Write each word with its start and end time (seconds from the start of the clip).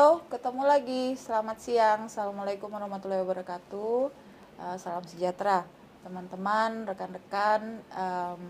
Halo, 0.00 0.24
ketemu 0.32 0.64
lagi. 0.64 1.12
Selamat 1.12 1.60
siang. 1.60 2.08
Assalamualaikum 2.08 2.72
warahmatullahi 2.72 3.20
wabarakatuh. 3.20 4.08
Uh, 4.56 4.76
salam 4.80 5.04
sejahtera, 5.04 5.68
teman-teman, 6.00 6.88
rekan-rekan, 6.88 7.84
um, 7.92 8.40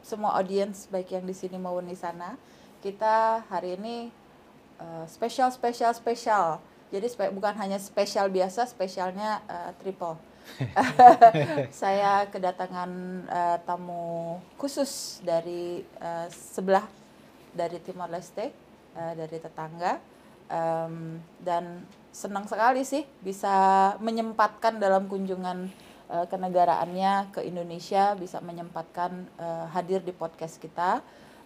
semua 0.00 0.32
audiens 0.40 0.88
baik 0.88 1.12
yang 1.12 1.28
di 1.28 1.36
sini 1.36 1.60
maupun 1.60 1.84
di 1.84 1.92
sana. 1.92 2.40
Kita 2.80 3.44
hari 3.52 3.76
ini 3.76 4.08
uh, 4.80 5.04
spesial, 5.04 5.52
spesial, 5.52 5.92
spesial. 5.92 6.64
Jadi 6.88 7.04
spe 7.12 7.28
bukan 7.36 7.52
hanya 7.60 7.76
spesial 7.76 8.32
biasa, 8.32 8.64
spesialnya 8.64 9.44
uh, 9.44 9.76
triple. 9.84 10.16
saya 11.84 12.32
kedatangan 12.32 12.90
uh, 13.28 13.56
tamu 13.68 14.40
khusus 14.56 15.20
dari 15.20 15.84
uh, 16.00 16.32
sebelah 16.32 16.88
dari 17.52 17.76
Timor 17.84 18.08
Leste, 18.08 18.56
uh, 18.96 19.12
dari 19.12 19.36
tetangga, 19.36 20.13
um, 20.48 21.20
dan 21.40 21.84
senang 22.14 22.46
sekali 22.46 22.86
sih 22.86 23.02
bisa 23.20 23.54
menyempatkan 23.98 24.78
dalam 24.78 25.10
kunjungan 25.10 25.68
uh, 26.10 26.26
kenegaraannya 26.30 27.34
ke 27.34 27.40
Indonesia, 27.42 28.14
bisa 28.14 28.38
menyempatkan 28.38 29.26
uh, 29.38 29.66
hadir 29.74 30.00
di 30.00 30.14
podcast 30.14 30.60
kita. 30.62 31.02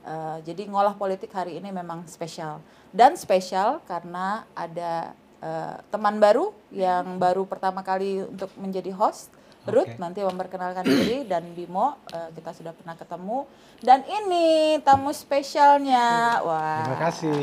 Uh, 0.08 0.40
jadi 0.46 0.64
ngolah 0.70 0.94
politik 0.94 1.28
hari 1.34 1.58
ini 1.58 1.68
memang 1.74 2.06
spesial 2.06 2.62
dan 2.94 3.18
spesial 3.18 3.82
karena 3.84 4.46
ada 4.56 5.12
uh, 5.42 5.76
teman 5.90 6.16
baru 6.22 6.54
yang 6.72 7.18
baru 7.18 7.44
pertama 7.44 7.82
kali 7.82 8.24
untuk 8.24 8.48
menjadi 8.56 8.94
host. 8.94 9.34
Ruth 9.66 9.94
nanti 9.98 10.22
memperkenalkan 10.22 10.84
diri 10.86 11.26
dan 11.26 11.44
Bimo 11.52 11.98
uh, 12.14 12.28
kita 12.32 12.54
sudah 12.54 12.72
pernah 12.72 12.94
ketemu. 12.94 13.44
Dan 13.82 14.02
ini 14.06 14.78
tamu 14.82 15.10
spesialnya. 15.10 16.38
Wah. 16.42 16.86
Terima 16.86 16.98
kasih. 17.10 17.38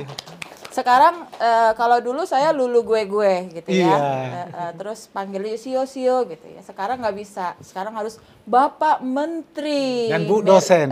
Sekarang 0.75 1.23
uh, 1.39 1.71
kalau 1.79 2.03
dulu 2.03 2.27
saya 2.27 2.51
lulu 2.51 2.83
gue 2.83 3.01
gue 3.07 3.33
gitu 3.61 3.69
ya. 3.71 3.87
Iya. 3.87 3.95
uh, 3.95 4.47
uh, 4.51 4.71
terus 4.75 5.07
panggil 5.07 5.55
sio 5.55 5.87
sio 5.87 6.27
gitu 6.27 6.45
ya. 6.51 6.59
Sekarang 6.65 6.99
nggak 6.99 7.15
bisa. 7.15 7.55
Sekarang 7.63 7.95
harus 7.95 8.19
bapak 8.43 8.99
menteri. 8.99 10.11
Dan 10.11 10.27
bu 10.27 10.43
dosen. 10.43 10.91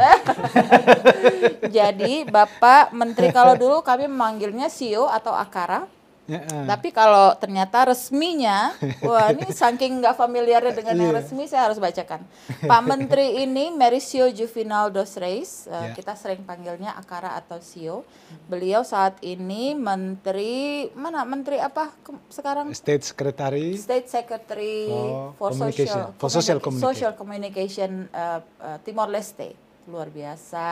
Jadi 1.78 2.24
bapak 2.24 2.96
menteri 2.96 3.34
kalau 3.36 3.60
dulu 3.60 3.84
kami 3.84 4.08
memanggilnya 4.08 4.72
sio 4.72 5.12
atau 5.12 5.36
akara 5.36 5.84
Ya. 6.24 6.40
Tapi 6.48 6.96
kalau 6.96 7.36
ternyata 7.36 7.92
resminya, 7.92 8.72
wah 9.08 9.28
ini 9.36 9.52
saking 9.52 10.00
nggak 10.00 10.16
familiarnya 10.16 10.72
dengan 10.72 10.96
yang 10.96 11.12
iya. 11.12 11.20
resmi, 11.20 11.44
saya 11.52 11.68
harus 11.68 11.84
bacakan. 11.84 12.24
Pak 12.64 12.82
Menteri 12.90 13.44
ini 13.44 13.76
Mauricio 13.76 14.32
Juvenal 14.32 14.88
dos 14.88 15.20
Reis, 15.20 15.68
yeah. 15.68 15.92
kita 15.92 16.16
sering 16.16 16.48
panggilnya 16.48 16.96
Akara 16.96 17.36
atau 17.36 17.60
Sio. 17.60 18.08
Beliau 18.48 18.88
saat 18.88 19.20
ini 19.20 19.76
Menteri 19.76 20.88
mana? 20.96 21.28
Menteri 21.28 21.60
apa 21.60 21.92
ke, 21.92 22.16
sekarang? 22.32 22.72
State 22.72 23.04
Secretary. 23.04 23.76
State 23.76 24.08
Secretary 24.08 24.88
oh, 24.88 25.36
for 25.36 25.52
Social 25.52 26.16
for 26.16 26.32
Social 26.32 26.64
Communication, 26.64 26.88
social 26.96 27.14
communication 27.20 27.92
uh, 28.16 28.40
uh, 28.64 28.78
Timor 28.88 29.12
Leste. 29.12 29.60
Luar 29.92 30.08
biasa. 30.08 30.64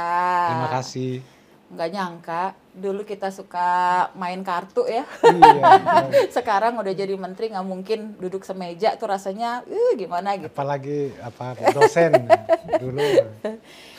Terima 0.47 0.69
kasih 0.79 1.40
nggak 1.71 1.89
nyangka. 1.91 2.43
Dulu 2.71 3.03
kita 3.03 3.31
suka 3.31 4.07
main 4.15 4.43
kartu 4.43 4.87
ya. 4.87 5.03
Iya, 5.23 5.63
sekarang 6.37 6.79
udah 6.79 6.93
jadi 6.95 7.15
menteri 7.15 7.51
nggak 7.51 7.67
mungkin 7.67 8.15
duduk 8.19 8.43
semeja 8.43 8.95
tuh 8.95 9.11
rasanya 9.11 9.63
uh, 9.63 9.91
gimana 9.95 10.35
gitu. 10.39 10.51
Apalagi 10.51 11.15
apa 11.19 11.55
dosen. 11.71 12.27
Dulu. 12.79 12.99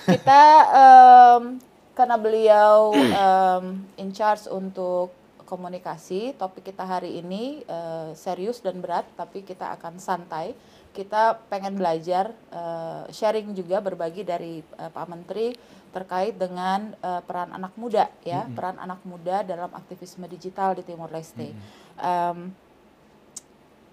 Kita 0.08 0.42
um, 0.72 1.60
karena 1.92 2.16
beliau 2.16 2.92
um, 2.96 3.64
in 4.00 4.12
charge 4.12 4.48
untuk 4.48 5.12
komunikasi 5.44 6.32
topik 6.40 6.72
kita 6.72 6.88
hari 6.88 7.20
ini 7.20 7.60
uh, 7.68 8.16
serius 8.16 8.64
dan 8.64 8.80
berat 8.80 9.04
tapi 9.16 9.44
kita 9.44 9.76
akan 9.76 10.00
santai. 10.00 10.56
Kita 10.92 11.40
pengen 11.48 11.76
belajar 11.76 12.32
uh, 12.52 13.08
sharing 13.08 13.52
juga 13.56 13.80
berbagi 13.80 14.24
dari 14.24 14.60
uh, 14.76 14.92
Pak 14.92 15.06
Menteri 15.08 15.52
terkait 15.92 16.34
dengan 16.34 16.96
uh, 17.04 17.20
peran 17.22 17.52
anak 17.52 17.76
muda 17.76 18.08
ya, 18.24 18.42
mm-hmm. 18.42 18.56
peran 18.56 18.76
anak 18.80 19.00
muda 19.04 19.44
dalam 19.44 19.70
aktivisme 19.76 20.24
digital 20.26 20.72
di 20.72 20.82
Timor 20.82 21.12
Leste. 21.12 21.52
Mm-hmm. 21.52 22.00
Um, 22.00 22.38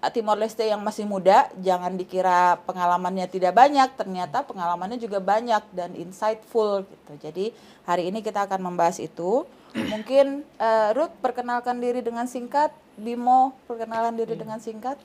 Timor 0.08 0.40
Leste 0.40 0.64
yang 0.64 0.80
masih 0.80 1.04
muda, 1.04 1.52
jangan 1.60 1.92
dikira 1.92 2.56
pengalamannya 2.64 3.28
tidak 3.28 3.52
banyak, 3.52 3.92
ternyata 4.00 4.40
pengalamannya 4.40 4.96
juga 4.96 5.20
banyak 5.20 5.60
dan 5.76 5.92
insightful 5.92 6.88
gitu. 6.88 7.12
Jadi 7.20 7.52
hari 7.84 8.08
ini 8.08 8.24
kita 8.24 8.48
akan 8.48 8.64
membahas 8.64 8.96
itu. 8.96 9.44
Mungkin 9.76 10.40
uh, 10.56 10.96
Ruth 10.96 11.12
perkenalkan 11.20 11.84
diri 11.84 12.00
dengan 12.00 12.24
singkat, 12.24 12.72
Bimo 12.96 13.52
perkenalan 13.68 14.16
diri 14.16 14.34
hmm. 14.34 14.40
dengan 14.40 14.58
singkat. 14.58 14.96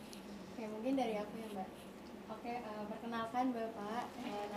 Oke, 0.56 0.64
mungkin 0.64 0.96
dari 0.96 1.20
aku 1.20 1.44
ya 1.44 1.48
Mbak. 1.52 1.68
Oke, 2.32 2.54
uh, 2.64 2.84
perkenalkan 2.88 3.52
Bapak 3.52 4.15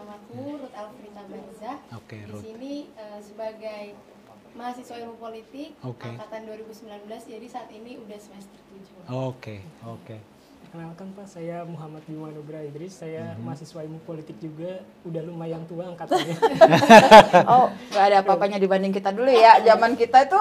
namaku 0.08 0.64
Ruth 0.64 0.72
Alfrita 0.72 1.22
Barza. 1.28 1.72
Okay, 2.00 2.20
Di 2.24 2.36
sini 2.40 2.74
uh, 2.96 3.20
sebagai 3.20 3.92
mahasiswa 4.56 4.96
ilmu 5.04 5.20
politik 5.20 5.76
okay. 5.84 6.16
angkatan 6.16 6.48
2019 6.48 7.04
jadi 7.28 7.46
saat 7.52 7.68
ini 7.68 8.00
udah 8.00 8.16
semester 8.16 8.56
7. 8.72 9.04
Oke, 9.04 9.12
okay, 9.12 9.58
oke. 9.84 10.00
Okay. 10.08 10.20
Perkenalkan 10.58 11.12
Pak, 11.12 11.28
saya 11.28 11.64
Muhammad 11.68 12.04
Bima 12.08 12.32
Nubra 12.32 12.60
Idris. 12.64 12.96
Saya 12.96 13.36
mm-hmm. 13.36 13.44
mahasiswa 13.44 13.80
ilmu 13.84 14.00
politik 14.04 14.36
juga, 14.40 14.80
udah 15.04 15.22
lumayan 15.28 15.64
tua 15.68 15.92
angkatannya. 15.92 16.36
oh, 17.52 17.72
gak 17.92 18.04
ada 18.08 18.16
apa-apanya 18.24 18.56
dibanding 18.60 18.92
kita 18.92 19.12
dulu 19.12 19.28
ya. 19.28 19.60
Zaman 19.64 19.92
kita 19.96 20.28
itu 20.28 20.40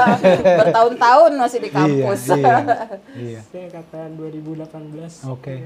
bertahun-tahun 0.62 1.32
masih 1.38 1.58
di 1.62 1.70
kampus. 1.74 2.34
Iya, 2.34 2.38
iya, 2.38 2.58
iya. 3.14 3.40
Saya 3.46 3.62
angkatan 3.70 4.08
2018. 4.18 4.62
Oke. 4.66 5.06
Okay. 5.38 5.58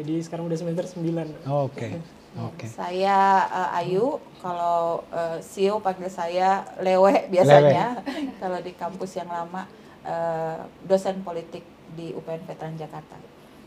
Jadi 0.00 0.14
sekarang 0.20 0.44
udah 0.44 0.58
semester 0.60 0.84
9. 0.84 1.00
Oke. 1.00 1.28
Okay. 1.72 2.19
Okay. 2.30 2.70
Saya 2.70 3.48
uh, 3.50 3.78
Ayu, 3.82 4.22
kalau 4.38 5.02
uh, 5.10 5.42
Sio 5.42 5.82
panggil 5.82 6.06
saya 6.06 6.62
Lewe 6.78 7.26
biasanya. 7.26 7.98
kalau 8.42 8.62
di 8.62 8.70
kampus 8.74 9.18
yang 9.18 9.26
lama 9.26 9.66
uh, 10.06 10.62
dosen 10.86 11.26
politik 11.26 11.66
di 11.94 12.14
UPN 12.14 12.46
Veteran 12.46 12.78
Jakarta. 12.78 13.18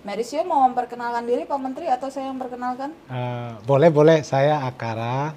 Merisio 0.03 0.43
mau 0.43 0.67
memperkenalkan 0.67 1.23
diri 1.23 1.47
Pak 1.47 1.59
Menteri 1.59 1.87
atau 1.87 2.11
saya 2.11 2.27
yang 2.27 2.35
memperkenalkan? 2.35 2.91
Uh, 3.07 3.55
boleh 3.63 3.87
boleh, 3.87 4.19
saya 4.27 4.67
Akara, 4.67 5.31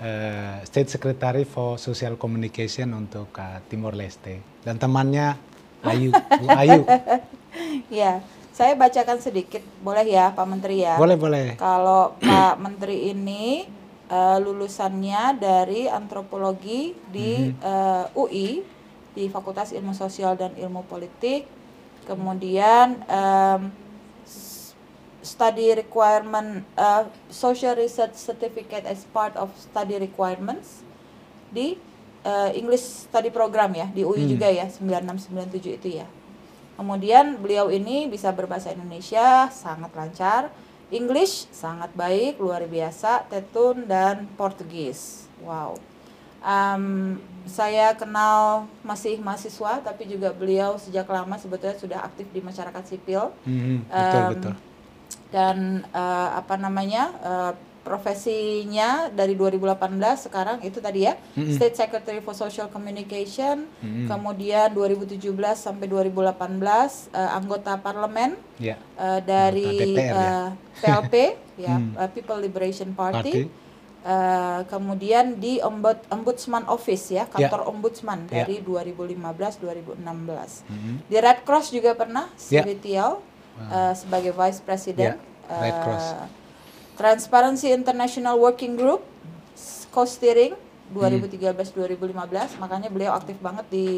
uh, 0.00 0.56
State 0.68 0.92
Secretary 0.92 1.48
for 1.48 1.80
Social 1.80 2.20
Communication 2.20 2.92
untuk 2.92 3.32
uh, 3.40 3.60
Timor 3.72 3.96
Leste 3.96 4.44
dan 4.64 4.76
temannya 4.76 5.36
Ayu, 5.80 6.12
Ayu. 6.44 6.82
ya. 8.00 8.20
Saya 8.56 8.72
bacakan 8.72 9.20
sedikit, 9.20 9.60
boleh 9.84 10.16
ya 10.16 10.32
Pak 10.32 10.48
Menteri 10.48 10.80
ya? 10.80 10.96
Boleh, 10.96 11.20
boleh. 11.20 11.60
Kalau 11.60 12.16
Pak 12.24 12.56
Menteri 12.56 13.12
ini 13.12 13.68
uh, 14.08 14.40
lulusannya 14.40 15.36
dari 15.36 15.84
antropologi 15.92 16.96
di 17.12 17.52
hmm. 17.52 17.60
uh, 17.60 18.08
eh, 18.08 18.16
UI, 18.16 18.48
di 19.12 19.28
Fakultas 19.28 19.76
Ilmu 19.76 19.92
Sosial 19.92 20.40
dan 20.40 20.56
Ilmu 20.56 20.88
Politik. 20.88 21.44
Kemudian 22.08 23.04
um, 23.04 23.68
study 25.20 25.76
requirement 25.76 26.64
uh, 26.80 27.04
social 27.28 27.76
research 27.76 28.16
certificate 28.16 28.88
as 28.88 29.04
part 29.12 29.36
of 29.36 29.52
study 29.60 30.00
requirements 30.00 30.80
di 31.52 31.76
uh, 32.24 32.48
English 32.56 33.04
study 33.12 33.28
program 33.28 33.76
ya 33.76 33.92
di 33.92 34.00
UI 34.00 34.24
hmm. 34.24 34.32
juga 34.32 34.48
ya 34.48 34.64
9697 34.64 35.76
itu 35.76 36.00
ya. 36.00 36.08
Kemudian 36.76 37.40
beliau 37.40 37.72
ini 37.72 38.04
bisa 38.04 38.28
berbahasa 38.36 38.68
Indonesia 38.70 39.48
sangat 39.48 39.90
lancar, 39.96 40.52
English 40.92 41.48
sangat 41.50 41.90
baik, 41.96 42.36
luar 42.36 42.62
biasa, 42.68 43.24
Tetun 43.32 43.88
dan 43.88 44.28
Portugis. 44.36 45.24
Wow. 45.40 45.80
Um, 46.44 47.16
saya 47.48 47.96
kenal 47.96 48.68
masih 48.84 49.18
mahasiswa, 49.18 49.82
tapi 49.82 50.06
juga 50.06 50.30
beliau 50.30 50.76
sejak 50.76 51.08
lama 51.08 51.34
sebetulnya 51.40 51.74
sudah 51.80 51.98
aktif 52.04 52.28
di 52.30 52.44
masyarakat 52.44 52.84
sipil. 52.86 53.32
Mm, 53.48 53.88
betul 53.88 54.20
um, 54.20 54.30
betul. 54.36 54.54
Dan 55.32 55.56
uh, 55.90 56.38
apa 56.38 56.54
namanya? 56.60 57.10
Uh, 57.24 57.52
profesinya 57.86 59.06
dari 59.14 59.38
2018 59.38 60.26
sekarang 60.26 60.58
itu 60.66 60.82
tadi 60.82 61.06
ya 61.06 61.14
mm-hmm. 61.14 61.54
State 61.54 61.78
Secretary 61.78 62.18
for 62.18 62.34
Social 62.34 62.66
Communication 62.66 63.70
mm-hmm. 63.78 64.10
kemudian 64.10 64.74
2017 64.74 65.22
sampai 65.54 65.86
2018 65.86 66.18
uh, 66.18 66.82
eh, 67.14 67.30
anggota 67.30 67.78
parlemen 67.78 68.34
yeah. 68.58 68.74
uh, 68.98 69.22
dari 69.22 69.94
DPR, 69.94 70.10
uh, 70.10 70.18
ya. 70.18 70.82
PLP 70.82 71.14
ya 71.70 71.74
mm. 71.78 71.94
uh, 71.94 72.08
People 72.10 72.42
Liberation 72.42 72.90
Party, 72.90 73.46
Party. 73.46 73.64
Uh, 74.06 74.62
kemudian 74.66 75.38
di 75.38 75.58
Ombud 75.62 75.98
Ombudsman 76.10 76.66
Office 76.66 77.10
ya 77.10 77.26
kantor 77.26 77.66
yeah. 77.66 77.70
ombudsman 77.70 78.18
yeah. 78.30 78.46
dari 78.46 78.62
2015 78.62 79.62
2016 79.62 79.98
mm-hmm. 80.02 80.94
di 81.06 81.16
Red 81.18 81.40
Cross 81.46 81.70
juga 81.70 81.94
pernah 81.94 82.30
Siritial 82.34 83.22
yeah. 83.58 83.90
uh, 83.90 83.94
sebagai 83.94 84.34
Vice 84.34 84.62
President 84.62 85.18
yeah. 85.18 85.62
Red 85.62 85.78
Cross 85.86 86.06
Transparency 86.96 87.70
International 87.70 88.40
Working 88.40 88.74
Group 88.74 89.04
co-steering 89.92 90.52
2013-2015 90.92 92.60
makanya 92.60 92.88
beliau 92.92 93.12
aktif 93.16 93.36
banget 93.40 93.66
di 93.68 93.88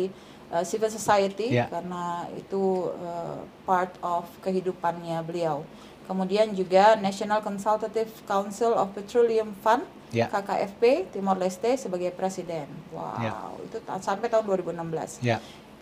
uh, 0.50 0.64
civil 0.64 0.90
society 0.90 1.50
Yeah. 1.52 1.68
karena 1.70 2.26
itu 2.34 2.90
uh, 2.92 3.42
part 3.64 3.92
of 4.00 4.26
kehidupannya 4.42 5.20
beliau. 5.24 5.62
Kemudian 6.08 6.56
juga 6.56 6.96
National 6.96 7.44
Consultative 7.44 8.08
Council 8.24 8.72
of 8.72 8.92
Petroleum 8.96 9.52
Fund 9.60 9.84
Ya. 10.08 10.24
KKFP 10.24 11.12
Timor 11.12 11.36
Leste 11.36 11.76
sebagai 11.76 12.08
presiden. 12.16 12.64
Wow, 12.96 13.20
Ya. 13.20 13.32
itu 13.60 13.76
sampai 14.00 14.32
tahun 14.32 14.48
2016. 14.48 15.20
Ya. 15.20 15.36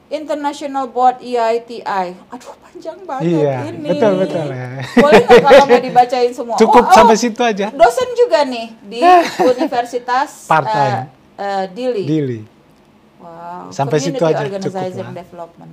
International 0.09 0.87
Board 0.87 1.19
EITI. 1.19 1.83
Aduh 2.29 2.55
panjang 2.57 2.99
banget 3.03 3.27
Iya, 3.27 3.55
ini. 3.67 3.89
betul, 3.91 4.13
betul, 4.21 4.45
ya. 4.47 4.69
Boleh 4.97 5.21
nggak 5.21 5.41
kalau 5.41 5.65
nggak 5.67 5.83
dibacain 5.83 6.31
semua? 6.31 6.57
Cukup 6.57 6.85
Oh, 6.85 6.91
oh, 6.91 6.95
sampai 6.95 7.17
situ 7.17 7.41
aja. 7.41 7.67
Dosen 7.71 8.09
juga 8.15 8.45
nih 8.45 8.67
di 8.81 9.01
Universitas 9.53 10.47
Part-time. 10.47 11.11
eh, 11.35 11.43
eh, 11.43 11.65
Dili. 11.69 12.05
Dili. 12.05 12.41
Wow. 13.17 13.71
Sampai 13.71 13.99
Community 13.99 14.15
situ 14.15 14.25
aja, 14.25 14.39
cukup 14.39 14.55
Organizing 14.63 15.03
lah. 15.03 15.15
Development. 15.17 15.73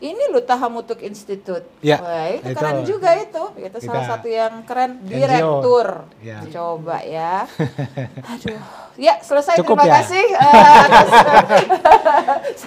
Ini 0.00 0.32
loh 0.32 0.40
Tahamutuk 0.40 1.04
Institute. 1.04 1.60
Ya, 1.84 2.00
Wah, 2.00 2.24
itu, 2.32 2.40
itu. 2.40 2.56
keren 2.56 2.78
juga 2.88 3.10
itu. 3.12 3.44
Itu 3.58 3.76
salah 3.84 4.00
Kita 4.00 4.10
satu 4.16 4.28
yang 4.32 4.64
keren. 4.64 4.96
Direktur. 5.04 6.08
Ya. 6.24 6.40
Coba 6.48 7.04
ya. 7.04 7.44
Aduh. 8.32 8.56
Ya, 8.96 9.20
selesai. 9.20 9.60
Cukup 9.60 9.76
Terima 9.76 9.84
ya? 9.84 9.94
kasih. 10.00 10.24
eh, 10.24 10.76
atas 10.88 11.08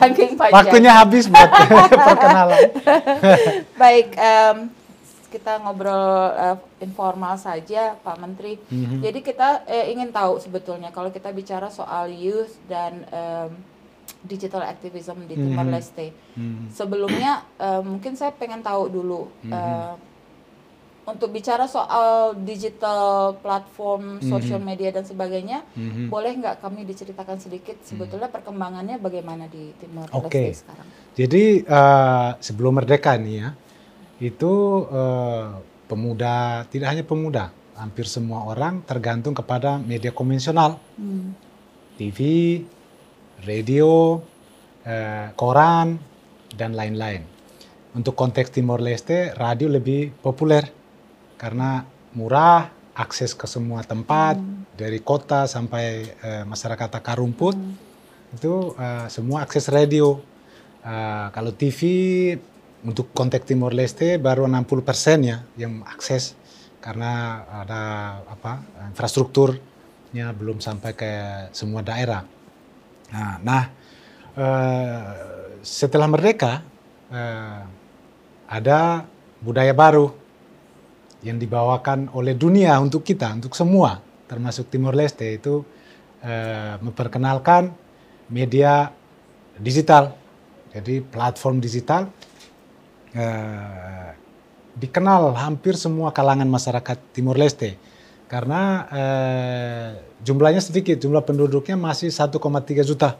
saking 0.09 0.31
panjang. 0.35 0.55
Waktunya 0.55 0.91
habis 0.91 1.23
buat 1.25 1.49
perkenalan. 2.11 2.61
Baik, 3.81 4.07
em, 4.13 4.57
kita 5.27 5.57
ngobrol 5.59 6.05
eh, 6.31 6.57
informal 6.79 7.35
saja, 7.37 7.95
Pak 7.97 8.17
Menteri. 8.17 8.59
Mhm. 8.69 9.01
Jadi 9.01 9.19
kita 9.19 9.63
eh, 9.65 9.89
ingin 9.89 10.11
tahu 10.11 10.37
sebetulnya 10.37 10.89
kalau 10.89 11.09
kita 11.09 11.31
bicara 11.31 11.67
soal 11.67 12.07
youth 12.07 12.53
dan 12.65 13.01
em, 13.09 13.49
digital 14.23 14.63
activism 14.63 15.25
di 15.25 15.35
Timor 15.35 15.67
Mhm. 15.67 15.73
Leste. 15.73 16.15
Hmm. 16.35 16.69
Sebelumnya 16.69 17.43
eh, 17.57 17.81
mungkin 17.81 18.13
saya 18.13 18.31
pengen 18.31 18.61
tahu 18.61 18.87
dulu 18.87 19.27
Mhm. 19.41 19.51
eh, 19.51 19.93
untuk 21.03 21.35
bicara 21.35 21.67
soal 21.67 22.31
digital 22.47 23.35
platform, 23.43 24.23
Mhm. 24.23 24.29
social 24.31 24.61
media 24.63 24.89
dan 24.95 25.03
sebagainya, 25.03 25.67
Mhm. 25.75 26.07
boleh 26.07 26.31
nggak 26.39 26.63
kami 26.63 26.87
diceritakan 26.87 27.37
sedikit 27.39 27.75
sebetulnya 27.83 28.31
perkembangannya 28.31 28.99
bagaimana 29.03 29.51
di 29.51 29.75
Timor. 29.75 30.07
Leste 30.07 30.63
sekarang? 30.63 30.87
Jadi 31.13 31.43
eh, 31.67 32.29
sebelum 32.39 32.79
merdeka 32.79 33.19
nih 33.19 33.35
ya, 33.43 33.49
itu 34.23 34.53
eh, 34.87 35.47
pemuda, 35.91 36.63
tidak 36.71 36.87
hanya 36.95 37.03
pemuda, 37.03 37.51
hampir 37.75 38.07
semua 38.07 38.47
orang 38.47 38.79
tergantung 38.87 39.35
kepada 39.35 39.77
media 39.77 40.15
konvensional, 40.15 40.79
Hmm. 40.95 41.35
TV, 41.99 42.19
radio, 43.43 44.23
eh, 44.87 45.29
koran, 45.35 45.99
dan 46.53 46.73
lain-lain. 46.77 47.25
Untuk 47.93 48.17
konteks 48.17 48.49
Timor 48.49 48.81
Leste, 48.81 49.33
radio 49.37 49.69
lebih 49.69 50.13
populer 50.21 50.82
karena 51.43 51.83
murah, 52.15 52.71
akses 52.95 53.35
ke 53.35 53.43
semua 53.51 53.83
tempat, 53.83 54.39
dari 54.79 55.03
kota 55.03 55.43
sampai 55.43 56.15
eh, 56.15 56.43
masyarakat 56.47 56.87
akar 56.87 57.19
rumput, 57.19 57.59
itu 58.31 58.71
eh, 58.79 59.11
semua 59.11 59.43
akses 59.43 59.67
radio. 59.67 60.23
Eh, 60.87 61.27
kalau 61.35 61.51
TV 61.51 61.79
untuk 62.87 63.11
konteks 63.11 63.43
Timor 63.43 63.75
Leste 63.75 64.15
baru 64.15 64.47
60 64.47 64.87
persen 64.87 65.19
ya 65.23 65.43
yang 65.59 65.83
akses 65.83 66.39
karena 66.83 67.43
ada 67.63 67.83
apa 68.27 68.59
infrastrukturnya 68.91 70.31
belum 70.35 70.63
sampai 70.63 70.91
ke 70.95 71.11
semua 71.51 71.83
daerah. 71.83 72.23
Nah, 73.11 73.35
nah 73.43 73.63
eh, 74.39 74.99
setelah 75.59 76.07
merdeka 76.07 76.63
eh, 77.11 77.61
ada 78.47 79.03
budaya 79.43 79.75
baru 79.75 80.22
yang 81.23 81.39
dibawakan 81.39 82.11
oleh 82.11 82.35
dunia 82.35 82.75
untuk 82.83 83.07
kita, 83.07 83.31
untuk 83.31 83.55
semua, 83.55 84.03
termasuk 84.27 84.67
Timor 84.67 84.93
Leste 84.93 85.39
itu 85.39 85.63
eh, 86.19 86.75
memperkenalkan 86.83 87.71
media 88.27 88.91
digital. 89.57 90.15
Jadi 90.73 90.99
platform 90.99 91.63
digital 91.63 92.11
eh, 93.15 94.11
dikenal 94.73 95.37
hampir 95.37 95.77
semua 95.79 96.11
kalangan 96.11 96.49
masyarakat 96.49 96.97
Timor 97.13 97.39
Leste 97.39 97.77
karena 98.27 98.61
eh, 98.89 99.89
jumlahnya 100.25 100.57
sedikit, 100.57 100.97
jumlah 100.97 101.21
penduduknya 101.21 101.77
masih 101.77 102.09
1,3 102.09 102.33
juta. 102.81 103.13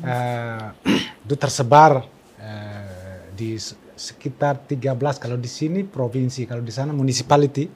Eh, 0.00 0.64
itu 1.28 1.34
tersebar 1.36 2.08
eh, 2.40 3.28
di 3.36 3.60
sekitar 4.00 4.64
13 4.64 4.96
kalau 5.20 5.36
di 5.36 5.50
sini 5.52 5.84
provinsi, 5.84 6.48
kalau 6.48 6.64
di 6.64 6.72
sana 6.72 6.96
municipality. 6.96 7.68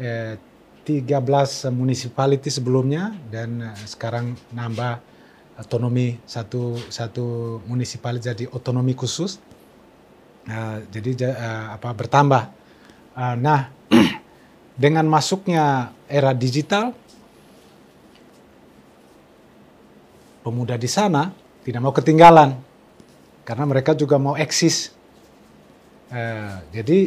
Eh, 0.00 0.34
13 0.80 1.70
municipality 1.70 2.50
sebelumnya 2.50 3.14
dan 3.30 3.62
eh, 3.62 3.76
sekarang 3.86 4.34
nambah 4.50 4.98
otonomi 5.60 6.18
satu 6.26 6.74
satu 6.90 7.60
municipality 7.68 8.26
jadi 8.34 8.44
otonomi 8.50 8.98
khusus. 8.98 9.38
Eh, 10.50 10.78
jadi 10.90 11.10
ja- 11.14 11.36
eh, 11.38 11.66
apa 11.78 11.94
bertambah. 11.94 12.42
Eh, 13.14 13.36
nah, 13.38 13.70
dengan 14.82 15.06
masuknya 15.06 15.94
era 16.10 16.34
digital 16.34 16.90
pemuda 20.42 20.74
di 20.74 20.90
sana 20.90 21.30
tidak 21.62 21.80
mau 21.84 21.94
ketinggalan 21.94 22.56
karena 23.46 23.64
mereka 23.68 23.94
juga 23.94 24.18
mau 24.18 24.34
eksis. 24.34 24.99
Eh, 26.10 26.56
jadi 26.74 26.98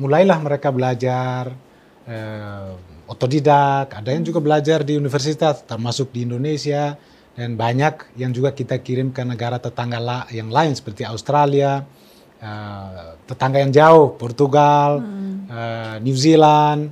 mulailah 0.00 0.40
mereka 0.40 0.72
belajar 0.72 1.52
eh, 2.08 2.72
otodidak, 3.04 3.92
ada 3.92 4.10
yang 4.10 4.24
juga 4.24 4.40
belajar 4.40 4.80
di 4.80 4.96
universitas 4.96 5.60
termasuk 5.62 6.10
di 6.10 6.24
Indonesia. 6.24 6.96
Dan 7.36 7.54
banyak 7.56 8.18
yang 8.20 8.34
juga 8.34 8.50
kita 8.52 8.82
kirim 8.82 9.14
ke 9.14 9.22
negara 9.22 9.56
tetangga 9.56 9.96
la- 10.02 10.28
yang 10.34 10.50
lain 10.50 10.74
seperti 10.74 11.06
Australia, 11.06 11.84
eh, 12.40 13.10
tetangga 13.28 13.60
yang 13.62 13.72
jauh, 13.72 14.16
Portugal, 14.16 15.00
eh, 15.48 15.96
New 16.02 16.16
Zealand, 16.16 16.90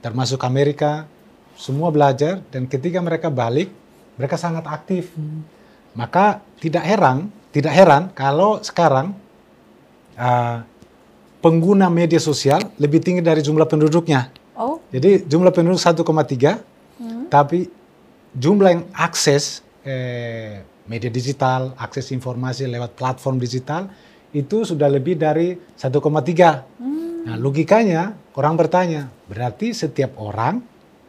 termasuk 0.00 0.40
Amerika, 0.46 1.06
semua 1.54 1.90
belajar 1.90 2.42
dan 2.50 2.66
ketika 2.66 2.98
mereka 2.98 3.30
balik 3.30 3.70
mereka 4.18 4.38
sangat 4.38 4.66
aktif. 4.66 5.10
Maka 5.94 6.42
tidak 6.58 6.82
heran, 6.86 7.30
tidak 7.54 7.74
heran 7.74 8.10
kalau 8.14 8.58
sekarang 8.62 9.14
uh, 10.18 10.64
pengguna 11.44 11.92
media 11.92 12.16
sosial 12.16 12.72
lebih 12.80 13.04
tinggi 13.04 13.20
dari 13.20 13.44
jumlah 13.44 13.68
penduduknya. 13.68 14.32
Oh, 14.56 14.80
Jadi 14.88 15.26
jumlah 15.26 15.50
penduduk 15.50 15.82
1,3, 15.82 16.06
tapi 17.28 17.66
jumlah 18.32 18.70
yang 18.70 18.84
akses 18.94 19.60
eh, 19.82 20.62
media 20.86 21.10
digital, 21.10 21.74
akses 21.76 22.14
informasi 22.14 22.70
lewat 22.70 22.94
platform 22.94 23.42
digital 23.42 23.90
itu 24.30 24.62
sudah 24.62 24.86
lebih 24.86 25.18
dari 25.18 25.58
1,3. 25.74 25.90
Nah 27.24 27.36
logikanya 27.40 28.14
orang 28.38 28.54
bertanya, 28.54 29.10
berarti 29.26 29.74
setiap 29.74 30.14
orang, 30.22 30.62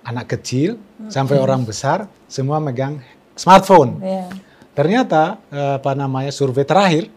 anak 0.05 0.38
kecil 0.38 0.81
sampai 1.09 1.38
orang 1.38 1.65
besar 1.69 2.09
semua 2.29 2.62
megang 2.62 3.01
smartphone. 3.38 4.01
iya. 4.01 4.27
Ternyata 4.75 5.39
eh, 5.53 5.79
apa 5.79 5.95
namanya 5.95 6.35
survei 6.35 6.67
terakhir 6.67 7.07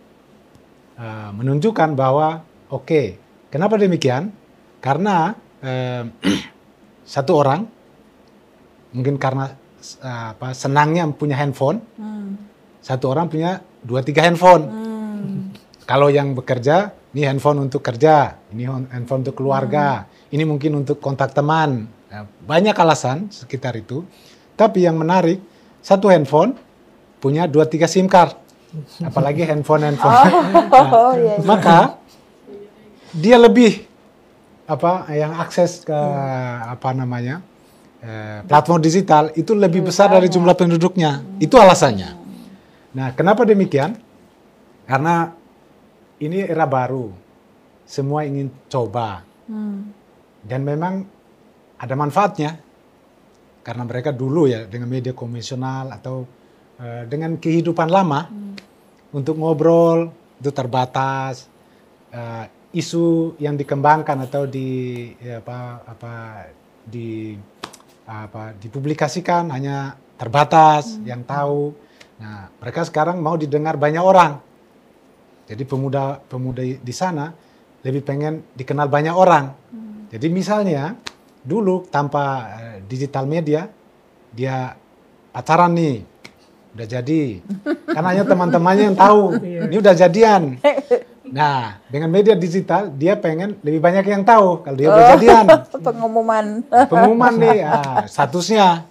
eh, 0.99 1.31
menunjukkan 1.33 1.95
bahwa 1.95 2.43
oke, 2.69 3.03
kenapa 3.49 3.79
demikian? 3.79 4.35
Karena 4.83 5.33
eh, 5.63 6.03
satu 7.15 7.33
orang 7.39 7.65
mungkin 8.93 9.17
karena 9.17 9.55
eh, 10.03 10.27
apa 10.35 10.53
senangnya 10.53 11.07
punya 11.15 11.39
handphone, 11.39 11.81
Hmm. 11.97 12.35
satu 12.83 13.11
orang 13.15 13.31
punya 13.31 13.63
dua 13.81 14.03
tiga 14.03 14.27
handphone. 14.27 14.67
Kalau 15.89 16.13
yang 16.13 16.37
bekerja, 16.37 16.93
ini 17.17 17.25
handphone 17.25 17.65
untuk 17.65 17.81
kerja, 17.81 18.37
ini 18.53 18.69
handphone 18.69 19.25
untuk 19.25 19.41
keluarga, 19.41 20.05
ini 20.29 20.45
mungkin 20.45 20.85
untuk 20.85 21.01
kontak 21.01 21.33
teman. 21.33 21.89
Nah, 22.13 22.29
banyak 22.45 22.77
alasan 22.77 23.33
sekitar 23.33 23.73
itu. 23.73 24.05
Tapi 24.53 24.85
yang 24.85 25.01
menarik, 25.01 25.41
satu 25.81 26.13
handphone 26.13 26.53
punya 27.25 27.49
dua 27.49 27.65
tiga 27.65 27.89
SIM 27.89 28.05
card. 28.05 28.37
Apalagi 29.01 29.43
handphone-handphone. 29.49 30.13
Oh, 30.93 31.13
iya. 31.17 31.41
iya. 31.41 31.45
Maka 31.45 31.97
dia 33.17 33.41
lebih 33.41 33.89
apa 34.69 35.09
yang 35.17 35.33
akses 35.41 35.81
ke 35.81 35.97
apa 36.69 36.93
namanya 36.93 37.41
eh, 38.05 38.45
platform 38.45 38.85
digital 38.85 39.33
itu 39.33 39.57
lebih 39.57 39.89
besar 39.89 40.13
dari 40.13 40.29
jumlah 40.29 40.53
penduduknya. 40.53 41.25
Itu 41.41 41.57
alasannya. 41.57 42.11
Nah, 42.93 43.09
kenapa 43.17 43.49
demikian? 43.49 43.97
Karena 44.85 45.33
ini 46.21 46.45
era 46.45 46.65
baru, 46.69 47.13
semua 47.89 48.25
ingin 48.25 48.49
coba 48.69 49.25
Hmm. 49.49 49.97
dan 50.45 50.61
memang 50.61 51.09
ada 51.81 51.95
manfaatnya 51.97 52.61
karena 53.65 53.83
mereka 53.89 54.13
dulu 54.13 54.45
ya 54.45 54.69
dengan 54.69 54.93
media 54.93 55.17
konvensional 55.17 55.89
atau 55.89 56.29
uh, 56.79 57.05
dengan 57.07 57.37
kehidupan 57.37 57.91
lama 57.91 58.31
hmm. 58.31 58.55
untuk 59.15 59.37
ngobrol 59.39 60.11
itu 60.39 60.51
terbatas. 60.55 61.51
Uh, 62.09 62.49
isu 62.73 63.37
yang 63.41 63.57
dikembangkan 63.57 64.29
atau 64.29 64.45
di 64.45 65.11
ya, 65.21 65.41
apa 65.41 65.83
apa 65.89 66.13
di 66.85 67.37
apa 68.09 68.53
dipublikasikan 68.57 69.53
hanya 69.53 69.97
terbatas 70.17 70.97
hmm. 70.97 71.05
yang 71.05 71.23
tahu. 71.25 71.73
Nah, 72.19 72.51
mereka 72.59 72.83
sekarang 72.83 73.23
mau 73.23 73.39
didengar 73.39 73.79
banyak 73.79 74.03
orang. 74.03 74.43
Jadi 75.49 75.65
pemuda-pemuda 75.65 76.61
di 76.61 76.95
sana 76.95 77.33
lebih 77.81 78.05
pengen 78.05 78.43
dikenal 78.53 78.91
banyak 78.91 79.15
orang. 79.15 79.55
Hmm. 79.73 80.11
Jadi 80.13 80.27
misalnya 80.29 80.93
dulu 81.41 81.87
tanpa 81.89 82.25
uh, 82.53 82.77
digital 82.85 83.25
media 83.25 83.71
dia 84.35 84.77
pacaran 85.33 85.73
nih 85.73 86.18
udah 86.79 86.87
jadi. 86.87 87.43
Karena 87.91 88.09
hanya 88.15 88.25
teman-temannya 88.25 88.85
yang 88.95 88.99
tahu. 88.99 89.35
Iya. 89.43 89.61
ini 89.67 89.77
udah 89.83 89.95
jadian. 89.99 90.43
Nah 91.29 91.77
dengan 91.93 92.09
media 92.09 92.33
digital 92.33 92.89
dia 92.89 93.13
pengen 93.13 93.61
lebih 93.61 93.85
banyak 93.85 94.01
yang 94.09 94.25
tahu 94.25 94.65
kalau 94.65 94.77
dia 94.81 94.89
udah 94.89 95.05
oh, 95.05 95.11
jadian. 95.13 95.45
pengumuman. 95.93 96.65
Pengumuman 96.89 97.35
nih 97.37 97.69
ah, 97.69 98.09
statusnya. 98.09 98.89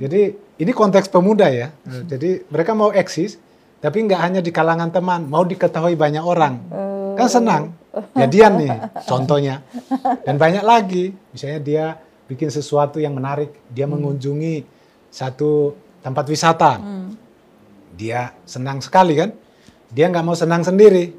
Jadi 0.00 0.40
ini 0.56 0.72
konteks 0.72 1.12
pemuda 1.12 1.52
ya. 1.52 1.68
Jadi 1.84 2.48
mereka 2.48 2.72
mau 2.72 2.88
eksis 2.96 3.36
tapi 3.76 4.08
nggak 4.08 4.20
hanya 4.24 4.40
di 4.40 4.48
kalangan 4.48 4.88
teman 4.88 5.28
mau 5.28 5.44
diketahui 5.44 6.00
banyak 6.00 6.24
orang. 6.24 6.64
Kan 7.20 7.28
senang 7.28 7.76
jadian 8.16 8.56
nih 8.56 8.72
contohnya. 9.04 9.60
Dan 10.24 10.40
banyak 10.40 10.64
lagi 10.64 11.12
misalnya 11.36 11.60
dia 11.60 11.84
bikin 12.24 12.48
sesuatu 12.48 12.96
yang 12.96 13.12
menarik 13.12 13.52
dia 13.68 13.84
hmm. 13.84 14.00
mengunjungi 14.00 14.56
satu 15.12 15.74
tempat 16.00 16.24
wisata 16.28 16.80
hmm. 16.80 17.08
dia 17.96 18.32
senang 18.44 18.80
sekali 18.80 19.14
kan 19.16 19.30
dia 19.90 20.06
nggak 20.08 20.24
mau 20.24 20.36
senang 20.36 20.64
sendiri 20.64 21.12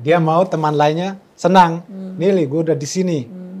dia 0.00 0.16
mau 0.18 0.42
teman 0.48 0.74
lainnya 0.74 1.20
senang 1.36 1.84
hmm. 1.86 2.16
nih 2.16 2.46
gue 2.46 2.60
udah 2.70 2.76
di 2.76 2.88
sini 2.88 3.24
hmm. 3.24 3.60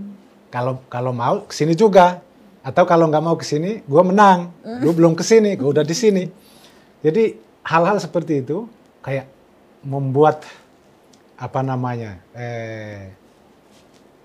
kalau 0.52 0.82
kalau 0.90 1.12
mau 1.14 1.46
ke 1.46 1.54
sini 1.54 1.76
juga 1.76 2.20
atau 2.60 2.84
kalau 2.84 3.08
nggak 3.08 3.24
mau 3.24 3.36
ke 3.40 3.44
sini 3.44 3.80
gue 3.84 4.02
menang 4.04 4.52
hmm. 4.64 4.80
gue 4.84 4.92
belum 4.92 5.12
ke 5.16 5.24
sini 5.24 5.56
gue 5.56 5.68
udah 5.68 5.84
di 5.84 5.96
sini 5.96 6.24
jadi 7.00 7.36
hal-hal 7.64 7.96
seperti 8.00 8.44
itu 8.44 8.68
kayak 9.00 9.28
membuat 9.84 10.44
apa 11.40 11.64
namanya 11.64 12.20
eh, 12.36 13.16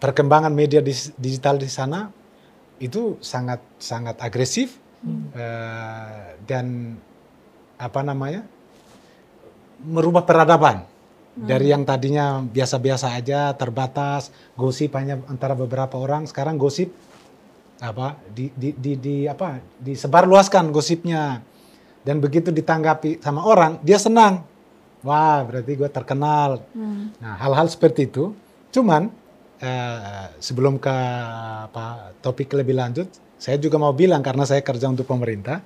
perkembangan 0.03 0.51
media 0.51 0.83
digital 1.15 1.55
di 1.55 1.71
sana 1.71 2.11
itu 2.83 3.15
sangat 3.23 3.63
sangat 3.79 4.19
agresif 4.19 4.75
hmm. 5.03 5.25
uh, 5.35 6.25
dan 6.45 6.95
apa 7.75 7.99
namanya 8.05 8.45
merubah 9.83 10.23
peradaban 10.23 10.85
hmm. 10.85 11.47
dari 11.47 11.73
yang 11.73 11.83
tadinya 11.83 12.39
biasa-biasa 12.45 13.17
aja 13.17 13.51
terbatas 13.57 14.31
gosip 14.55 14.95
hanya 14.95 15.19
antara 15.27 15.57
beberapa 15.57 15.99
orang 15.99 16.29
sekarang 16.29 16.55
gosip 16.55 16.93
apa 17.83 18.15
di 18.31 18.47
di 18.55 18.71
di, 18.71 18.95
di 18.95 19.15
apa 19.27 19.59
disebarluaskan 19.83 20.71
gosipnya 20.71 21.43
dan 22.07 22.23
begitu 22.23 22.55
ditanggapi 22.55 23.19
sama 23.19 23.43
orang 23.43 23.83
dia 23.83 23.99
senang 23.99 24.55
wah 25.05 25.45
berarti 25.45 25.71
gue 25.77 25.89
terkenal. 25.93 26.65
Hmm. 26.73 27.13
Nah 27.21 27.37
hal-hal 27.37 27.69
seperti 27.69 28.09
itu. 28.09 28.33
Cuman 28.73 29.13
uh, 29.61 30.25
sebelum 30.41 30.81
ke 30.81 30.97
apa, 31.69 32.11
topik 32.19 32.51
lebih 32.57 32.75
lanjut, 32.75 33.07
saya 33.37 33.57
juga 33.59 33.75
mau 33.77 33.91
bilang 33.91 34.23
karena 34.23 34.47
saya 34.47 34.61
kerja 34.63 34.89
untuk 34.89 35.05
pemerintah, 35.05 35.61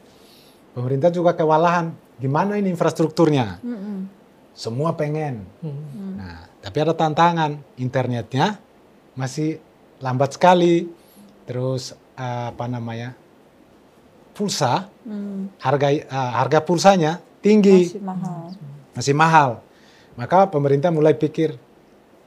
pemerintah 0.73 1.09
juga 1.13 1.33
kewalahan. 1.33 1.93
Gimana 2.19 2.59
ini 2.59 2.67
infrastrukturnya? 2.73 3.63
Hmm. 3.63 4.11
Semua 4.51 4.91
pengen. 4.97 5.47
Hmm. 5.63 6.19
Nah 6.19 6.37
tapi 6.59 6.77
ada 6.83 6.91
tantangan 6.91 7.61
internetnya 7.79 8.59
masih 9.15 9.61
lambat 10.03 10.35
sekali. 10.35 10.89
Terus 11.47 11.97
uh, 12.17 12.51
apa 12.53 12.65
namanya? 12.69 13.15
pulsa, 14.39 14.87
hmm. 15.03 15.59
harga 15.59 15.87
uh, 16.07 16.31
harga 16.39 16.63
pulsanya 16.63 17.19
tinggi. 17.43 17.91
Masih 17.91 17.99
mahal 17.99 18.55
masih 18.99 19.15
mahal. 19.15 19.63
Maka 20.19 20.51
pemerintah 20.51 20.91
mulai 20.91 21.15
pikir, 21.15 21.55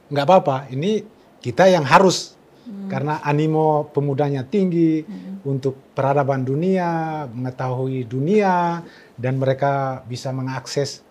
nggak 0.09 0.25
apa-apa, 0.25 0.57
ini 0.73 1.05
kita 1.37 1.69
yang 1.69 1.85
harus 1.85 2.32
hmm. 2.63 2.89
karena 2.89 3.19
animo 3.23 3.91
pemudanya 3.91 4.47
tinggi 4.47 5.03
hmm. 5.03 5.43
untuk 5.47 5.93
peradaban 5.93 6.43
dunia, 6.43 7.23
mengetahui 7.29 8.07
dunia, 8.07 8.83
dan 9.19 9.37
mereka 9.37 10.01
bisa 10.07 10.31
mengakses 10.31 11.03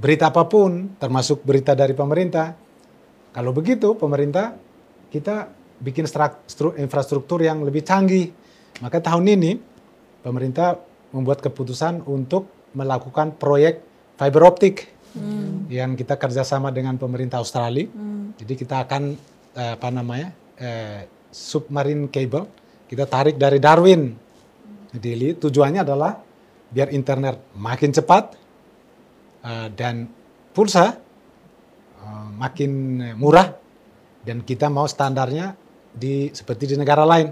berita 0.00 0.32
apa 0.32 0.48
pun, 0.48 0.96
termasuk 0.96 1.44
berita 1.44 1.76
dari 1.76 1.92
pemerintah. 1.92 2.56
Kalau 3.30 3.52
begitu, 3.52 3.94
pemerintah 3.94 4.56
kita 5.12 5.52
bikin 5.80 6.08
infrastruktur 6.80 7.40
yang 7.44 7.60
lebih 7.64 7.84
canggih. 7.84 8.32
Maka 8.80 9.00
tahun 9.00 9.26
ini 9.36 9.60
pemerintah 10.24 10.80
membuat 11.10 11.44
keputusan 11.44 12.06
untuk 12.06 12.48
melakukan 12.72 13.34
proyek 13.34 13.82
fiber 14.16 14.42
optik 14.46 14.88
hmm. 15.16 15.68
yang 15.72 15.98
kita 15.98 16.14
kerjasama 16.16 16.70
dengan 16.70 16.96
pemerintah 16.96 17.42
Australia. 17.42 17.88
Hmm. 17.90 18.36
Jadi 18.38 18.52
kita 18.56 18.86
akan 18.86 19.02
eh, 19.56 19.72
apa 19.74 19.88
namanya 19.90 20.32
eh, 20.60 21.08
submarine 21.32 22.12
cable 22.12 22.60
kita 22.90 23.06
tarik 23.06 23.38
dari 23.38 23.62
Darwin. 23.62 24.10
Jadi 24.90 25.38
tujuannya 25.38 25.86
adalah 25.86 26.18
biar 26.70 26.90
internet 26.90 27.54
makin 27.54 27.94
cepat 27.94 28.34
uh, 29.46 29.70
dan 29.70 30.10
pulsa 30.50 30.98
uh, 32.02 32.28
makin 32.34 32.98
murah 33.14 33.54
dan 34.26 34.42
kita 34.42 34.66
mau 34.66 34.90
standarnya 34.90 35.54
di 35.90 36.34
seperti 36.34 36.74
di 36.74 36.76
negara 36.78 37.06
lain 37.06 37.30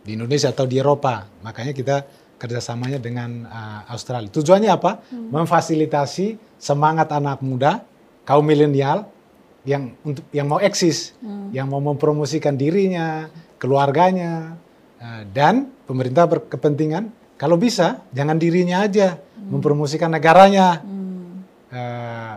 di 0.00 0.16
Indonesia 0.16 0.48
atau 0.48 0.64
di 0.64 0.80
Eropa. 0.80 1.28
Makanya 1.44 1.76
kita 1.76 1.96
kerjasamanya 2.40 2.96
dengan 2.96 3.44
uh, 3.44 3.92
Australia. 3.92 4.32
Tujuannya 4.32 4.72
apa? 4.72 5.04
Hmm. 5.12 5.28
Memfasilitasi 5.36 6.56
semangat 6.56 7.12
anak 7.12 7.44
muda, 7.44 7.84
kaum 8.24 8.44
milenial 8.44 9.04
yang 9.66 9.94
untuk 10.06 10.24
yang 10.30 10.46
mau 10.46 10.60
eksis, 10.62 11.16
hmm. 11.18 11.50
yang 11.50 11.66
mau 11.66 11.82
mempromosikan 11.82 12.54
dirinya, 12.54 13.26
keluarganya, 13.58 14.54
uh, 15.02 15.22
dan 15.34 15.70
pemerintah 15.88 16.28
berkepentingan 16.30 17.10
kalau 17.38 17.58
bisa 17.58 18.02
jangan 18.14 18.38
dirinya 18.38 18.86
aja 18.86 19.18
hmm. 19.18 19.48
mempromosikan 19.50 20.12
negaranya. 20.12 20.82
Hmm. 20.82 21.42
Uh, 21.68 22.34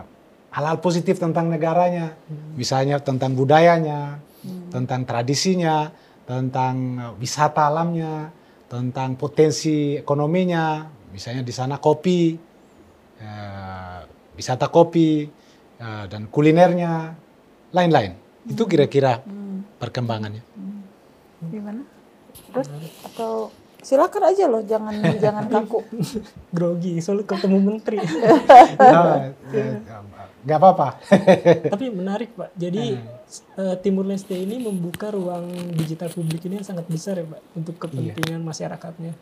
hal-hal 0.52 0.84
positif 0.84 1.16
tentang 1.16 1.48
negaranya, 1.48 2.12
hmm. 2.28 2.60
misalnya 2.60 3.00
tentang 3.00 3.32
budayanya, 3.32 4.20
hmm. 4.44 4.68
tentang 4.68 5.08
tradisinya, 5.08 5.88
tentang 6.28 6.76
wisata 7.16 7.72
alamnya, 7.72 8.28
tentang 8.68 9.16
potensi 9.16 9.96
ekonominya, 9.96 10.84
misalnya 11.08 11.40
di 11.40 11.52
sana 11.56 11.80
kopi, 11.80 12.36
wisata 14.36 14.68
kopi, 14.68 15.28
uh, 15.82 16.04
dan 16.06 16.30
kulinernya, 16.30 17.18
lain-lain. 17.74 18.14
Hmm. 18.14 18.52
Itu 18.54 18.70
kira-kira 18.70 19.18
hmm. 19.26 19.82
perkembangannya. 19.82 20.42
Hmm. 20.54 20.82
Gimana? 21.50 21.82
Terus 22.54 22.68
atau 23.02 23.50
silakan 23.82 24.30
aja 24.30 24.46
loh, 24.46 24.62
jangan 24.62 24.94
jangan 25.18 25.44
kaku. 25.50 25.82
Grogi, 26.54 27.02
soalnya 27.02 27.26
ketemu 27.26 27.58
menteri. 27.58 27.98
nah, 28.78 29.34
ya, 29.52 29.82
nggak 30.42 30.58
apa-apa. 30.58 30.88
Tapi 31.74 31.86
menarik 31.90 32.34
Pak. 32.34 32.54
Jadi 32.54 32.98
uh, 33.58 33.74
Timur 33.78 34.06
Leste 34.06 34.34
ini 34.34 34.62
membuka 34.62 35.10
ruang 35.10 35.50
digital 35.74 36.10
publik 36.10 36.46
ini 36.46 36.62
yang 36.62 36.66
sangat 36.66 36.86
besar 36.86 37.18
ya 37.18 37.26
Pak 37.26 37.40
untuk 37.58 37.74
kepentingan 37.78 38.42
iya. 38.42 38.46
masyarakatnya. 38.46 39.12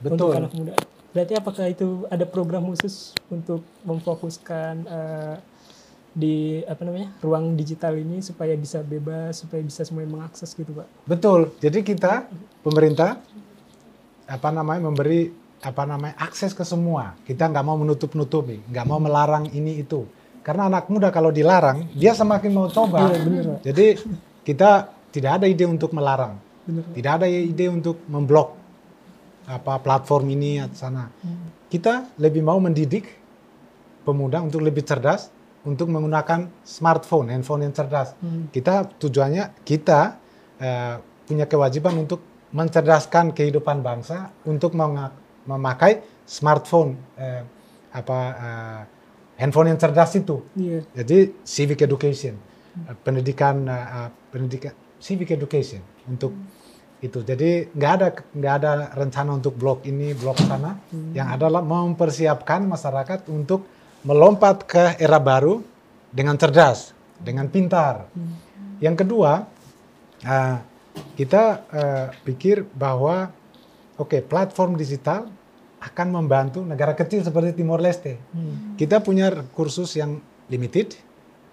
Betul. 0.00 0.12
Untuk 0.16 0.28
anak 0.36 0.52
muda. 0.52 0.74
Berarti 1.12 1.34
apakah 1.36 1.68
itu 1.68 2.08
ada 2.08 2.24
program 2.24 2.64
khusus 2.72 3.12
untuk 3.28 3.60
memfokuskan 3.84 4.74
uh, 4.88 5.36
di 6.12 6.60
apa 6.68 6.84
namanya 6.84 7.08
ruang 7.24 7.56
digital 7.56 7.96
ini 7.96 8.20
supaya 8.20 8.52
bisa 8.52 8.84
bebas 8.84 9.40
supaya 9.40 9.64
bisa 9.64 9.80
semuanya 9.82 10.12
mengakses 10.12 10.52
gitu 10.52 10.72
pak 10.76 10.88
betul 11.08 11.56
jadi 11.56 11.80
kita 11.80 12.28
pemerintah 12.60 13.16
apa 14.28 14.48
namanya 14.52 14.92
memberi 14.92 15.32
apa 15.64 15.88
namanya 15.88 16.14
akses 16.20 16.52
ke 16.52 16.64
semua 16.68 17.16
kita 17.24 17.48
nggak 17.48 17.64
mau 17.64 17.80
menutup 17.80 18.12
nutupi 18.12 18.60
nggak 18.68 18.84
mau 18.84 19.00
melarang 19.00 19.48
ini 19.56 19.80
itu 19.80 20.04
karena 20.42 20.66
anak 20.66 20.90
muda 20.90 21.14
kalau 21.14 21.30
dilarang, 21.30 21.86
dia 21.94 22.12
semakin 22.18 22.50
mau 22.50 22.66
coba. 22.66 23.14
Iya, 23.14 23.18
bener. 23.22 23.44
Jadi 23.62 23.86
kita 24.42 24.90
tidak 25.14 25.38
ada 25.38 25.46
ide 25.46 25.62
untuk 25.70 25.94
melarang. 25.94 26.34
Bener. 26.66 26.82
Tidak 26.90 27.12
ada 27.22 27.26
ide 27.30 27.70
untuk 27.70 28.02
memblok 28.10 28.58
apa 29.46 29.78
platform 29.78 30.34
ini 30.34 30.58
atau 30.58 30.74
sana. 30.74 31.06
Hmm. 31.22 31.46
Kita 31.70 32.10
lebih 32.18 32.42
mau 32.42 32.58
mendidik 32.58 33.06
pemuda 34.02 34.42
untuk 34.42 34.66
lebih 34.66 34.82
cerdas 34.82 35.30
untuk 35.62 35.90
menggunakan 35.90 36.50
smartphone, 36.66 37.30
handphone 37.30 37.66
yang 37.66 37.74
cerdas. 37.74 38.18
Hmm. 38.18 38.50
Kita 38.50 38.88
tujuannya 38.98 39.62
kita 39.62 40.00
uh, 40.58 40.96
punya 41.26 41.46
kewajiban 41.46 41.94
untuk 42.02 42.20
mencerdaskan 42.52 43.32
kehidupan 43.32 43.80
bangsa 43.80 44.34
untuk 44.44 44.74
memakai 45.46 46.02
smartphone. 46.26 46.98
Uh, 47.14 47.42
apa 47.92 48.18
uh, 48.32 48.80
handphone 49.36 49.68
yang 49.72 49.78
cerdas 49.78 50.16
itu. 50.16 50.40
Yeah. 50.56 50.82
Jadi 50.96 51.44
civic 51.44 51.84
education, 51.84 52.40
uh, 52.88 52.96
pendidikan 53.04 53.68
uh, 53.68 54.08
pendidikan 54.32 54.72
civic 54.96 55.36
education 55.36 55.84
untuk 56.08 56.32
hmm. 56.32 57.04
itu. 57.04 57.20
Jadi 57.20 57.68
nggak 57.76 57.92
ada 58.00 58.08
nggak 58.32 58.54
ada 58.64 58.72
rencana 58.96 59.30
untuk 59.36 59.54
blok 59.54 59.84
ini 59.84 60.16
blok 60.16 60.40
sana. 60.40 60.80
Hmm. 60.90 61.12
Yang 61.12 61.28
adalah 61.38 61.62
mempersiapkan 61.62 62.64
masyarakat 62.64 63.28
untuk 63.28 63.68
melompat 64.02 64.66
ke 64.66 64.98
era 64.98 65.18
baru 65.22 65.62
dengan 66.10 66.34
cerdas, 66.36 66.92
dengan 67.18 67.46
pintar. 67.48 68.10
Hmm. 68.12 68.34
Yang 68.82 69.06
kedua, 69.06 69.46
uh, 70.26 70.56
kita 71.14 71.42
uh, 71.70 72.06
pikir 72.26 72.66
bahwa 72.74 73.30
oke 73.96 74.12
okay, 74.12 74.20
platform 74.20 74.74
digital 74.74 75.30
akan 75.82 76.08
membantu 76.14 76.62
negara 76.62 76.94
kecil 76.94 77.26
seperti 77.26 77.58
Timor 77.58 77.82
Leste. 77.82 78.18
Hmm. 78.34 78.78
Kita 78.78 79.02
punya 79.02 79.30
kursus 79.54 79.94
yang 79.98 80.18
limited 80.46 80.94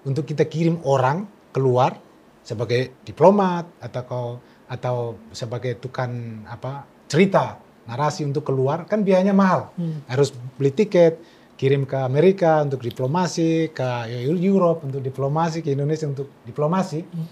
untuk 0.05 0.25
kita 0.25 0.45
kirim 0.45 0.81
orang 0.85 1.25
keluar 1.53 1.97
sebagai 2.45 2.93
diplomat 3.05 3.69
atau 3.81 4.41
atau 4.69 5.17
sebagai 5.33 5.81
tukang 5.81 6.45
apa 6.45 6.85
cerita 7.09 7.57
narasi 7.89 8.21
untuk 8.21 8.45
keluar 8.45 8.85
kan 8.85 9.01
biayanya 9.01 9.33
mahal. 9.33 9.73
Hmm. 9.73 10.05
Harus 10.05 10.29
beli 10.57 10.69
tiket, 10.69 11.17
kirim 11.59 11.83
ke 11.83 11.99
Amerika 11.99 12.63
untuk 12.63 12.79
diplomasi, 12.79 13.75
ke 13.75 14.07
Europe 14.23 14.87
untuk 14.87 15.03
diplomasi, 15.03 15.59
ke 15.59 15.75
Indonesia 15.75 16.07
untuk 16.07 16.31
diplomasi. 16.47 17.03
Hmm. 17.03 17.27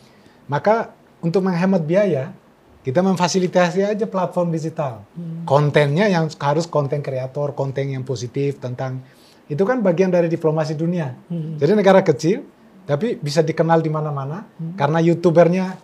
Maka 0.52 0.92
untuk 1.24 1.48
menghemat 1.48 1.88
biaya, 1.88 2.36
kita 2.84 3.00
memfasilitasi 3.00 3.88
aja 3.88 4.04
platform 4.04 4.52
digital. 4.52 5.08
Hmm. 5.16 5.48
Kontennya 5.48 6.12
yang 6.12 6.28
harus 6.44 6.68
konten 6.68 7.00
kreator, 7.00 7.56
konten 7.56 7.96
yang 7.96 8.04
positif 8.04 8.60
tentang 8.60 9.00
itu 9.48 9.64
kan 9.64 9.80
bagian 9.80 10.12
dari 10.12 10.28
diplomasi 10.28 10.76
dunia. 10.76 11.16
Hmm. 11.32 11.56
Jadi 11.56 11.72
negara 11.72 12.04
kecil 12.04 12.44
tapi 12.84 13.16
bisa 13.16 13.40
dikenal 13.40 13.80
di 13.80 13.88
mana-mana 13.88 14.44
hmm. 14.44 14.76
karena 14.76 15.00
youtubernya, 15.04 15.80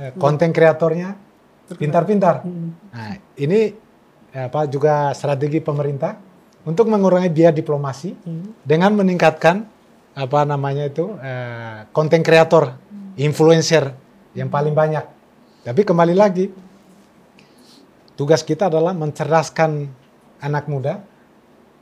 eh, 0.00 0.12
konten 0.16 0.56
kreatornya 0.56 1.12
pintar-pintar. 1.76 2.48
Hmm. 2.48 2.72
Nah 2.96 3.12
ini 3.36 3.84
apa 4.32 4.66
juga 4.72 5.12
strategi 5.12 5.60
pemerintah 5.60 6.33
untuk 6.64 6.88
mengurangi 6.88 7.28
biaya 7.28 7.52
diplomasi 7.52 8.16
hmm. 8.16 8.64
dengan 8.64 8.96
meningkatkan 8.96 9.68
apa 10.14 10.40
namanya 10.48 10.88
itu 10.88 11.14
eh, 11.20 11.88
konten 11.92 12.24
kreator, 12.24 12.74
hmm. 12.76 13.20
influencer 13.20 13.92
yang 14.32 14.48
paling 14.48 14.72
banyak. 14.72 15.04
Tapi 15.64 15.80
kembali 15.80 16.14
lagi, 16.16 16.50
tugas 18.18 18.42
kita 18.42 18.68
adalah 18.72 18.92
mencerdaskan 18.92 19.88
anak 20.40 20.64
muda 20.68 21.02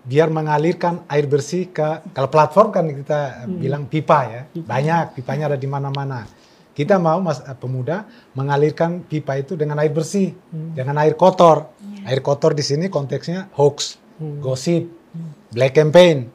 biar 0.02 0.34
mengalirkan 0.34 1.06
air 1.06 1.30
bersih 1.30 1.70
ke 1.70 2.10
kalau 2.10 2.26
platform 2.26 2.74
kan 2.74 2.84
kita 2.90 3.46
hmm. 3.46 3.58
bilang 3.62 3.82
pipa 3.86 4.18
ya 4.26 4.42
banyak 4.50 5.14
pipanya 5.14 5.54
ada 5.54 5.58
di 5.58 5.70
mana-mana 5.70 6.26
kita 6.74 6.98
mau 6.98 7.22
mas 7.22 7.38
pemuda 7.62 8.02
mengalirkan 8.34 9.06
pipa 9.06 9.38
itu 9.38 9.54
dengan 9.54 9.78
air 9.78 9.94
bersih 9.94 10.34
hmm. 10.34 10.74
dengan 10.74 10.98
air 10.98 11.14
kotor 11.14 11.70
hmm. 11.78 12.10
air 12.10 12.18
kotor 12.18 12.50
di 12.50 12.66
sini 12.66 12.90
konteksnya 12.90 13.46
hoax 13.54 14.01
hmm. 14.22 14.38
gosip 14.38 14.86
hmm. 14.86 15.50
black 15.50 15.74
campaign 15.74 16.30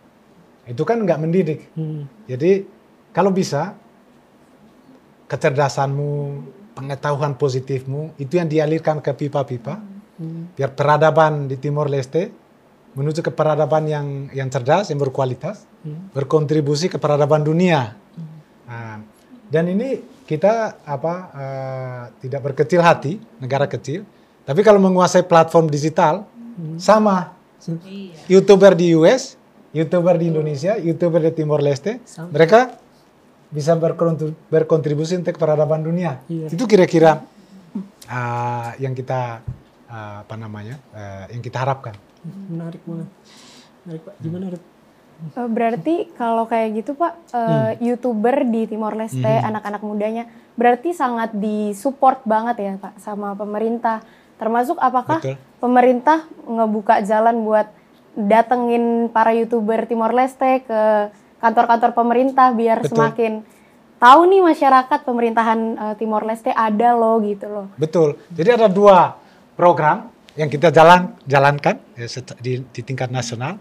itu 0.67 0.84
kan 0.84 1.00
nggak 1.00 1.20
mendidik 1.24 1.60
hmm. 1.74 2.27
jadi 2.27 2.67
kalau 3.15 3.32
bisa 3.32 3.74
kecerdasanmu 5.27 6.12
pengetahuan 6.75 7.34
positifmu 7.39 8.13
itu 8.22 8.38
yang 8.38 8.46
dialirkan 8.46 9.01
ke 9.01 9.15
pipa-pipa 9.15 9.79
hmm. 10.20 10.60
biar 10.60 10.72
peradaban 10.75 11.48
di 11.48 11.56
Timor 11.58 11.88
Leste 11.88 12.29
menuju 12.94 13.22
ke 13.22 13.31
peradaban 13.31 13.85
yang 13.85 14.07
yang 14.33 14.50
cerdas 14.50 14.90
yang 14.92 15.00
berkualitas 15.00 15.66
hmm. 15.85 16.14
berkontribusi 16.14 16.92
ke 16.92 16.98
peradaban 17.00 17.42
dunia 17.42 17.96
hmm. 17.96 18.38
nah, 18.68 18.98
dan 19.48 19.66
ini 19.72 20.20
kita 20.27 20.83
apa 20.83 21.14
uh, 21.31 22.03
tidak 22.20 22.51
berkecil 22.51 22.83
hati 22.83 23.18
negara 23.40 23.66
kecil 23.66 24.03
tapi 24.44 24.64
kalau 24.64 24.79
menguasai 24.79 25.24
platform 25.24 25.72
digital 25.72 26.27
hmm. 26.59 26.77
sama 26.79 27.37
iya. 27.86 28.16
youtuber 28.32 28.74
di 28.74 28.96
US 28.96 29.36
youtuber 29.75 30.16
di 30.16 30.32
Indonesia 30.32 30.80
youtuber 30.80 31.22
di 31.27 31.32
Timor 31.36 31.60
Leste 31.60 32.00
sama. 32.08 32.32
mereka 32.32 32.80
bisa 33.48 33.80
berkontribusi 34.51 35.16
untuk 35.16 35.40
peradaban 35.40 35.80
dunia. 35.80 36.20
Iya. 36.27 36.51
Itu 36.51 36.68
kira-kira 36.68 37.24
uh, 38.12 38.70
yang 38.80 38.92
kita 38.92 39.40
uh, 39.88 40.18
apa 40.27 40.36
namanya 40.36 40.75
uh, 40.92 41.25
yang 41.32 41.40
kita 41.40 41.64
harapkan. 41.64 41.96
Menarik 42.27 42.84
banget. 42.84 43.08
Menarik 43.88 44.01
Pak. 44.03 44.14
Gimana 44.20 44.46
Ruth? 44.51 44.66
Berarti 45.34 46.14
kalau 46.14 46.46
kayak 46.46 46.70
gitu 46.77 46.94
Pak, 46.94 47.14
uh, 47.34 47.74
hmm. 47.74 47.82
youtuber 47.82 48.46
di 48.46 48.70
Timor 48.70 48.94
Leste, 48.94 49.25
hmm. 49.25 49.50
anak-anak 49.50 49.82
mudanya, 49.82 50.30
berarti 50.53 50.94
sangat 50.94 51.34
disupport 51.34 52.22
banget 52.27 52.56
ya 52.62 52.74
Pak 52.77 53.01
sama 53.01 53.34
pemerintah. 53.34 54.03
Termasuk 54.38 54.78
apakah 54.78 55.20
Betul. 55.20 55.38
pemerintah 55.58 56.30
ngebuka 56.46 57.02
jalan 57.02 57.42
buat 57.42 57.74
datengin 58.18 59.10
para 59.14 59.34
youtuber 59.34 59.86
Timor 59.86 60.14
Leste 60.14 60.66
ke 60.66 60.82
kantor-kantor 61.38 61.94
pemerintah 61.94 62.54
biar 62.54 62.82
Betul. 62.82 62.98
semakin 62.98 63.34
tahu 63.98 64.22
nih 64.30 64.42
masyarakat 64.42 65.00
pemerintahan 65.06 65.60
uh, 65.78 65.96
Timor 65.98 66.26
Leste 66.26 66.54
ada 66.54 66.98
loh 66.98 67.22
gitu 67.22 67.46
loh. 67.50 67.68
Betul. 67.78 68.18
Jadi 68.34 68.50
ada 68.58 68.68
dua 68.70 69.18
program 69.58 70.10
yang 70.38 70.50
kita 70.54 70.70
jalan 70.70 71.18
jalankan 71.26 71.82
ya, 71.98 72.06
di, 72.42 72.62
di 72.62 72.82
tingkat 72.86 73.10
nasional. 73.10 73.58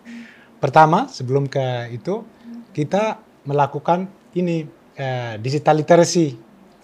Pertama 0.61 1.09
sebelum 1.09 1.49
ke 1.49 1.93
itu 1.93 2.25
kita 2.77 3.21
melakukan 3.49 4.09
ini 4.37 4.69
uh, 5.01 5.41
digital 5.41 5.81
literacy 5.81 6.37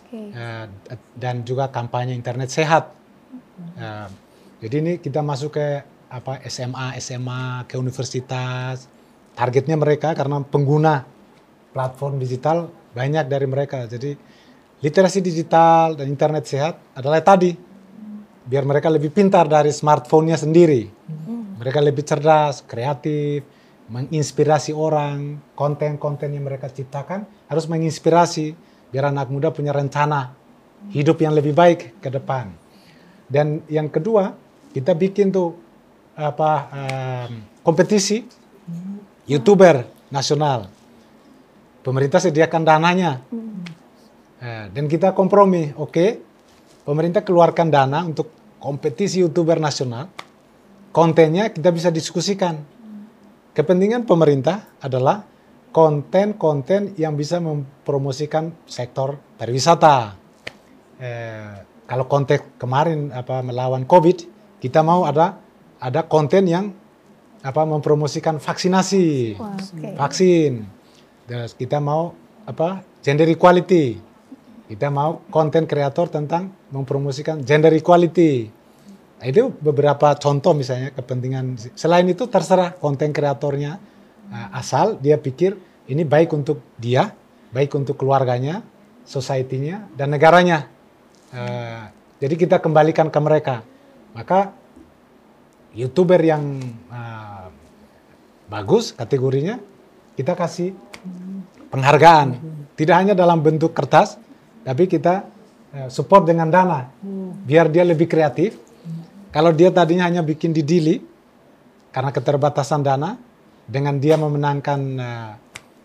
okay. 0.08 0.32
uh, 0.32 0.64
eh, 0.88 1.00
dan 1.16 1.44
juga 1.44 1.68
kampanye 1.68 2.16
internet 2.16 2.48
sehat. 2.48 3.01
Uh, 3.76 4.08
jadi 4.62 4.80
ini 4.80 4.92
kita 5.02 5.20
masuk 5.20 5.58
ke 5.58 5.84
apa 6.12 6.44
SMA 6.48 6.96
SMA 7.00 7.64
ke 7.68 7.80
universitas 7.80 8.88
targetnya 9.32 9.80
mereka 9.80 10.12
karena 10.12 10.44
pengguna 10.44 11.08
platform 11.72 12.20
digital 12.20 12.68
banyak 12.92 13.24
dari 13.28 13.46
mereka. 13.48 13.88
Jadi 13.88 14.12
literasi 14.84 15.24
digital 15.24 15.96
dan 15.96 16.06
internet 16.08 16.44
sehat 16.44 16.74
adalah 16.92 17.24
tadi 17.24 17.56
biar 18.42 18.64
mereka 18.68 18.92
lebih 18.92 19.08
pintar 19.14 19.48
dari 19.48 19.72
smartphone-nya 19.72 20.36
sendiri. 20.36 20.84
Mereka 21.62 21.78
lebih 21.78 22.02
cerdas, 22.02 22.60
kreatif, 22.66 23.46
menginspirasi 23.88 24.74
orang, 24.74 25.38
konten-konten 25.54 26.34
yang 26.34 26.44
mereka 26.44 26.68
ciptakan 26.68 27.24
harus 27.46 27.64
menginspirasi 27.70 28.52
biar 28.92 29.14
anak 29.14 29.30
muda 29.32 29.54
punya 29.54 29.72
rencana 29.72 30.34
hidup 30.90 31.22
yang 31.22 31.32
lebih 31.32 31.54
baik 31.54 32.02
ke 32.02 32.10
depan. 32.10 32.61
Dan 33.32 33.64
yang 33.72 33.88
kedua, 33.88 34.36
kita 34.76 34.92
bikin 34.92 35.32
tuh 35.32 35.56
apa 36.12 36.52
um, 36.68 37.32
kompetisi 37.64 38.20
youtuber 39.24 39.88
nasional. 40.12 40.68
Pemerintah 41.80 42.20
sediakan 42.20 42.62
dananya. 42.62 43.24
Hmm. 44.42 44.68
dan 44.74 44.90
kita 44.90 45.14
kompromi, 45.14 45.70
oke, 45.70 45.86
okay, 45.86 46.18
pemerintah 46.82 47.22
keluarkan 47.22 47.70
dana 47.70 48.02
untuk 48.02 48.58
kompetisi 48.58 49.22
youtuber 49.22 49.62
nasional. 49.62 50.10
Kontennya 50.90 51.54
kita 51.54 51.70
bisa 51.70 51.94
diskusikan. 51.94 52.58
Kepentingan 53.54 54.02
pemerintah 54.02 54.66
adalah 54.82 55.22
konten-konten 55.72 56.98
yang 57.00 57.14
bisa 57.14 57.38
mempromosikan 57.38 58.52
sektor 58.66 59.16
pariwisata. 59.38 60.18
Eh, 60.98 61.71
kalau 61.86 62.06
konteks 62.06 62.58
kemarin 62.58 63.10
apa 63.10 63.42
melawan 63.42 63.84
COVID, 63.84 64.24
kita 64.62 64.80
mau 64.80 65.04
ada 65.04 65.38
ada 65.82 66.06
konten 66.06 66.46
yang 66.46 66.70
apa 67.42 67.66
mempromosikan 67.66 68.38
vaksinasi, 68.38 69.34
okay. 69.34 69.94
vaksin. 69.98 70.62
Dan 71.26 71.50
kita 71.58 71.82
mau 71.82 72.14
apa 72.46 72.86
gender 73.02 73.26
equality. 73.26 73.98
Kita 74.70 74.88
mau 74.88 75.20
konten 75.28 75.66
kreator 75.68 76.08
tentang 76.08 76.48
mempromosikan 76.70 77.42
gender 77.42 77.74
equality. 77.74 78.48
Nah, 79.20 79.26
itu 79.30 79.52
beberapa 79.60 80.16
contoh 80.16 80.50
misalnya 80.56 80.90
kepentingan. 80.94 81.76
Selain 81.78 82.06
itu 82.08 82.26
terserah 82.26 82.74
konten 82.74 83.14
kreatornya 83.14 83.78
uh, 84.32 84.48
asal 84.58 84.98
dia 84.98 85.18
pikir 85.20 85.54
ini 85.86 86.06
baik 86.06 86.32
untuk 86.32 86.62
dia, 86.78 87.12
baik 87.50 87.74
untuk 87.74 87.98
keluarganya, 87.98 88.62
society-nya 89.04 89.92
dan 89.98 90.14
negaranya. 90.14 90.70
Uh, 91.32 91.88
jadi 92.20 92.34
kita 92.36 92.56
kembalikan 92.60 93.08
ke 93.08 93.18
mereka. 93.18 93.64
Maka 94.12 94.52
youtuber 95.72 96.20
yang 96.20 96.60
uh, 96.92 97.48
bagus 98.52 98.92
kategorinya 98.92 99.56
kita 100.12 100.36
kasih 100.36 100.76
penghargaan 101.72 102.36
tidak 102.76 102.96
hanya 103.00 103.14
dalam 103.16 103.40
bentuk 103.40 103.72
kertas 103.72 104.20
tapi 104.60 104.84
kita 104.84 105.24
uh, 105.72 105.88
support 105.88 106.28
dengan 106.28 106.52
dana 106.52 106.92
biar 107.48 107.72
dia 107.72 107.88
lebih 107.88 108.04
kreatif 108.04 108.60
kalau 109.32 109.48
dia 109.56 109.72
tadinya 109.72 110.04
hanya 110.04 110.20
bikin 110.20 110.52
di 110.52 110.60
Dili 110.60 111.00
karena 111.88 112.12
keterbatasan 112.12 112.84
dana 112.84 113.16
dengan 113.64 113.96
dia 113.96 114.20
memenangkan 114.20 114.80
uh, 115.00 115.32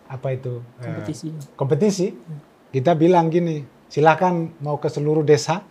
apa 0.08 0.28
itu 0.36 0.60
uh, 0.60 0.84
kompetisi. 0.84 1.26
kompetisi, 1.56 2.06
kita 2.72 2.92
bilang 2.92 3.32
gini, 3.32 3.64
silakan 3.88 4.52
mau 4.60 4.76
ke 4.76 4.88
seluruh 4.92 5.24
desa, 5.24 5.64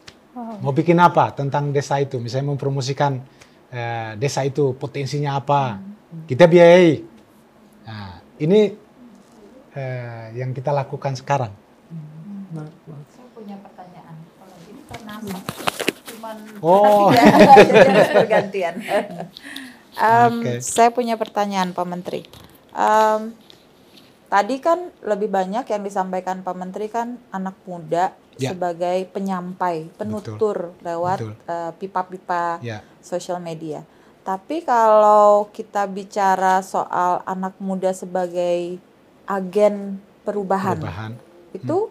mau 0.61 0.73
bikin 0.73 0.97
apa 0.97 1.33
tentang 1.33 1.69
desa 1.73 1.97
itu, 2.01 2.17
misalnya 2.17 2.53
mempromosikan 2.53 3.21
uh, 3.73 4.11
desa 4.17 4.45
itu 4.45 4.73
potensinya 4.77 5.37
apa, 5.37 5.81
kita 6.29 6.45
biayai. 6.45 7.01
Nah, 7.87 8.19
ini 8.41 8.75
uh, 9.73 10.25
yang 10.35 10.51
kita 10.51 10.73
lakukan 10.73 11.15
sekarang. 11.15 11.53
Nah, 12.51 12.67
nah. 12.67 12.99
Saya 13.13 13.27
punya 13.31 13.55
pertanyaan. 13.61 14.15
Kalau 14.37 14.57
ini 14.67 14.81
karena 14.89 15.13
cuman 16.07 16.35
Oh. 16.63 17.09
jadi 17.15 17.89
harus 17.89 18.11
bergantian. 18.13 18.75
Saya 20.61 20.93
punya 20.93 21.17
pertanyaan 21.17 21.73
Pak 21.73 21.87
Menteri. 21.89 22.21
Em, 22.77 23.33
tadi 24.27 24.59
kan 24.59 24.91
lebih 25.01 25.27
banyak 25.27 25.63
yang 25.63 25.81
disampaikan 25.81 26.43
Pak 26.43 26.55
Menteri 26.55 26.87
kan 26.87 27.19
anak 27.31 27.55
muda 27.63 28.11
Ya. 28.37 28.53
sebagai 28.53 29.09
penyampai, 29.09 29.89
penutur 29.97 30.77
lewat 30.85 31.17
Betul. 31.17 31.33
eh, 31.49 31.71
pipa-pipa 31.73 32.61
Ya, 32.61 32.85
sosial 33.01 33.41
media. 33.41 33.81
Tapi 34.21 34.61
kalau 34.61 35.49
kita 35.49 35.89
bicara 35.89 36.61
soal 36.61 37.25
anak 37.25 37.57
muda 37.57 37.89
sebagai 37.89 38.77
agen 39.25 39.97
perubahan, 40.21 40.77
perubahan. 40.77 41.11
itu 41.49 41.89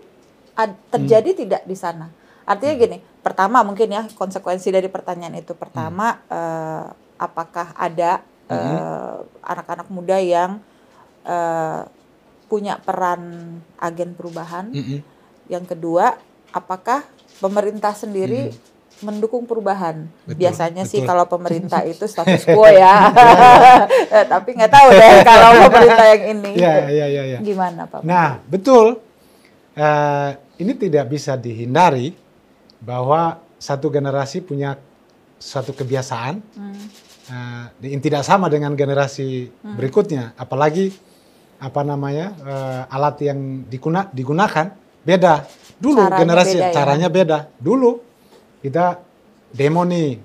ad- 0.55 0.79
terjadi 0.87 1.35
tidak 1.35 1.63
di 1.67 1.75
sana? 1.75 2.15
Artinya 2.47 2.79
gini, 2.79 2.99
pertama 3.27 3.67
mungkin 3.67 3.91
ya 3.91 4.07
konsekuensi 4.07 4.71
dari 4.71 4.87
pertanyaan 4.87 5.43
itu 5.43 5.51
pertama 5.51 6.23
eh, 6.31 6.87
apakah 7.19 7.75
ada 7.75 8.23
eh, 8.47 9.19
anak-anak 9.43 9.91
muda 9.91 10.23
yang 10.23 10.63
eh, 11.27 11.83
punya 12.47 12.79
peran 12.79 13.23
agen 13.77 14.15
perubahan? 14.15 14.71
Mm-mm. 14.71 15.01
Yang 15.47 15.65
kedua, 15.75 16.19
apakah 16.51 17.03
pemerintah 17.39 17.93
sendiri 17.93 18.51
mendukung 18.99 19.45
perubahan? 19.45 20.09
Hmm. 20.09 20.27
Betul, 20.27 20.39
Biasanya 20.41 20.83
sih 20.87 21.03
betul. 21.03 21.11
kalau 21.11 21.25
pemerintah 21.27 21.83
itu 21.91 22.07
status 22.07 22.47
quo 22.47 22.67
ya. 22.67 23.13
Eh, 24.17 24.25
Tapi 24.25 24.55
nggak 24.55 24.73
tahu 24.73 24.89
deh 24.91 25.15
kalau 25.29 25.49
pemerintah 25.69 26.07
yang 26.15 26.25
ini. 26.33 26.51
Ya, 26.57 26.73
ya, 26.87 27.07
ya, 27.07 27.23
ya. 27.37 27.39
Gimana 27.43 27.85
Pak? 27.87 28.01
Nah, 28.07 28.39
betul. 28.47 29.03
Eh, 29.77 30.31
ini 30.57 30.73
tidak 30.73 31.13
bisa 31.13 31.37
dihindari 31.37 32.17
bahwa 32.81 33.43
satu 33.59 33.91
generasi 33.91 34.41
punya 34.41 34.79
suatu 35.37 35.73
kebiasaan 35.73 36.41
Hmm. 37.27 37.69
yang 37.83 37.99
tidak 37.99 38.23
sama 38.23 38.47
dengan 38.47 38.73
generasi 38.73 39.51
berikutnya. 39.75 40.31
Apalagi 40.39 40.95
apa 41.57 41.81
namanya 41.83 42.37
eh, 42.37 42.83
alat 42.91 43.17
yang 43.23 43.39
diguna- 43.67 44.11
digunakan 44.11 44.73
beda. 45.03 45.35
Dulu 45.77 46.01
Caranya 46.03 46.19
generasi 46.21 46.57
beda 46.57 46.67
ya? 46.67 46.73
caranya 46.73 47.09
beda. 47.09 47.39
Dulu 47.57 47.91
kita 48.61 48.87
demo 49.53 49.85
nih, 49.85 50.21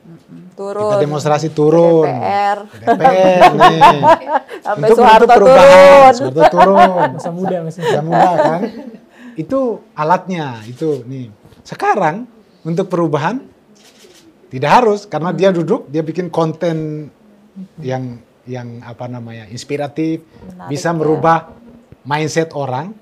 Turun. 0.56 0.92
kita 0.92 0.98
demonstrasi 1.00 1.48
turun. 1.52 2.08
DPR. 2.08 2.58
DPR 2.68 3.42
nih. 3.54 3.82
Sampai 4.66 4.88
Untuk 4.92 4.98
perubahan, 5.04 5.22
turun. 5.28 6.14
Soeharto 6.16 6.44
turun. 6.52 6.90
Masa 7.16 7.32
muda. 7.32 7.56
Yang 7.64 8.06
muda 8.06 8.30
kan. 8.36 8.62
Itu 9.40 9.60
alatnya, 9.96 10.60
itu 10.68 11.04
nih. 11.08 11.32
Sekarang 11.64 12.28
untuk 12.68 12.92
perubahan 12.92 13.40
tidak 14.52 14.72
harus 14.84 15.08
karena 15.08 15.32
dia 15.32 15.50
duduk, 15.56 15.88
dia 15.88 16.04
bikin 16.04 16.28
konten 16.28 17.08
yang 17.80 18.20
yang 18.50 18.82
apa 18.82 19.06
namanya 19.06 19.46
inspiratif, 19.50 20.26
Menarik 20.26 20.70
bisa 20.70 20.90
ya. 20.90 20.98
merubah 20.98 21.38
mindset 22.04 22.54
orang. 22.58 22.94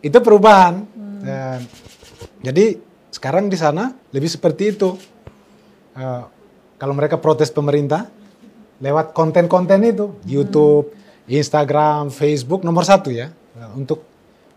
Itu 0.00 0.22
perubahan. 0.22 0.86
Dan, 1.18 1.66
jadi 2.40 2.78
sekarang 3.10 3.50
di 3.50 3.58
sana 3.58 3.92
lebih 4.14 4.30
seperti 4.30 4.72
itu. 4.72 4.94
Eh, 5.98 6.22
kalau 6.78 6.94
mereka 6.94 7.18
protes 7.18 7.50
pemerintah 7.50 8.06
lewat 8.78 9.10
konten-konten 9.10 9.82
itu, 9.82 10.14
YouTube, 10.22 10.94
Instagram, 11.26 12.08
Facebook 12.08 12.62
nomor 12.64 12.86
satu 12.86 13.10
ya 13.12 13.28
Eh, 13.58 13.70
untuk 13.74 14.06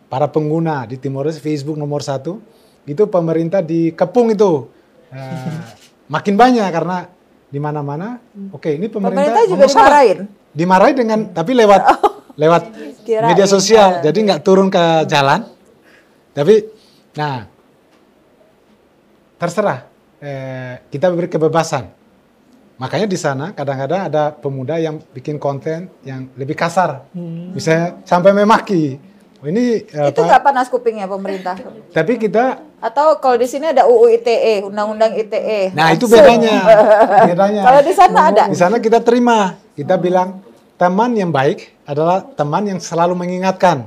para 0.05 0.29
pengguna 0.29 0.85
di 0.85 0.93
Timor 1.01 1.25
Leste 1.25 1.41
Facebook 1.41 1.73
nomor 1.73 2.05
satu 2.05 2.37
itu 2.85 3.03
pemerintah 3.09 3.65
dikepung 3.65 4.29
itu 4.29 4.69
Eh, 5.11 5.51
makin 6.13 6.37
banyak 6.39 6.69
karena 6.71 7.09
di 7.51 7.59
mana-mana. 7.59 8.15
Oke 8.49 8.73
ini 8.73 8.87
pemerintah, 8.87 9.27
Pemerintah 9.27 9.43
juga 9.45 9.65
satu. 9.67 9.75
dimarahin. 9.75 10.19
Dimarahin 10.51 10.95
dengan 10.95 11.19
tapi 11.29 11.51
lewat 11.51 11.81
lewat 12.39 12.63
Kirain. 13.05 13.29
media 13.29 13.45
sosial, 13.45 13.99
jadi 13.99 14.15
nggak 14.15 14.41
turun 14.41 14.71
ke 14.71 15.03
jalan. 15.05 15.43
Tapi, 16.31 16.63
nah 17.11 17.43
terserah 19.35 19.83
eh, 20.17 20.79
kita 20.87 21.11
beri 21.11 21.27
kebebasan. 21.27 21.91
Makanya 22.77 23.05
di 23.05 23.19
sana 23.19 23.53
kadang-kadang 23.53 24.09
ada 24.09 24.33
pemuda 24.33 24.81
yang 24.81 24.97
bikin 25.13 25.37
konten 25.37 25.85
yang 26.01 26.25
lebih 26.33 26.57
kasar, 26.57 27.05
misalnya 27.53 28.01
sampai 28.01 28.33
memaki. 28.33 28.97
Ini 29.41 29.89
Itu 29.89 30.21
apa? 30.21 30.21
nggak 30.21 30.43
panas 30.43 30.67
kupingnya 30.69 31.10
pemerintah. 31.10 31.58
Tapi 31.89 32.21
kita, 32.21 32.62
Atau 32.77 33.17
kalau 33.17 33.38
di 33.38 33.45
sini 33.45 33.69
ada 33.69 33.89
UU 33.89 34.10
ITE, 34.15 34.65
Undang-Undang 34.65 35.17
ITE. 35.17 35.73
nah 35.73 35.89
itu 35.89 36.06
bedanya, 36.06 36.62
bedanya. 37.30 37.62
Kalau 37.65 37.82
di 37.82 37.93
sana 37.93 38.19
ada. 38.30 38.43
Di 38.45 38.58
sana 38.58 38.77
kita 38.77 39.01
terima, 39.01 39.58
kita 39.73 39.97
bilang 39.97 40.41
teman 40.77 41.13
yang 41.13 41.30
baik 41.30 41.73
adalah 41.86 42.21
teman 42.21 42.69
yang 42.69 42.77
selalu 42.77 43.17
mengingatkan. 43.17 43.86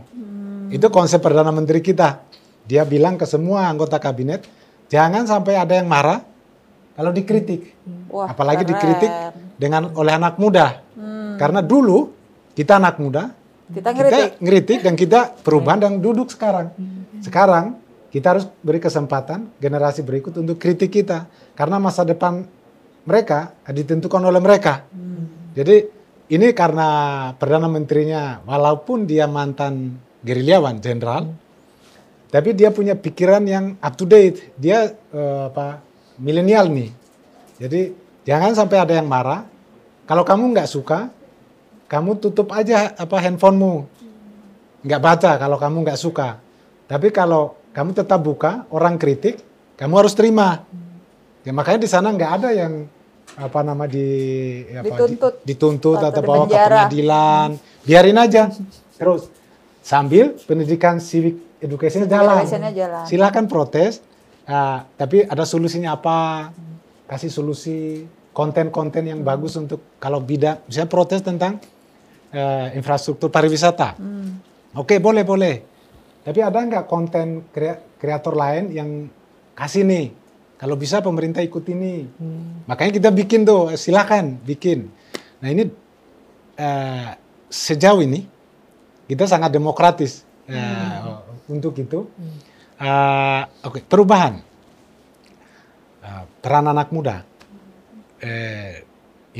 Itu 0.70 0.90
konsep 0.90 1.22
perdana 1.22 1.54
menteri 1.54 1.78
kita. 1.78 2.18
Dia 2.66 2.82
bilang 2.82 3.14
ke 3.14 3.26
semua 3.26 3.66
anggota 3.66 3.98
kabinet, 3.98 4.46
jangan 4.86 5.22
sampai 5.22 5.54
ada 5.54 5.74
yang 5.74 5.86
marah 5.86 6.22
kalau 6.94 7.10
dikritik. 7.10 7.74
Wah, 8.10 8.30
Apalagi 8.30 8.62
keren. 8.62 8.70
dikritik 8.74 9.10
dengan 9.54 9.90
oleh 9.94 10.14
anak 10.14 10.34
muda. 10.34 10.82
Karena 11.34 11.62
dulu 11.62 12.10
kita 12.54 12.78
anak 12.78 12.98
muda, 12.98 13.34
Kita 13.72 13.96
ngeritik. 13.96 14.12
kita 14.12 14.44
ngeritik 14.44 14.80
dan 14.84 14.94
kita 14.94 15.20
perubahan 15.40 15.80
dan 15.80 15.92
duduk 16.04 16.28
sekarang. 16.28 16.76
Sekarang 17.24 17.80
kita 18.12 18.36
harus 18.36 18.44
beri 18.60 18.78
kesempatan 18.78 19.48
generasi 19.56 20.04
berikut 20.04 20.36
untuk 20.36 20.60
kritik 20.60 20.92
kita 20.92 21.26
karena 21.56 21.80
masa 21.80 22.04
depan 22.04 22.44
mereka 23.08 23.56
ditentukan 23.64 24.20
oleh 24.20 24.40
mereka. 24.40 24.84
Jadi 25.56 25.76
ini 26.32 26.52
karena 26.52 26.88
perdana 27.36 27.68
menterinya 27.68 28.44
walaupun 28.44 29.08
dia 29.08 29.24
mantan 29.24 29.96
gerilyawan 30.24 30.80
jenderal, 30.80 31.32
tapi 32.28 32.56
dia 32.56 32.72
punya 32.72 32.96
pikiran 32.96 33.44
yang 33.44 33.76
up 33.80 33.94
to 33.96 34.04
date. 34.04 34.52
Dia 34.60 34.92
eh, 34.92 35.42
apa 35.48 35.80
milenial 36.20 36.68
nih. 36.68 36.90
Jadi 37.60 37.80
jangan 38.28 38.52
sampai 38.56 38.78
ada 38.82 38.92
yang 38.96 39.08
marah. 39.08 39.46
Kalau 40.04 40.20
kamu 40.20 40.52
nggak 40.52 40.68
suka, 40.68 41.08
kamu 41.88 42.16
tutup 42.20 42.50
aja 42.50 42.92
apa 42.96 43.16
handphonemu. 43.20 43.84
Nggak 44.84 45.00
baca 45.00 45.30
kalau 45.40 45.56
kamu 45.56 45.76
nggak 45.84 46.00
suka. 46.00 46.40
Tapi 46.84 47.08
kalau 47.08 47.56
kamu 47.72 47.96
tetap 47.96 48.20
buka, 48.20 48.68
orang 48.70 49.00
kritik, 49.00 49.40
kamu 49.74 50.04
harus 50.04 50.12
terima. 50.12 50.62
Ya 51.44 51.52
makanya 51.52 51.84
di 51.84 51.90
sana 51.90 52.12
nggak 52.12 52.32
ada 52.40 52.50
yang 52.52 52.88
apa 53.34 53.60
nama 53.66 53.84
di 53.90 54.06
apa, 54.70 54.84
di- 54.84 54.90
Dituntut. 54.92 55.34
dituntut 55.42 55.98
Atau 55.98 56.22
bawa 56.22 56.44
ke 56.46 56.54
pengadilan. 56.54 57.48
Biarin 57.82 58.18
aja. 58.20 58.52
Terus 58.94 59.28
sambil 59.84 60.36
pendidikan 60.46 61.02
civic 61.02 61.36
education 61.60 62.04
jalan. 62.06 62.44
jalan. 62.46 63.04
Silakan 63.08 63.44
protes, 63.48 64.00
ah, 64.44 64.84
tapi 64.96 65.24
ada 65.24 65.44
solusinya 65.44 65.96
apa? 65.96 66.52
Kasih 67.04 67.28
solusi 67.28 68.04
konten-konten 68.32 69.04
yang 69.04 69.20
bagus 69.20 69.54
untuk 69.60 69.80
kalau 70.00 70.18
bidang, 70.20 70.60
misalnya 70.66 70.90
protes 70.90 71.20
tentang 71.20 71.60
eh, 72.34 72.74
infrastruktur 72.74 73.30
pariwisata. 73.30 73.94
Oke, 74.74 74.98
boleh 74.98 75.22
boleh. 75.22 75.54
Tapi 76.26 76.40
ada 76.42 76.58
nggak 76.58 76.90
konten 76.90 77.46
krea- 77.54 77.78
kreator 77.94 78.34
lain 78.34 78.74
yang 78.74 78.90
kasih 79.54 79.86
nih? 79.86 80.10
Kalau 80.58 80.74
bisa 80.74 80.98
pemerintah 80.98 81.40
ikut 81.40 81.62
ini. 81.70 82.10
Makanya 82.66 82.92
kita 82.98 83.10
bikin 83.14 83.46
tuh, 83.46 83.70
silakan 83.78 84.42
bikin. 84.42 84.90
Nah 85.38 85.48
ini 85.48 85.70
eh, 86.58 87.10
sejauh 87.46 88.02
ini 88.02 88.26
kita 89.06 89.30
sangat 89.30 89.54
demokratis 89.54 90.26
eh, 90.50 90.98
untuk 91.46 91.78
itu. 91.78 92.10
Eh, 92.74 93.42
Oke, 93.62 93.78
perubahan 93.86 94.42
Eh, 96.04 96.24
peran 96.44 96.68
anak 96.68 96.92
muda. 96.92 97.24
Eh, 98.20 98.84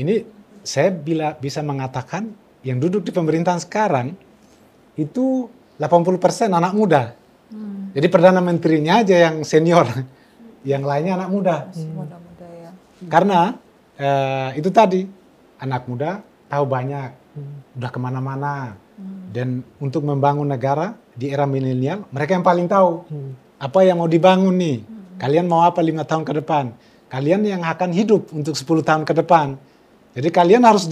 ini 0.01 0.25
saya 0.65 0.89
bila 0.89 1.37
bisa 1.37 1.61
mengatakan 1.61 2.33
yang 2.65 2.81
duduk 2.81 3.05
di 3.05 3.13
pemerintahan 3.13 3.61
sekarang 3.61 4.17
itu 4.97 5.47
80% 5.77 6.49
anak 6.49 6.73
muda. 6.73 7.13
Jadi 7.95 8.07
perdana 8.11 8.43
menterinya 8.43 8.99
aja 8.99 9.15
yang 9.15 9.47
senior, 9.47 9.87
yang 10.67 10.83
lainnya 10.83 11.15
anak 11.15 11.29
muda. 11.31 11.55
Mudah-mudah 11.71 12.51
ya. 12.59 12.71
Karena 13.07 13.55
eh, 13.95 14.59
itu 14.59 14.67
tadi 14.67 15.07
anak 15.63 15.87
muda 15.87 16.19
tahu 16.51 16.65
banyak 16.67 17.09
hmm. 17.39 17.79
udah 17.79 17.89
ke 17.89 17.99
mana-mana. 18.01 18.75
Hmm. 18.99 19.31
Dan 19.31 19.47
untuk 19.79 20.03
membangun 20.03 20.47
negara 20.47 20.95
di 21.15 21.31
era 21.31 21.47
milenial, 21.47 22.03
mereka 22.11 22.35
yang 22.35 22.43
paling 22.43 22.67
tahu 22.67 23.07
hmm. 23.07 23.63
apa 23.63 23.79
yang 23.87 24.03
mau 24.03 24.11
dibangun 24.11 24.55
nih. 24.59 24.83
Hmm. 24.83 25.15
Kalian 25.15 25.47
mau 25.47 25.63
apa 25.63 25.79
lima 25.79 26.03
tahun 26.03 26.27
ke 26.27 26.43
depan? 26.43 26.75
Kalian 27.07 27.47
yang 27.47 27.63
akan 27.63 27.95
hidup 27.95 28.27
untuk 28.35 28.59
10 28.59 28.83
tahun 28.83 29.03
ke 29.07 29.23
depan. 29.23 29.55
Jadi 30.15 30.31
kalian 30.31 30.63
harus 30.63 30.87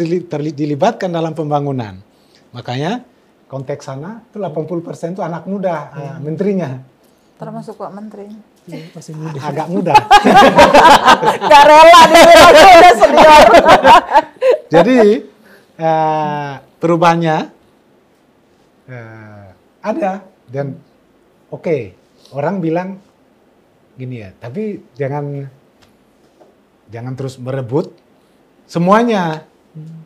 dilibatkan 0.52 1.08
dalam 1.08 1.32
pembangunan. 1.32 1.96
Makanya 2.52 3.08
konteks 3.48 3.88
sana 3.88 4.20
itu 4.28 4.36
80% 4.36 5.16
itu 5.16 5.24
anak 5.24 5.48
muda 5.48 5.96
hmm. 5.96 6.00
uh, 6.04 6.18
menterinya. 6.20 6.70
Termasuk 7.40 7.80
Pak 7.80 7.92
Menteri. 7.96 8.28
Ya, 8.68 8.80
masih 8.92 9.16
muda. 9.16 9.40
Agak 9.40 9.68
muda. 9.72 9.96
Gak 11.52 11.64
rela 11.68 12.02
udah 12.08 12.94
senior. 13.00 13.44
Jadi 14.74 15.00
uh, 15.80 16.54
perubahannya 16.84 17.38
uh, 18.92 19.48
ada 19.84 20.24
dan 20.52 20.80
oke 21.48 21.64
okay, 21.64 21.82
orang 22.36 22.60
bilang 22.60 22.90
gini 23.96 24.24
ya, 24.24 24.36
tapi 24.36 24.84
jangan 24.96 25.48
jangan 26.92 27.14
terus 27.16 27.36
berebut 27.40 28.03
semuanya. 28.74 29.46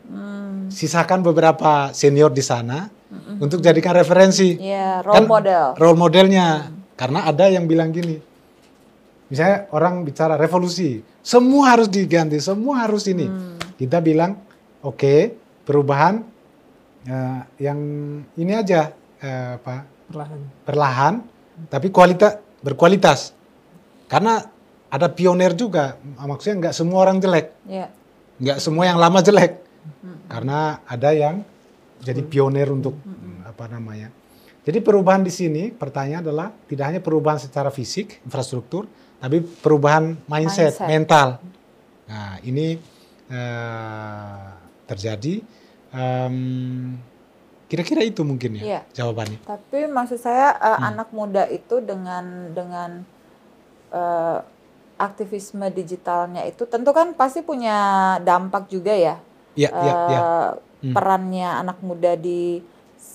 Hmm. 0.08 0.68
Sisakan 0.68 1.24
beberapa 1.24 1.88
senior 1.96 2.28
di 2.28 2.44
sana 2.44 2.92
hmm. 2.92 3.40
untuk 3.40 3.64
jadikan 3.64 3.96
referensi. 3.96 4.60
Yeah, 4.60 5.00
role 5.00 5.16
kan, 5.16 5.24
model. 5.24 5.64
Role 5.80 5.96
modelnya. 5.96 6.68
Hmm. 6.68 6.92
Karena 6.92 7.24
ada 7.24 7.48
yang 7.48 7.64
bilang 7.64 7.94
gini, 7.94 8.20
Misalnya 9.28 9.68
orang 9.76 10.08
bicara 10.08 10.40
revolusi, 10.40 11.04
semua 11.20 11.76
harus 11.76 11.92
diganti, 11.92 12.40
semua 12.40 12.88
harus 12.88 13.04
ini. 13.12 13.28
Hmm. 13.28 13.60
Kita 13.76 14.00
bilang, 14.00 14.40
oke, 14.80 14.96
okay, 14.96 15.20
perubahan 15.68 16.24
uh, 17.04 17.40
yang 17.60 17.78
ini 18.40 18.52
aja, 18.56 18.88
uh, 19.20 19.60
apa? 19.60 19.84
Perlahan. 20.08 20.40
Perlahan, 20.64 21.14
tapi 21.68 21.92
kualitas 21.92 22.40
berkualitas. 22.64 23.36
Karena 24.08 24.40
ada 24.88 25.12
pionir 25.12 25.52
juga, 25.52 26.00
maksudnya 26.16 26.68
nggak 26.68 26.74
semua 26.74 27.04
orang 27.04 27.20
jelek, 27.20 27.52
yeah. 27.68 27.92
Nggak 28.38 28.58
semua 28.62 28.86
yang 28.86 28.98
lama 28.98 29.18
jelek, 29.20 29.58
hmm. 30.02 30.30
karena 30.30 30.82
ada 30.86 31.10
yang 31.14 31.42
jadi 32.02 32.22
pionir 32.22 32.70
untuk 32.70 32.94
hmm. 32.94 33.46
apa 33.46 33.66
namanya. 33.66 34.14
Jadi 34.68 34.84
perubahan 34.84 35.24
di 35.24 35.32
sini, 35.32 35.72
pertanyaan 35.72 36.22
adalah 36.28 36.52
tidak 36.68 36.84
hanya 36.92 37.00
perubahan 37.00 37.40
secara 37.40 37.72
fisik, 37.72 38.20
infrastruktur, 38.28 38.84
tapi 39.16 39.40
perubahan 39.40 40.12
mindset, 40.28 40.76
mindset. 40.76 40.88
mental. 40.88 41.28
Nah, 42.04 42.36
ini 42.44 42.76
uh, 43.32 44.48
terjadi. 44.84 45.40
Um, 45.88 47.00
kira-kira 47.68 48.00
itu 48.00 48.24
mungkin 48.24 48.60
ya 48.60 48.62
iya. 48.64 48.80
jawabannya. 48.96 49.44
Tapi 49.44 49.88
maksud 49.88 50.20
saya 50.20 50.56
uh, 50.56 50.76
hmm. 50.76 50.88
anak 50.88 51.08
muda 51.12 51.44
itu 51.48 51.80
dengan 51.84 52.52
dengan 52.56 52.90
uh, 53.92 54.40
aktivisme 54.98 55.70
digitalnya 55.70 56.42
itu 56.44 56.66
tentu 56.66 56.90
kan 56.90 57.14
pasti 57.14 57.40
punya 57.46 58.18
dampak 58.20 58.66
juga 58.66 58.92
ya. 58.92 59.16
Iya, 59.54 59.70
uh. 59.72 60.52
Hmm. 60.78 60.94
Perannya 60.94 61.48
anak 61.58 61.82
muda 61.82 62.14
di 62.14 62.62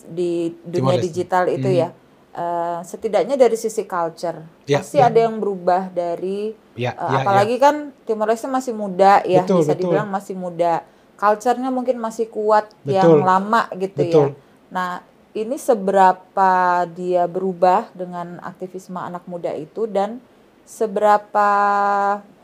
di 0.04 0.52
dunia 0.63 1.00
digital 1.00 1.48
itu 1.48 1.67
hmm. 1.67 1.80
ya 1.80 1.89
uh, 2.36 2.80
setidaknya 2.84 3.39
dari 3.39 3.56
sisi 3.56 3.86
culture 3.86 4.43
ya, 4.67 4.82
pasti 4.82 5.00
ya. 5.00 5.08
ada 5.08 5.19
yang 5.30 5.39
berubah 5.39 5.89
dari 5.93 6.52
ya, 6.76 6.91
uh, 6.98 7.10
ya, 7.10 7.17
apalagi 7.24 7.56
ya. 7.58 7.63
kan 7.63 7.76
Timor 8.04 8.28
Leste 8.30 8.50
masih 8.50 8.74
muda 8.76 9.22
ya 9.24 9.46
betul, 9.46 9.63
bisa 9.63 9.74
betul. 9.74 9.82
dibilang 9.88 10.10
masih 10.10 10.36
muda 10.36 10.74
culture-nya 11.15 11.69
mungkin 11.72 11.98
masih 12.02 12.28
kuat 12.28 12.67
betul. 12.84 12.96
yang 12.98 13.12
lama 13.24 13.69
gitu 13.78 14.02
ya. 14.02 14.08
betul. 14.10 14.28
ya 14.28 14.36
nah 14.74 14.91
ini 15.34 15.58
seberapa 15.58 16.86
dia 16.93 17.26
berubah 17.26 17.89
dengan 17.93 18.38
aktivisme 18.41 18.98
anak 19.02 19.26
muda 19.26 19.50
itu 19.54 19.89
dan 19.89 20.22
seberapa 20.63 21.49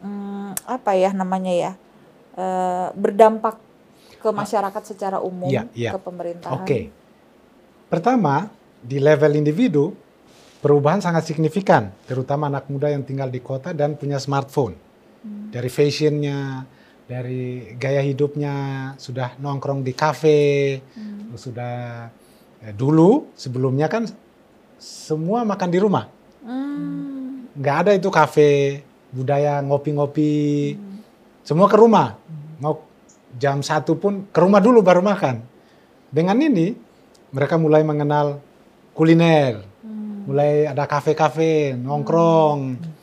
hmm, 0.03 0.67
apa 0.67 0.91
ya 0.95 1.11
namanya 1.15 1.53
ya 1.55 1.71
uh, 2.35 2.87
berdampak 2.95 3.57
ke 4.19 4.29
masyarakat 4.29 4.83
secara 4.83 5.17
umum 5.23 5.47
ya, 5.47 5.63
ya. 5.71 5.95
ke 5.95 5.99
pemerintahan. 6.03 6.53
Oke, 6.59 6.63
okay. 6.67 6.83
pertama 7.87 8.51
di 8.83 8.99
level 8.99 9.31
individu 9.39 9.95
perubahan 10.59 10.99
sangat 10.99 11.31
signifikan, 11.31 11.91
terutama 12.03 12.51
anak 12.51 12.67
muda 12.67 12.91
yang 12.91 13.07
tinggal 13.07 13.31
di 13.31 13.39
kota 13.39 13.71
dan 13.71 13.95
punya 13.95 14.19
smartphone. 14.19 14.75
Hmm. 15.23 15.51
Dari 15.51 15.71
fashionnya, 15.71 16.67
dari 17.07 17.75
gaya 17.79 18.03
hidupnya, 18.03 18.55
sudah 18.99 19.39
nongkrong 19.39 19.83
di 19.83 19.95
kafe, 19.95 20.79
hmm. 20.83 21.35
sudah 21.39 22.07
eh, 22.63 22.73
dulu 22.75 23.31
sebelumnya 23.39 23.87
kan 23.87 24.03
semua 24.79 25.43
makan 25.47 25.69
di 25.71 25.79
rumah, 25.79 26.07
hmm. 26.43 27.18
Nggak 27.59 27.75
ada 27.85 27.91
itu 27.91 28.07
kafe, 28.07 28.81
budaya 29.11 29.59
ngopi-ngopi, 29.59 30.79
hmm. 30.79 30.97
semua 31.43 31.67
ke 31.67 31.75
rumah. 31.75 32.15
Mau 32.63 32.87
jam 33.35 33.59
satu 33.59 33.99
pun 33.99 34.23
ke 34.31 34.39
rumah 34.39 34.63
dulu 34.63 34.79
baru 34.79 35.03
makan. 35.03 35.43
Dengan 36.09 36.39
ini 36.39 36.73
mereka 37.35 37.59
mulai 37.59 37.83
mengenal 37.83 38.39
kuliner, 38.95 39.59
hmm. 39.83 40.31
mulai 40.31 40.71
ada 40.71 40.87
kafe-kafe, 40.87 41.75
nongkrong. 41.75 42.79
Hmm. 42.79 42.97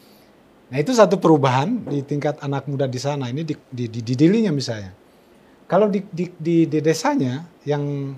Nah 0.72 0.78
itu 0.80 0.96
satu 0.96 1.20
perubahan 1.20 1.84
di 1.86 2.00
tingkat 2.02 2.40
anak 2.40 2.64
muda 2.64 2.88
di 2.88 2.98
sana. 2.98 3.28
Ini 3.28 3.44
di, 3.44 3.54
di, 3.70 3.84
di, 3.92 4.00
di 4.00 4.14
dilinya 4.16 4.50
misalnya. 4.50 4.96
Kalau 5.68 5.90
di, 5.90 6.00
di, 6.10 6.32
di, 6.38 6.64
di 6.66 6.78
desanya 6.78 7.42
yang 7.66 8.14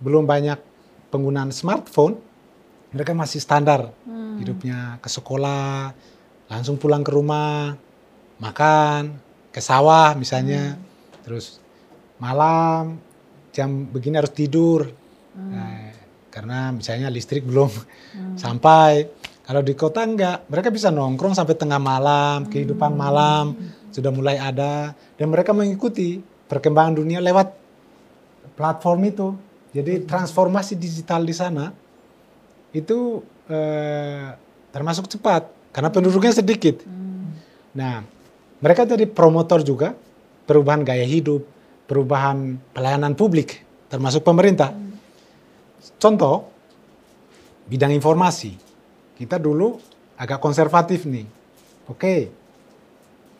belum 0.00 0.24
banyak 0.24 0.56
penggunaan 1.12 1.52
smartphone, 1.52 2.29
mereka 2.90 3.14
masih 3.14 3.38
standar 3.38 3.94
hmm. 4.06 4.42
hidupnya 4.42 4.98
ke 4.98 5.06
sekolah, 5.06 5.94
langsung 6.50 6.74
pulang 6.76 7.06
ke 7.06 7.14
rumah, 7.14 7.78
makan, 8.42 9.14
ke 9.54 9.62
sawah 9.62 10.14
misalnya, 10.18 10.74
hmm. 10.74 11.22
terus 11.22 11.62
malam 12.18 12.98
jam 13.54 13.86
begini 13.86 14.18
harus 14.18 14.34
tidur. 14.34 14.90
Hmm. 15.34 15.50
Nah, 15.54 15.90
karena 16.30 16.70
misalnya 16.74 17.10
listrik 17.10 17.46
belum 17.46 17.70
hmm. 17.70 18.36
sampai. 18.38 19.22
Kalau 19.46 19.66
di 19.66 19.74
kota 19.74 20.06
enggak, 20.06 20.46
mereka 20.46 20.70
bisa 20.70 20.94
nongkrong 20.94 21.34
sampai 21.34 21.58
tengah 21.58 21.82
malam, 21.82 22.46
kehidupan 22.46 22.94
hmm. 22.94 23.00
malam 23.00 23.44
sudah 23.90 24.14
mulai 24.14 24.38
ada 24.38 24.94
dan 25.18 25.26
mereka 25.26 25.50
mengikuti 25.50 26.22
perkembangan 26.46 27.02
dunia 27.02 27.18
lewat 27.18 27.50
platform 28.54 29.00
itu. 29.10 29.28
Jadi 29.74 30.02
hmm. 30.02 30.06
transformasi 30.06 30.78
digital 30.78 31.26
di 31.26 31.34
sana 31.34 31.70
itu 32.70 33.24
eh, 33.50 34.34
termasuk 34.70 35.10
cepat 35.10 35.50
karena 35.74 35.90
penduduknya 35.90 36.34
sedikit. 36.34 36.82
Hmm. 36.86 37.34
Nah, 37.74 38.02
mereka 38.62 38.86
jadi 38.86 39.06
promotor 39.06 39.62
juga 39.62 39.94
perubahan 40.46 40.82
gaya 40.82 41.06
hidup, 41.06 41.46
perubahan 41.86 42.58
pelayanan 42.74 43.14
publik 43.14 43.62
termasuk 43.90 44.22
pemerintah. 44.22 44.70
Hmm 44.70 44.90
Contoh, 46.00 46.48
bidang 47.68 47.92
informasi. 47.92 48.56
Kita 49.16 49.36
dulu 49.36 49.76
agak 50.16 50.40
konservatif 50.40 51.04
nih. 51.04 51.28
Oke, 51.88 52.32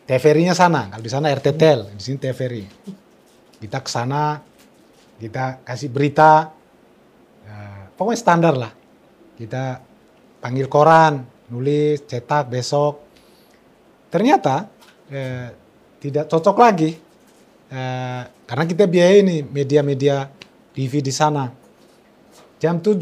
TVRI-nya 0.05 0.53
sana. 0.53 0.89
Kalau 0.93 1.01
di 1.01 1.11
sana 1.11 1.33
RTTL, 1.33 1.93
di 1.93 2.01
sini 2.01 2.17
TVRI. 2.21 2.63
Kita 3.61 3.77
ke 3.81 3.89
sana, 3.89 4.41
kita 5.21 5.61
kasih 5.65 5.89
berita, 5.93 6.49
ya, 7.45 7.89
pokoknya 7.97 8.19
standar 8.21 8.53
lah. 8.57 8.73
Kita 9.41 9.81
panggil 10.37 10.69
koran, 10.69 11.25
nulis, 11.49 12.05
cetak, 12.05 12.45
besok. 12.53 13.01
Ternyata 14.13 14.69
eh, 15.09 15.49
tidak 15.97 16.29
cocok 16.29 16.57
lagi. 16.61 16.93
Eh, 17.73 18.21
karena 18.45 18.65
kita 18.69 18.85
biaya 18.85 19.17
ini 19.17 19.41
media-media 19.41 20.29
TV 20.77 21.01
di 21.01 21.09
sana 21.09 21.49
jam 22.61 22.77
7 22.77 23.01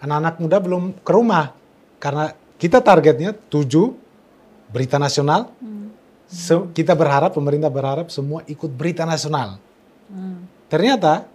anak-anak 0.00 0.34
muda 0.40 0.56
belum 0.56 0.84
ke 1.04 1.12
rumah 1.12 1.52
karena 2.00 2.32
kita 2.56 2.80
targetnya 2.80 3.36
7 3.52 4.72
berita 4.72 4.96
nasional. 4.96 5.52
Hmm. 5.60 6.72
kita 6.74 6.96
berharap 6.96 7.36
pemerintah 7.36 7.70
berharap 7.70 8.08
semua 8.08 8.42
ikut 8.48 8.72
berita 8.72 9.04
nasional. 9.04 9.60
Hmm. 10.08 10.48
Ternyata 10.72 11.28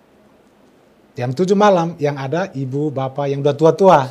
jam 1.19 1.35
7 1.35 1.51
malam 1.59 1.99
yang 1.99 2.15
ada 2.15 2.47
ibu 2.55 2.87
bapak 2.95 3.27
yang 3.27 3.43
udah 3.43 3.55
tua-tua. 3.59 4.07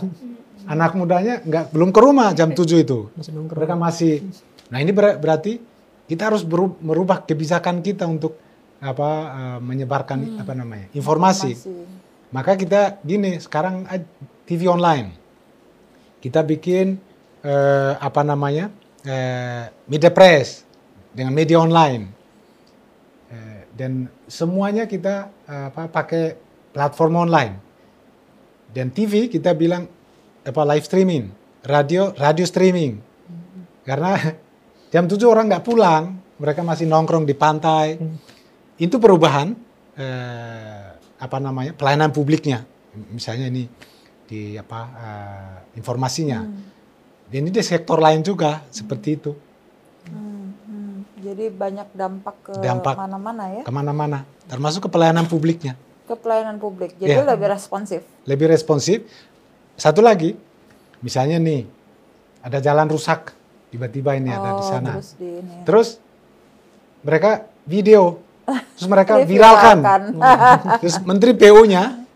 Anak 0.68 0.92
mudanya 0.92 1.40
nggak 1.40 1.72
belum 1.72 1.88
ke 1.88 2.00
rumah 2.04 2.36
jam 2.36 2.52
7 2.52 2.84
itu. 2.84 3.08
Masih 3.16 3.32
Mereka 3.32 3.74
masih. 3.80 4.14
Nah, 4.68 4.84
ini 4.84 4.92
berarti 4.92 5.56
kita 6.04 6.28
harus 6.28 6.44
merubah 6.84 7.24
kebijakan 7.24 7.80
kita 7.80 8.04
untuk 8.04 8.36
apa 8.78 9.10
uh, 9.10 9.58
menyebarkan 9.64 10.36
hmm. 10.36 10.42
apa 10.44 10.52
namanya? 10.52 10.86
informasi. 10.92 11.56
informasi 11.56 11.98
maka 12.28 12.60
kita 12.60 13.00
gini, 13.00 13.40
sekarang 13.40 13.88
TV 14.44 14.68
online. 14.68 15.16
Kita 16.20 16.44
bikin 16.44 17.00
eh, 17.40 17.92
apa 17.96 18.20
namanya? 18.20 18.68
Eh, 19.08 19.64
media 19.88 20.12
press 20.12 20.66
dengan 21.16 21.32
media 21.32 21.56
online. 21.56 22.04
Eh, 23.32 23.60
dan 23.72 24.12
semuanya 24.28 24.84
kita 24.84 25.32
apa 25.48 25.88
pakai 25.88 26.36
platform 26.72 27.28
online. 27.28 27.54
Dan 28.68 28.92
TV 28.92 29.32
kita 29.32 29.56
bilang 29.56 29.88
apa 30.44 30.62
live 30.74 30.84
streaming, 30.84 31.32
radio 31.64 32.12
radio 32.16 32.44
streaming. 32.44 33.00
Karena 33.84 34.16
jam 34.92 35.08
7 35.08 35.18
orang 35.24 35.48
nggak 35.48 35.64
pulang, 35.64 36.16
mereka 36.36 36.60
masih 36.62 36.84
nongkrong 36.84 37.24
di 37.24 37.34
pantai. 37.34 37.96
Itu 38.78 39.00
perubahan 39.02 39.56
eh, 39.98 40.88
apa 41.18 41.36
namanya 41.42 41.74
pelayanan 41.74 42.14
publiknya. 42.14 42.62
Misalnya 43.10 43.50
ini 43.50 43.66
di 44.28 44.54
apa 44.60 44.80
uh, 44.92 45.56
informasinya. 45.72 46.44
Hmm. 46.44 46.62
Dan 47.28 47.48
ini 47.48 47.50
di 47.50 47.64
sektor 47.64 47.96
lain 47.96 48.20
juga 48.20 48.60
hmm. 48.60 48.68
seperti 48.68 49.08
itu. 49.16 49.32
Hmm, 50.08 50.52
hmm. 50.68 50.96
Jadi 51.24 51.44
banyak 51.48 51.88
dampak 51.96 52.36
ke 52.44 52.52
dampak 52.60 52.94
mana-mana 52.94 53.44
ya? 53.48 53.62
Ke 53.64 53.72
mana-mana, 53.72 54.18
termasuk 54.46 54.86
ke 54.86 54.88
pelayanan 54.92 55.24
publiknya. 55.24 55.74
Ke 56.08 56.16
pelayanan 56.16 56.56
publik, 56.56 56.96
jadi 56.96 57.20
ya. 57.20 57.36
lebih 57.36 57.52
responsif. 57.52 58.00
Lebih 58.24 58.48
responsif. 58.48 59.04
Satu 59.76 60.00
lagi, 60.00 60.32
misalnya 61.04 61.36
nih 61.36 61.68
ada 62.40 62.64
jalan 62.64 62.88
rusak, 62.88 63.36
tiba-tiba 63.68 64.16
ini 64.16 64.32
oh, 64.32 64.40
ada 64.40 64.50
di 64.56 64.64
oh, 64.64 64.68
sana. 64.72 64.92
Terus, 64.96 65.08
di 65.20 65.28
ini. 65.28 65.56
terus 65.68 65.88
mereka 67.04 67.44
video, 67.68 68.24
terus 68.72 68.88
mereka 68.88 69.20
viralkan. 69.20 69.84
terus 70.80 70.96
Menteri 71.04 71.36
PU-nya 71.36 72.08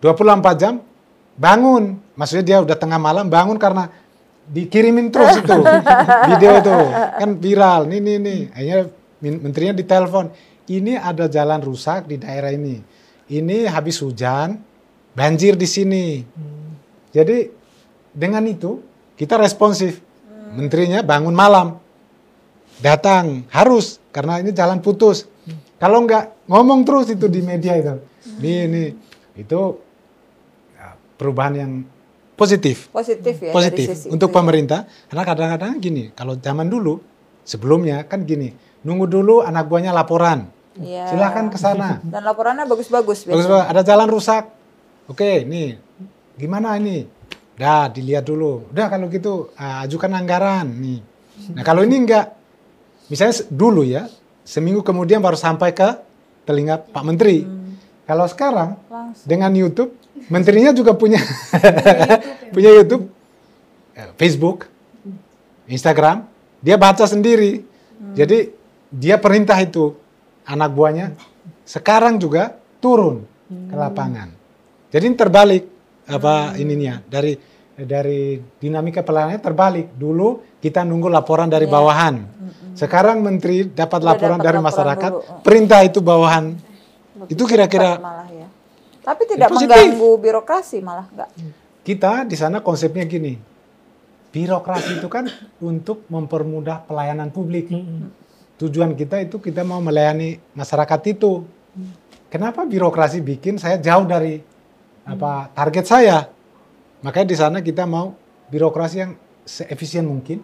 24 0.00 0.56
jam 0.56 0.80
bangun. 1.36 2.00
Maksudnya 2.16 2.44
dia 2.48 2.58
udah 2.64 2.76
tengah 2.80 2.96
malam 2.96 3.28
bangun 3.28 3.60
karena 3.60 3.92
dikirimin 4.48 5.12
terus 5.12 5.36
itu. 5.36 5.60
Video 6.32 6.50
itu. 6.64 6.76
Kan 7.20 7.30
viral. 7.36 7.92
Nih 7.92 8.00
nih 8.00 8.16
nih. 8.16 8.40
Akhirnya 8.56 8.80
menterinya 9.20 9.74
ditelepon. 9.76 10.26
Ini 10.64 10.96
ada 10.96 11.28
jalan 11.28 11.60
rusak 11.60 12.08
di 12.08 12.16
daerah 12.16 12.48
ini 12.48 12.91
ini 13.32 13.64
habis 13.64 13.96
hujan 14.04 14.60
banjir 15.16 15.56
di 15.56 15.64
sini 15.64 16.20
hmm. 16.20 16.68
jadi 17.16 17.48
dengan 18.12 18.44
itu 18.44 18.84
kita 19.16 19.40
responsif 19.40 20.00
hmm. 20.00 20.60
menterinya 20.60 21.00
bangun 21.00 21.32
malam 21.32 21.80
datang 22.84 23.48
harus 23.48 23.96
karena 24.12 24.44
ini 24.44 24.52
jalan 24.52 24.84
putus 24.84 25.24
hmm. 25.48 25.80
kalau 25.80 26.04
nggak 26.04 26.48
ngomong 26.48 26.84
terus 26.84 27.08
itu 27.08 27.26
di 27.32 27.40
media 27.40 27.80
itu 27.80 27.96
nih 28.38 28.68
nih 28.68 28.88
itu 29.32 29.60
perubahan 31.22 31.54
yang 31.54 31.72
positif. 32.34 32.90
Positif 32.90 33.38
ya. 33.38 33.54
Positif 33.54 33.86
dari 33.86 33.94
sisi 33.94 34.06
untuk 34.10 34.34
itu 34.34 34.34
ya. 34.34 34.38
pemerintah. 34.42 34.80
Karena 35.06 35.22
kadang-kadang 35.22 35.78
gini, 35.78 36.10
kalau 36.18 36.34
zaman 36.34 36.66
dulu 36.66 36.98
sebelumnya 37.46 38.02
kan 38.10 38.26
gini, 38.26 38.50
nunggu 38.82 39.06
dulu 39.06 39.46
anak 39.46 39.70
buahnya 39.70 39.94
laporan. 39.94 40.50
Ya. 40.80 41.10
Silahkan 41.12 41.52
ke 41.52 41.58
sana. 41.60 42.00
Dan 42.00 42.24
laporannya 42.24 42.64
bagus-bagus. 42.64 43.28
Bagus, 43.28 43.44
bagus. 43.44 43.68
Ada 43.68 43.82
jalan 43.84 44.08
rusak. 44.08 44.48
Oke, 45.10 45.44
nih 45.44 45.76
gimana 46.38 46.78
ini? 46.80 47.04
Dah 47.58 47.92
dilihat 47.92 48.24
dulu. 48.24 48.72
Udah 48.72 48.88
kalau 48.88 49.12
gitu 49.12 49.52
uh, 49.58 49.84
ajukan 49.84 50.12
anggaran 50.16 50.64
nih. 50.80 51.00
Nah 51.52 51.62
kalau 51.66 51.84
ini 51.84 52.00
enggak, 52.00 52.32
misalnya 53.12 53.44
dulu 53.52 53.84
ya, 53.84 54.08
seminggu 54.46 54.80
kemudian 54.80 55.20
baru 55.20 55.36
sampai 55.36 55.76
ke 55.76 55.88
telinga 56.48 56.80
Pak 56.80 57.04
Menteri. 57.04 57.44
Hmm. 57.44 57.76
Kalau 58.08 58.24
sekarang 58.24 58.80
Langsung. 58.88 59.26
dengan 59.28 59.52
YouTube 59.52 59.92
Menterinya 60.32 60.70
juga 60.70 60.92
punya 60.94 61.18
punya 62.54 62.70
YouTube, 62.70 63.08
ya, 63.96 64.12
Facebook, 64.14 64.68
Instagram. 65.66 66.28
Dia 66.62 66.78
baca 66.78 67.02
sendiri. 67.08 67.64
Hmm. 67.98 68.14
Jadi 68.14 68.52
dia 68.92 69.18
perintah 69.18 69.56
itu 69.58 69.96
anak 70.46 70.70
buahnya 70.74 71.06
sekarang 71.62 72.18
juga 72.18 72.58
turun 72.82 73.22
hmm. 73.22 73.68
ke 73.70 73.76
lapangan. 73.78 74.28
Jadi 74.92 75.04
terbalik 75.16 75.64
apa 76.10 76.52
hmm. 76.52 76.62
ininya 76.62 76.94
dari 77.06 77.32
dari 77.72 78.36
dinamika 78.60 79.00
pelayanannya 79.00 79.40
terbalik. 79.40 79.86
Dulu 79.96 80.60
kita 80.60 80.84
nunggu 80.84 81.08
laporan 81.08 81.48
dari 81.48 81.64
yeah. 81.66 81.74
bawahan. 81.74 82.14
Hmm. 82.20 82.52
Sekarang 82.76 83.20
menteri 83.22 83.68
dapat 83.68 84.00
laporan 84.02 84.40
dapat 84.40 84.46
dari 84.48 84.58
laporan 84.58 84.68
masyarakat, 84.72 85.12
dulu. 85.12 85.42
perintah 85.44 85.80
itu 85.84 85.98
bawahan. 86.00 86.44
Lebih 86.52 87.32
itu 87.32 87.42
kira-kira 87.44 88.00
ya. 88.32 88.48
Tapi 89.02 89.22
tidak 89.26 89.50
ya, 89.50 89.54
mengganggu 89.54 90.10
birokrasi 90.22 90.78
malah 90.80 91.06
enggak. 91.10 91.30
Kita 91.82 92.22
di 92.22 92.36
sana 92.38 92.62
konsepnya 92.62 93.02
gini. 93.04 93.34
Birokrasi 94.32 94.96
itu 94.96 95.08
kan 95.12 95.28
untuk 95.60 96.08
mempermudah 96.08 96.88
pelayanan 96.88 97.28
publik. 97.28 97.68
Tujuan 98.60 98.92
kita 98.96 99.22
itu 99.22 99.40
kita 99.40 99.62
mau 99.62 99.80
melayani 99.80 100.40
masyarakat 100.52 101.00
itu. 101.08 101.44
Kenapa 102.32 102.64
birokrasi 102.64 103.20
bikin 103.20 103.60
saya 103.60 103.76
jauh 103.76 104.04
dari 104.08 104.40
apa 105.04 105.52
target 105.52 105.84
saya? 105.84 106.28
Makanya 107.02 107.26
di 107.28 107.36
sana 107.36 107.58
kita 107.60 107.84
mau 107.84 108.16
birokrasi 108.48 108.96
yang 109.02 109.12
seefisien 109.44 110.06
mungkin. 110.06 110.40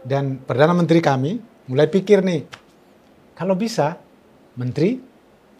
Dan 0.00 0.40
Perdana 0.40 0.72
Menteri 0.72 1.04
kami 1.04 1.36
mulai 1.68 1.84
pikir 1.84 2.24
nih, 2.24 2.48
kalau 3.36 3.52
bisa 3.52 4.00
menteri 4.56 4.96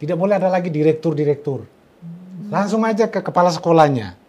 tidak 0.01 0.17
boleh 0.17 0.33
ada 0.33 0.49
lagi 0.49 0.73
direktur-direktur 0.73 1.81
Langsung 2.51 2.83
aja 2.83 3.07
ke 3.07 3.23
kepala 3.23 3.47
sekolahnya. 3.47 4.19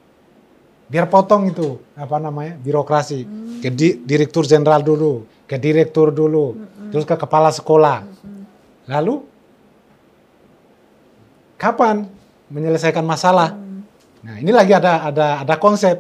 Biar 0.93 1.09
potong 1.09 1.49
itu, 1.49 1.81
apa 1.97 2.21
namanya, 2.21 2.61
birokrasi. 2.61 3.25
Hmm. 3.25 3.65
Ke 3.65 3.73
di, 3.73 3.97
direktur 4.05 4.45
jenderal 4.45 4.85
dulu, 4.85 5.25
ke 5.49 5.57
direktur 5.57 6.13
dulu, 6.13 6.53
hmm. 6.53 6.93
terus 6.93 7.09
ke 7.09 7.17
kepala 7.17 7.49
sekolah. 7.49 8.05
Hmm. 8.05 8.45
Lalu, 8.93 9.25
kapan 11.57 12.05
menyelesaikan 12.53 13.01
masalah? 13.09 13.57
Hmm. 13.57 13.89
Nah, 14.21 14.37
ini 14.37 14.53
lagi 14.53 14.77
ada 14.77 15.09
ada 15.09 15.41
ada 15.41 15.55
konsep. 15.57 15.97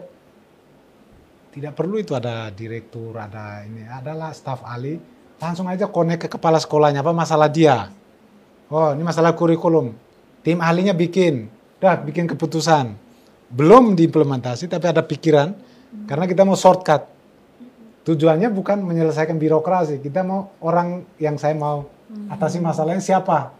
Tidak 1.57 1.73
perlu 1.73 1.97
itu 1.97 2.13
ada 2.13 2.53
direktur, 2.53 3.17
ada 3.17 3.65
ini, 3.65 3.89
adalah 3.89 4.37
staf 4.37 4.61
ahli. 4.61 5.01
Langsung 5.41 5.73
aja 5.73 5.89
konek 5.89 6.29
ke 6.29 6.29
kepala 6.37 6.61
sekolahnya, 6.61 7.01
apa 7.01 7.17
masalah 7.17 7.49
dia. 7.49 7.89
Oh, 8.69 8.93
ini 8.93 9.01
masalah 9.01 9.33
kurikulum. 9.33 9.97
Tim 10.45 10.61
ahlinya 10.61 10.93
bikin 10.93 11.49
Dah 11.83 11.99
bikin 11.99 12.31
keputusan. 12.31 12.95
Belum 13.53 13.93
diimplementasi 13.93 14.67
tapi 14.67 14.89
ada 14.89 15.05
pikiran 15.05 15.53
karena 16.09 16.25
kita 16.25 16.43
mau 16.49 16.57
shortcut. 16.57 17.05
Tujuannya 18.03 18.51
bukan 18.51 18.83
menyelesaikan 18.83 19.39
birokrasi. 19.39 20.03
Kita 20.03 20.27
mau 20.27 20.51
orang 20.65 21.07
yang 21.23 21.39
saya 21.39 21.55
mau 21.55 21.87
atasi 22.33 22.59
masalahnya 22.59 23.05
siapa. 23.05 23.55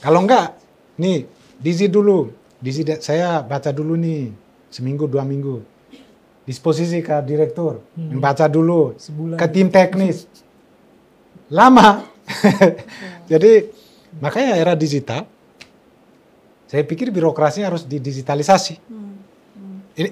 Kalau 0.00 0.24
enggak, 0.24 0.56
nih 0.96 1.28
dizi 1.58 1.90
dulu. 1.90 2.32
Dizi 2.62 2.86
saya 3.04 3.44
baca 3.44 3.68
dulu 3.74 3.98
nih 3.98 4.32
seminggu 4.72 5.04
dua 5.04 5.26
minggu. 5.26 5.60
Disposisi 6.44 7.00
ke 7.00 7.24
direktur, 7.24 7.80
hmm. 7.96 8.20
baca 8.20 8.44
dulu 8.48 8.96
Sebulan. 9.00 9.36
ke 9.40 9.46
tim 9.48 9.68
teknis. 9.72 10.28
Lama. 11.48 12.04
Jadi 13.30 13.68
makanya 14.20 14.56
era 14.56 14.72
digital 14.76 15.28
saya 16.74 16.82
pikir 16.82 17.14
birokrasi 17.14 17.62
harus 17.62 17.86
didigitalisasi. 17.86 18.82
Hmm. 18.90 19.14
Hmm. 19.54 19.78
Ini 19.94 20.10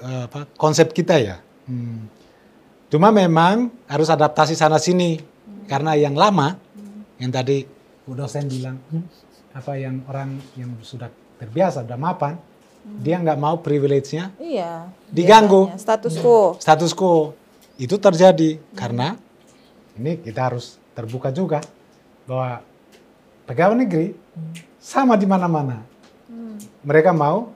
uh, 0.00 0.24
apa, 0.32 0.48
konsep 0.56 0.96
kita 0.96 1.20
ya. 1.20 1.44
Hmm. 1.68 2.08
Cuma 2.88 3.12
memang 3.12 3.68
harus 3.84 4.08
adaptasi 4.08 4.56
sana 4.56 4.80
sini 4.80 5.20
hmm. 5.20 5.68
karena 5.68 5.92
yang 5.92 6.16
lama, 6.16 6.56
hmm. 6.56 7.20
yang 7.20 7.28
tadi 7.28 7.68
Bu 8.08 8.16
dosen 8.16 8.48
bilang 8.48 8.80
hmm. 8.88 9.04
apa 9.52 9.76
yang 9.76 10.00
orang 10.08 10.40
yang 10.56 10.72
sudah 10.80 11.12
terbiasa, 11.36 11.84
sudah 11.84 12.00
mapan, 12.00 12.40
hmm. 12.40 13.04
dia 13.04 13.20
nggak 13.20 13.36
mau 13.36 13.60
privilege-nya 13.60 14.32
iya, 14.40 14.88
diganggu. 15.12 15.68
Status 15.76 16.16
quo. 16.16 16.56
Status 16.64 16.96
quo 16.96 17.36
itu 17.76 18.00
terjadi 18.00 18.56
hmm. 18.56 18.72
karena 18.72 19.20
ini 20.00 20.16
kita 20.16 20.48
harus 20.48 20.80
terbuka 20.96 21.28
juga 21.28 21.60
bahwa 22.24 22.64
pegawai 23.44 23.76
negeri 23.76 24.16
hmm 24.16 24.72
sama 24.84 25.16
di 25.16 25.24
mana-mana. 25.24 25.80
Hmm. 26.28 26.60
Mereka 26.84 27.16
mau 27.16 27.48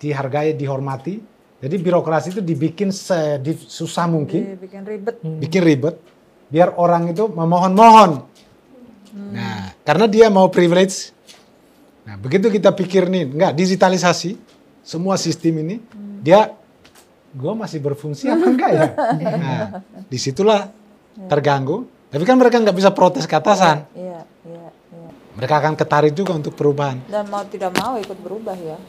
dihargai, 0.00 0.56
dihormati. 0.56 1.20
Jadi 1.60 1.76
birokrasi 1.76 2.32
itu 2.32 2.40
dibikin 2.40 2.88
susah 3.68 4.08
mungkin. 4.08 4.56
Bikin 4.56 4.82
ribet. 4.88 5.14
Hmm. 5.20 5.36
Bikin 5.36 5.60
ribet. 5.60 6.00
Biar 6.48 6.72
orang 6.80 7.12
itu 7.12 7.28
memohon-mohon. 7.28 8.24
Hmm. 9.12 9.30
Nah, 9.36 9.76
karena 9.84 10.08
dia 10.08 10.32
mau 10.32 10.48
privilege. 10.48 11.12
Nah, 12.08 12.16
begitu 12.16 12.48
kita 12.48 12.72
pikir 12.72 13.12
nih, 13.12 13.28
enggak 13.28 13.52
digitalisasi 13.52 14.40
semua 14.80 15.18
sistem 15.20 15.60
ini, 15.60 15.76
hmm. 15.82 16.22
dia 16.22 16.54
gue 17.36 17.52
masih 17.52 17.82
berfungsi 17.82 18.32
apa 18.32 18.46
enggak 18.48 18.70
ya? 18.72 18.88
Nah, 19.44 19.62
di 20.08 20.16
situlah 20.16 20.72
terganggu. 21.28 21.84
Tapi 22.06 22.22
kan 22.22 22.38
mereka 22.38 22.62
nggak 22.62 22.76
bisa 22.78 22.94
protes 22.94 23.26
ke 23.26 23.34
atasan. 23.34 23.82
Iya, 23.92 24.22
iya 24.22 24.35
mereka 25.36 25.54
akan 25.60 25.74
ketarik 25.76 26.12
juga 26.16 26.32
untuk 26.34 26.56
perubahan. 26.56 26.98
Dan 27.06 27.28
mau 27.28 27.44
tidak 27.44 27.76
mau 27.76 28.00
ikut 28.00 28.18
berubah 28.18 28.56
ya. 28.56 28.80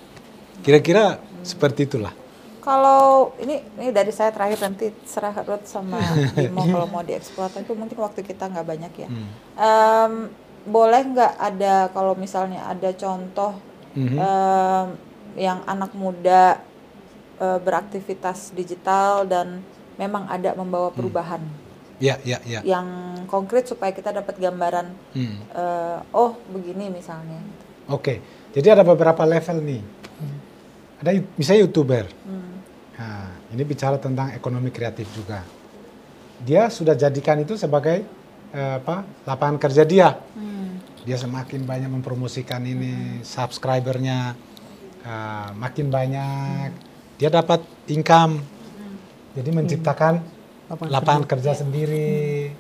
Kira-kira 0.64 1.20
hmm. 1.20 1.44
seperti 1.44 1.86
itulah. 1.86 2.16
Kalau 2.64 3.32
ini 3.40 3.64
ini 3.80 3.96
dari 3.96 4.12
saya 4.12 4.32
terakhir 4.32 4.60
nanti 4.60 4.92
serah 5.08 5.32
Ruth 5.32 5.68
sama 5.68 6.00
Bimo 6.36 6.68
kalau 6.68 6.88
mau 6.88 7.04
dieksploit 7.04 7.56
itu 7.56 7.72
mungkin 7.76 8.00
waktu 8.00 8.24
kita 8.24 8.48
nggak 8.48 8.68
banyak 8.68 8.94
ya. 8.96 9.08
Hmm. 9.08 9.28
Um, 9.56 10.14
boleh 10.68 11.00
nggak 11.16 11.34
ada 11.40 11.88
kalau 11.96 12.12
misalnya 12.16 12.68
ada 12.68 12.92
contoh 12.92 13.56
Mhm. 13.98 14.18
em, 14.22 14.88
yang 15.42 15.60
anak 15.66 15.92
muda 15.98 16.62
eh, 17.38 17.60
beraktivitas 17.62 18.54
digital 18.54 19.26
dan 19.26 19.62
memang 19.98 20.26
ada 20.30 20.54
membawa 20.54 20.90
perubahan 20.90 21.42
Ya, 21.98 22.22
ya, 22.22 22.38
ya. 22.46 22.62
yang 22.62 22.86
konkret 23.26 23.66
supaya 23.66 23.90
kita 23.90 24.14
dapat 24.14 24.38
gambaran 24.38 24.94
Hmm. 25.18 25.38
eh, 25.50 25.98
oh 26.14 26.38
begini 26.54 26.94
misalnya. 26.94 27.42
Oke, 27.90 28.22
jadi 28.54 28.78
ada 28.78 28.86
beberapa 28.86 29.26
level 29.26 29.58
nih. 29.66 29.82
Ada 31.02 31.10
yu- 31.14 31.30
misalnya 31.34 31.62
youtuber. 31.66 32.06
Hmm. 32.22 32.54
Nah, 32.98 33.30
ini 33.50 33.64
bicara 33.64 33.98
tentang 33.98 34.30
ekonomi 34.30 34.70
kreatif 34.70 35.10
juga. 35.14 35.42
Dia 36.38 36.70
sudah 36.70 36.94
jadikan 36.94 37.42
itu 37.42 37.58
sebagai 37.58 38.06
eh, 38.54 38.74
apa 38.78 39.02
lapangan 39.26 39.58
kerja 39.58 39.82
dia. 39.82 40.22
Hmm. 40.38 40.78
Dia 41.02 41.18
semakin 41.18 41.66
banyak 41.66 41.90
mempromosikan 41.90 42.62
ini 42.62 43.26
subscribernya 43.26 44.38
eh, 45.02 45.50
makin 45.58 45.90
banyak. 45.90 46.70
Dia 47.18 47.34
dapat 47.34 47.66
income. 47.90 48.38
Jadi 49.34 49.50
menciptakan 49.50 50.37
Lapangan 50.68 50.92
lapangan 50.92 51.24
kerja 51.28 51.52
sendiri. 51.56 52.52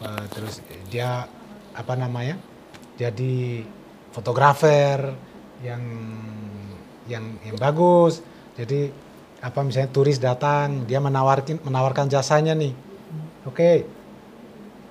Eh, 0.00 0.24
terus 0.32 0.64
dia 0.88 1.28
apa 1.76 1.94
namanya? 1.96 2.40
Jadi 2.96 3.64
fotografer 4.12 5.12
yang 5.60 5.82
yang 7.04 7.24
yang 7.44 7.56
bagus. 7.60 8.24
Jadi 8.56 8.88
apa 9.40 9.60
misalnya 9.64 9.90
turis 9.92 10.20
datang, 10.20 10.84
dia 10.88 11.00
menawarkan 11.00 11.60
menawarkan 11.64 12.08
jasanya 12.08 12.56
nih. 12.56 12.72
Oke. 13.44 13.84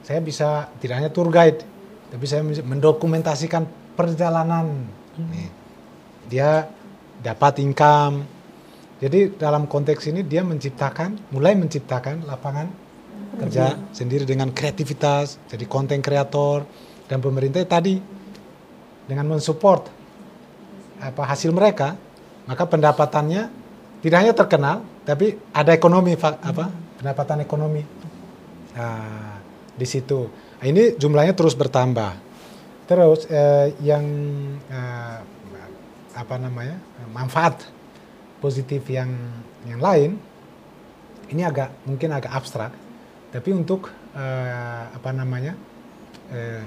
Saya 0.06 0.22
bisa 0.26 0.70
tidak 0.82 1.06
hanya 1.06 1.12
tour 1.14 1.30
guide, 1.30 1.62
tapi 2.10 2.26
saya 2.26 2.42
mendokumentasikan 2.42 3.66
perjalanan. 3.94 4.90
Nih. 5.18 5.50
Dia 6.30 6.66
dapat 7.22 7.62
income. 7.62 8.39
Jadi 9.00 9.40
dalam 9.40 9.66
konteks 9.66 10.12
ini 10.12 10.28
dia 10.28 10.44
menciptakan, 10.44 11.32
mulai 11.32 11.56
menciptakan 11.56 12.28
lapangan 12.28 12.68
kerja 13.40 13.80
sendiri 13.96 14.28
dengan 14.28 14.52
kreativitas, 14.52 15.40
jadi 15.48 15.64
konten 15.64 16.04
kreator 16.04 16.68
dan 17.08 17.24
pemerintah 17.24 17.64
tadi 17.64 17.96
dengan 19.08 19.26
mensupport 19.32 19.88
apa 21.00 21.24
hasil 21.24 21.56
mereka, 21.56 21.96
maka 22.44 22.68
pendapatannya 22.68 23.48
tidak 24.04 24.18
hanya 24.20 24.34
terkenal, 24.36 24.84
tapi 25.08 25.40
ada 25.56 25.72
ekonomi 25.72 26.20
apa 26.20 26.68
pendapatan 27.00 27.40
ekonomi 27.40 28.00
Nah, 28.80 29.36
di 29.76 29.88
situ. 29.88 30.30
Nah, 30.60 30.66
ini 30.68 30.96
jumlahnya 30.96 31.36
terus 31.36 31.52
bertambah. 31.58 32.16
Terus 32.88 33.28
eh, 33.30 33.76
yang 33.84 34.06
eh, 34.72 35.18
apa 36.16 36.36
namanya 36.40 36.80
manfaat 37.14 37.62
positif 38.40 38.88
yang 38.88 39.12
yang 39.68 39.80
lain 39.80 40.16
ini 41.30 41.46
agak 41.46 41.70
mungkin 41.86 42.10
agak 42.10 42.34
abstrak, 42.34 42.74
tapi 43.30 43.54
untuk 43.54 43.92
eh, 44.18 44.84
apa 44.90 45.10
namanya 45.14 45.54
eh, 46.34 46.64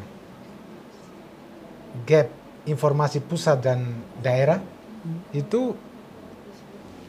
gap 2.07 2.31
informasi 2.63 3.19
pusat 3.21 3.59
dan 3.59 3.83
daerah 4.23 4.63
itu 5.35 5.75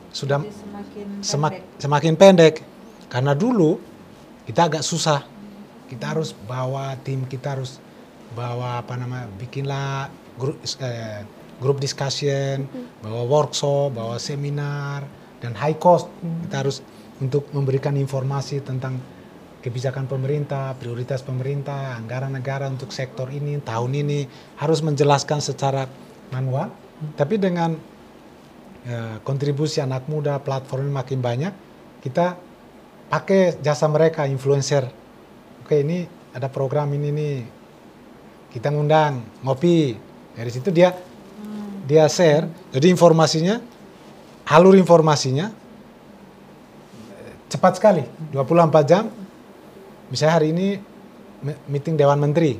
sudah 0.10 0.42
Jadi 0.42 0.50
semakin 0.50 1.06
semak- 1.22 1.54
pendek. 1.62 1.82
semakin 1.82 2.14
pendek. 2.18 2.56
Karena 3.10 3.38
dulu 3.38 3.78
kita 4.50 4.66
agak 4.66 4.82
susah. 4.82 5.22
Kita 5.86 6.18
harus 6.18 6.34
bawa 6.34 6.98
tim 7.06 7.30
kita 7.30 7.54
harus 7.54 7.78
bawa 8.34 8.82
apa 8.82 8.98
nama 8.98 9.30
bikinlah 9.38 10.10
grup 10.42 10.58
eh, 10.82 11.22
grup 11.62 11.82
discussion 11.82 12.66
bawa 13.02 13.24
workshop 13.26 13.94
bawa 13.98 14.18
seminar 14.18 15.06
dan 15.44 15.54
high 15.58 15.76
cost. 15.76 16.08
Kita 16.48 16.64
harus 16.64 16.80
untuk 17.20 17.52
memberikan 17.52 17.94
informasi 18.00 18.64
tentang 18.64 18.98
kebijakan 19.64 20.12
pemerintah 20.12 20.76
prioritas 20.76 21.24
pemerintah 21.24 21.96
anggaran 21.96 22.36
negara 22.36 22.68
untuk 22.68 22.92
sektor 22.92 23.32
ini 23.32 23.60
tahun 23.64 23.92
ini. 23.96 24.28
Harus 24.60 24.84
menjelaskan 24.84 25.40
secara 25.40 25.88
manual. 26.32 26.72
Tapi 27.20 27.36
dengan 27.36 27.76
ya, 28.88 29.20
kontribusi 29.24 29.84
anak 29.84 30.08
muda 30.08 30.40
platform 30.40 30.88
ini 30.88 30.94
makin 30.96 31.20
banyak 31.20 31.54
kita 32.04 32.36
pakai 33.08 33.64
jasa 33.64 33.88
mereka 33.88 34.28
influencer. 34.28 34.88
Oke 35.64 35.80
ini 35.80 36.04
ada 36.36 36.52
program 36.52 36.92
ini 36.92 37.10
nih. 37.12 37.38
Kita 38.52 38.68
ngundang 38.68 39.44
ngopi. 39.48 39.96
Dari 40.34 40.52
situ 40.52 40.74
dia 40.74 40.92
dia 41.84 42.08
share. 42.08 42.48
Jadi 42.72 42.88
informasinya 42.90 43.60
alur 44.48 44.76
informasinya 44.76 45.52
cepat 47.48 47.78
sekali 47.78 48.04
24 48.34 48.90
jam. 48.90 49.08
Misalnya 50.10 50.34
hari 50.42 50.48
ini 50.54 50.68
me- 51.42 51.60
meeting 51.70 51.96
dewan 51.98 52.18
menteri. 52.20 52.58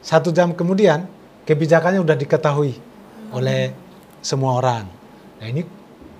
Satu 0.00 0.30
jam 0.30 0.52
kemudian 0.54 1.04
kebijakannya 1.44 2.00
udah 2.00 2.16
diketahui 2.16 2.76
oleh 3.32 3.72
semua 4.20 4.56
orang. 4.60 4.84
Nah 5.40 5.46
ini 5.48 5.64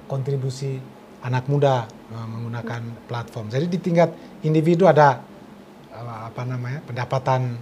kontribusi 0.08 0.80
anak 1.24 1.46
muda 1.48 1.84
menggunakan 2.08 3.04
platform. 3.04 3.52
Jadi 3.52 3.66
di 3.68 3.78
tingkat 3.80 4.10
individu 4.40 4.88
ada 4.88 5.20
eh, 5.92 6.18
apa 6.32 6.42
namanya 6.48 6.80
pendapatan 6.84 7.56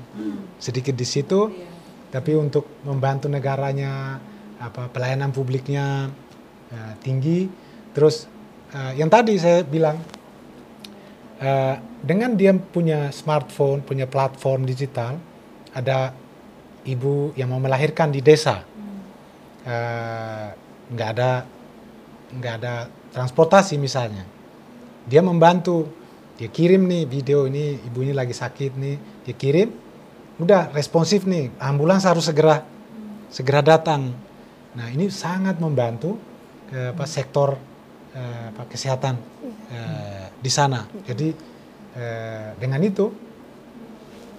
sedikit 0.61 0.95
di 0.95 1.07
situ. 1.07 1.51
Iya. 1.51 1.74
tapi 2.07 2.33
untuk 2.39 2.81
membantu 2.87 3.27
negaranya 3.27 4.16
apa 4.61 4.88
pelayanan 4.88 5.30
publiknya 5.32 6.11
eh, 6.72 6.92
tinggi. 7.02 7.48
Terus 7.92 8.28
eh, 8.72 8.92
yang 9.00 9.09
tadi 9.09 9.36
saya 9.36 9.62
bilang 9.64 10.00
eh, 11.40 11.74
dengan 12.00 12.34
dia 12.34 12.54
punya 12.54 13.11
smartphone 13.12 13.82
punya 13.82 14.07
platform 14.09 14.64
digital 14.64 15.18
ada 15.76 16.12
ibu 16.86 17.34
yang 17.36 17.52
mau 17.52 17.61
melahirkan 17.61 18.12
di 18.12 18.20
desa. 18.24 18.64
Eh, 19.66 20.48
nggak 20.86 21.09
ada 21.18 21.30
nggak 22.36 22.54
ada 22.62 22.74
transportasi 23.12 23.76
misalnya. 23.76 24.24
Dia 25.07 25.22
membantu 25.22 26.07
dia 26.36 26.52
kirim 26.52 26.84
nih 26.84 27.09
video 27.09 27.48
ini 27.48 27.80
ibunya 27.88 28.12
lagi 28.12 28.36
sakit 28.36 28.76
nih 28.76 28.96
dia 29.24 29.34
kirim 29.34 29.72
udah 30.36 30.68
responsif 30.76 31.24
nih 31.24 31.48
ambulans 31.57 32.04
harus 32.04 32.28
segera 32.28 32.61
segera 33.32 33.64
datang 33.64 34.12
nah 34.77 34.93
ini 34.93 35.09
sangat 35.09 35.57
membantu 35.57 36.20
ke 36.68 36.93
apa 36.93 37.05
sektor 37.09 37.57
eh, 38.12 38.45
apa 38.53 38.62
kesehatan 38.68 39.16
eh, 39.72 40.24
di 40.37 40.51
sana. 40.53 40.85
Jadi 41.09 41.29
eh, 41.97 42.49
dengan 42.61 42.85
itu 42.85 43.09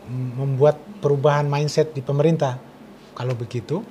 membuat 0.07 0.77
perubahan 1.01 1.49
mindset 1.49 1.91
di 1.91 2.05
pemerintah. 2.05 2.53
Kalau 3.17 3.33
begitu 3.33 3.81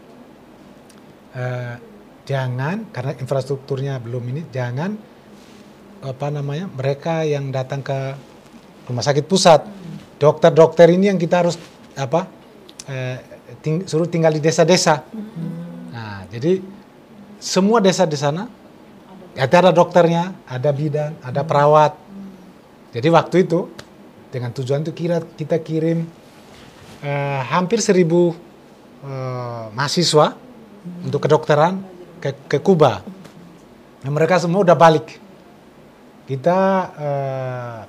eh, 1.35 1.75
jangan 2.23 2.95
karena 2.95 3.13
infrastrukturnya 3.19 3.99
belum 3.99 4.23
ini 4.31 4.43
jangan 4.55 4.95
apa 6.07 6.27
namanya 6.31 6.71
mereka 6.71 7.27
yang 7.27 7.51
datang 7.51 7.83
ke 7.83 7.99
rumah 8.87 9.03
sakit 9.03 9.27
pusat. 9.27 9.67
Dokter-dokter 10.17 10.89
ini 10.95 11.11
yang 11.11 11.19
kita 11.19 11.43
harus 11.43 11.59
apa 11.99 12.31
eh, 12.87 13.19
ting- 13.59 13.83
suruh 13.83 14.07
tinggal 14.07 14.31
di 14.31 14.39
desa-desa 14.39 15.03
jadi 16.31 16.63
semua 17.39 17.79
desa 17.79 18.09
di 18.09 18.17
sana 18.19 18.49
ya 19.37 19.45
ada 19.45 19.71
dokternya 19.71 20.33
ada 20.49 20.71
bidan 20.73 21.15
ada 21.21 21.45
perawat 21.45 21.93
jadi 22.97 23.13
waktu 23.13 23.45
itu 23.45 23.69
dengan 24.33 24.53
tujuan 24.53 24.81
itu 24.85 24.93
kira 24.97 25.21
kita 25.23 25.61
kirim 25.61 26.09
eh, 27.05 27.41
hampir 27.45 27.85
seribu 27.85 28.33
eh, 29.05 29.65
mahasiswa 29.77 30.37
untuk 31.03 31.21
kedokteran 31.25 31.83
ke, 32.23 32.33
ke 32.47 32.59
Kuba. 32.63 33.03
Nah, 34.01 34.11
mereka 34.13 34.39
semua 34.39 34.63
udah 34.63 34.77
balik. 34.79 35.19
Kita 36.27 36.59
eh, 36.97 37.81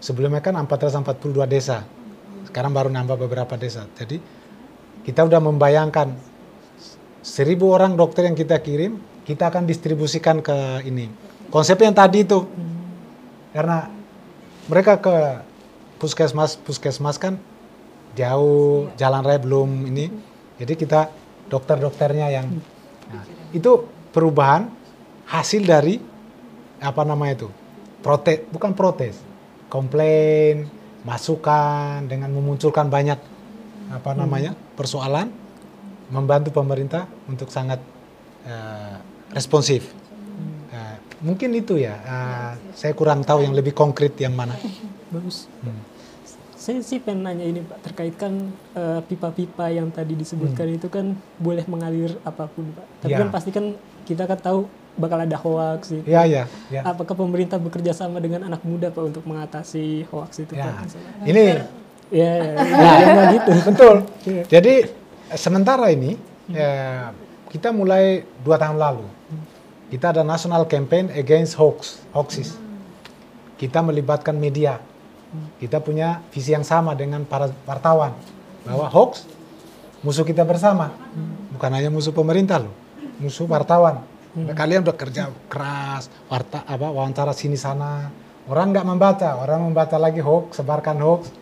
sebelumnya 0.00 0.40
kan 0.40 0.56
442 0.56 1.44
desa, 1.48 1.84
sekarang 2.48 2.72
baru 2.72 2.88
nambah 2.92 3.16
beberapa 3.28 3.58
desa. 3.58 3.84
Jadi 3.96 4.20
kita 5.04 5.24
udah 5.24 5.40
membayangkan 5.40 6.14
seribu 7.28 7.76
orang 7.76 7.92
dokter 7.92 8.24
yang 8.24 8.32
kita 8.32 8.56
kirim, 8.64 8.96
kita 9.28 9.52
akan 9.52 9.68
distribusikan 9.68 10.40
ke 10.40 10.88
ini. 10.88 11.12
Konsep 11.52 11.76
yang 11.84 11.92
tadi 11.92 12.24
itu, 12.24 12.48
karena 13.52 13.92
mereka 14.68 14.96
ke 14.96 15.16
puskesmas 16.00 16.56
puskesmas 16.56 17.20
kan 17.20 17.36
jauh 18.16 18.88
jalan 18.96 19.20
raya 19.20 19.40
belum 19.40 19.88
ini. 19.92 20.08
Jadi 20.56 20.74
kita 20.74 21.12
dokter-dokternya 21.52 22.26
yang 22.32 22.48
nah, 23.12 23.24
itu 23.52 23.84
perubahan 24.10 24.72
hasil 25.28 25.62
dari 25.64 26.00
apa 26.80 27.04
namanya 27.04 27.44
itu? 27.44 27.48
Protes 28.00 28.44
bukan 28.48 28.72
protes 28.72 29.20
komplain 29.68 30.68
masukan 31.04 32.04
dengan 32.08 32.32
memunculkan 32.32 32.88
banyak 32.88 33.20
apa 33.88 34.12
namanya 34.12 34.52
persoalan 34.76 35.32
membantu 36.08 36.50
pemerintah 36.52 37.04
untuk 37.28 37.52
sangat 37.52 37.80
uh, 38.48 38.96
responsif. 39.32 39.92
Uh, 40.72 40.96
mungkin 41.20 41.52
itu 41.56 41.76
ya. 41.80 41.96
Uh, 42.04 42.52
saya 42.72 42.92
kurang 42.96 43.24
tahu 43.24 43.44
yang 43.44 43.52
lebih 43.52 43.76
konkret 43.76 44.16
yang 44.20 44.32
mana. 44.32 44.56
Bagus. 45.12 45.48
Hmm. 45.64 45.84
Saya 46.58 46.84
sih 46.84 47.00
pengen 47.00 47.24
nanya 47.24 47.48
ini 47.48 47.64
Pak 47.64 47.80
terkait 47.80 48.14
kan 48.18 48.34
uh, 48.76 49.00
pipa-pipa 49.06 49.72
yang 49.72 49.88
tadi 49.88 50.12
disebutkan 50.12 50.68
hmm. 50.68 50.76
itu 50.76 50.88
kan 50.92 51.16
boleh 51.40 51.64
mengalir 51.64 52.12
apa 52.26 52.44
pun 52.50 52.68
Pak. 52.76 52.86
Tapi 53.06 53.12
ya. 53.14 53.18
kan 53.24 53.28
pasti 53.32 53.50
kan 53.54 53.64
kita 54.04 54.28
kan 54.28 54.36
tahu 54.36 54.60
bakal 54.98 55.22
ada 55.22 55.36
hoax 55.38 55.94
gitu. 55.94 56.04
Iya, 56.04 56.22
iya. 56.26 56.44
Ya. 56.68 56.82
Apakah 56.84 57.14
pemerintah 57.14 57.56
bekerja 57.56 57.94
sama 57.94 58.18
dengan 58.18 58.44
anak 58.50 58.66
muda 58.66 58.90
Pak 58.90 59.04
untuk 59.14 59.24
mengatasi 59.24 60.10
hoax 60.10 60.44
itu 60.44 60.58
ya. 60.58 60.68
Pak? 60.68 60.92
Ini 61.24 61.44
ya, 62.10 62.32
ya, 62.34 62.52
ya, 62.58 62.92
ya 63.16 63.24
gitu. 63.38 63.52
Betul. 63.72 63.96
Ya. 64.26 64.42
Jadi 64.58 64.74
sementara 65.36 65.90
ini 65.92 66.16
hmm. 66.16 66.54
ya, 66.54 66.72
kita 67.52 67.72
mulai 67.74 68.24
dua 68.44 68.56
tahun 68.56 68.78
lalu 68.80 69.04
kita 69.88 70.12
ada 70.12 70.20
national 70.20 70.68
campaign 70.68 71.08
against 71.16 71.56
hoax 71.56 72.04
hoaxes. 72.12 72.60
Kita 73.56 73.80
melibatkan 73.80 74.36
media. 74.36 74.78
Kita 75.56 75.80
punya 75.80 76.24
visi 76.32 76.52
yang 76.52 76.64
sama 76.64 76.92
dengan 76.96 77.24
para 77.24 77.48
wartawan 77.64 78.16
bahwa 78.64 78.88
hoax 78.88 79.28
musuh 80.00 80.24
kita 80.24 80.44
bersama, 80.44 80.94
bukan 81.52 81.70
hanya 81.74 81.90
musuh 81.92 82.12
pemerintah 82.12 82.62
loh, 82.62 82.72
musuh 83.20 83.44
wartawan. 83.48 84.04
Hmm. 84.32 84.52
Kalian 84.52 84.84
udah 84.84 84.96
kerja 84.96 85.32
keras, 85.48 86.12
warta 86.28 86.64
apa 86.64 86.88
wawancara 86.92 87.32
sini 87.32 87.56
sana, 87.56 88.08
orang 88.48 88.72
nggak 88.72 88.86
membaca, 88.86 89.30
orang 89.40 89.68
membaca 89.68 89.96
lagi 90.00 90.20
hoax, 90.20 90.60
sebarkan 90.60 90.96
hoax. 91.00 91.32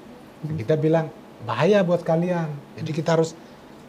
Kita 0.46 0.78
bilang 0.78 1.10
bahaya 1.46 1.82
buat 1.82 2.02
kalian. 2.02 2.78
Jadi 2.78 2.90
kita 2.94 3.18
harus 3.18 3.34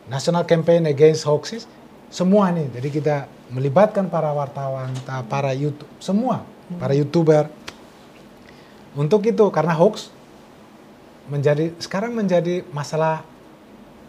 National 0.07 0.47
Campaign 0.47 0.87
Against 0.87 1.27
Hoaxes, 1.27 1.67
semua 2.07 2.51
nih. 2.51 2.67
Jadi 2.71 2.89
kita 2.91 3.27
melibatkan 3.51 4.07
para 4.07 4.31
wartawan, 4.31 4.91
para 5.27 5.51
YouTube, 5.51 5.87
semua, 5.99 6.43
para 6.79 6.95
YouTuber. 6.95 7.47
Untuk 8.97 9.23
itu, 9.29 9.45
karena 9.53 9.77
hoax 9.77 10.09
menjadi 11.27 11.75
sekarang 11.77 12.15
menjadi 12.15 12.63
masalah 12.71 13.21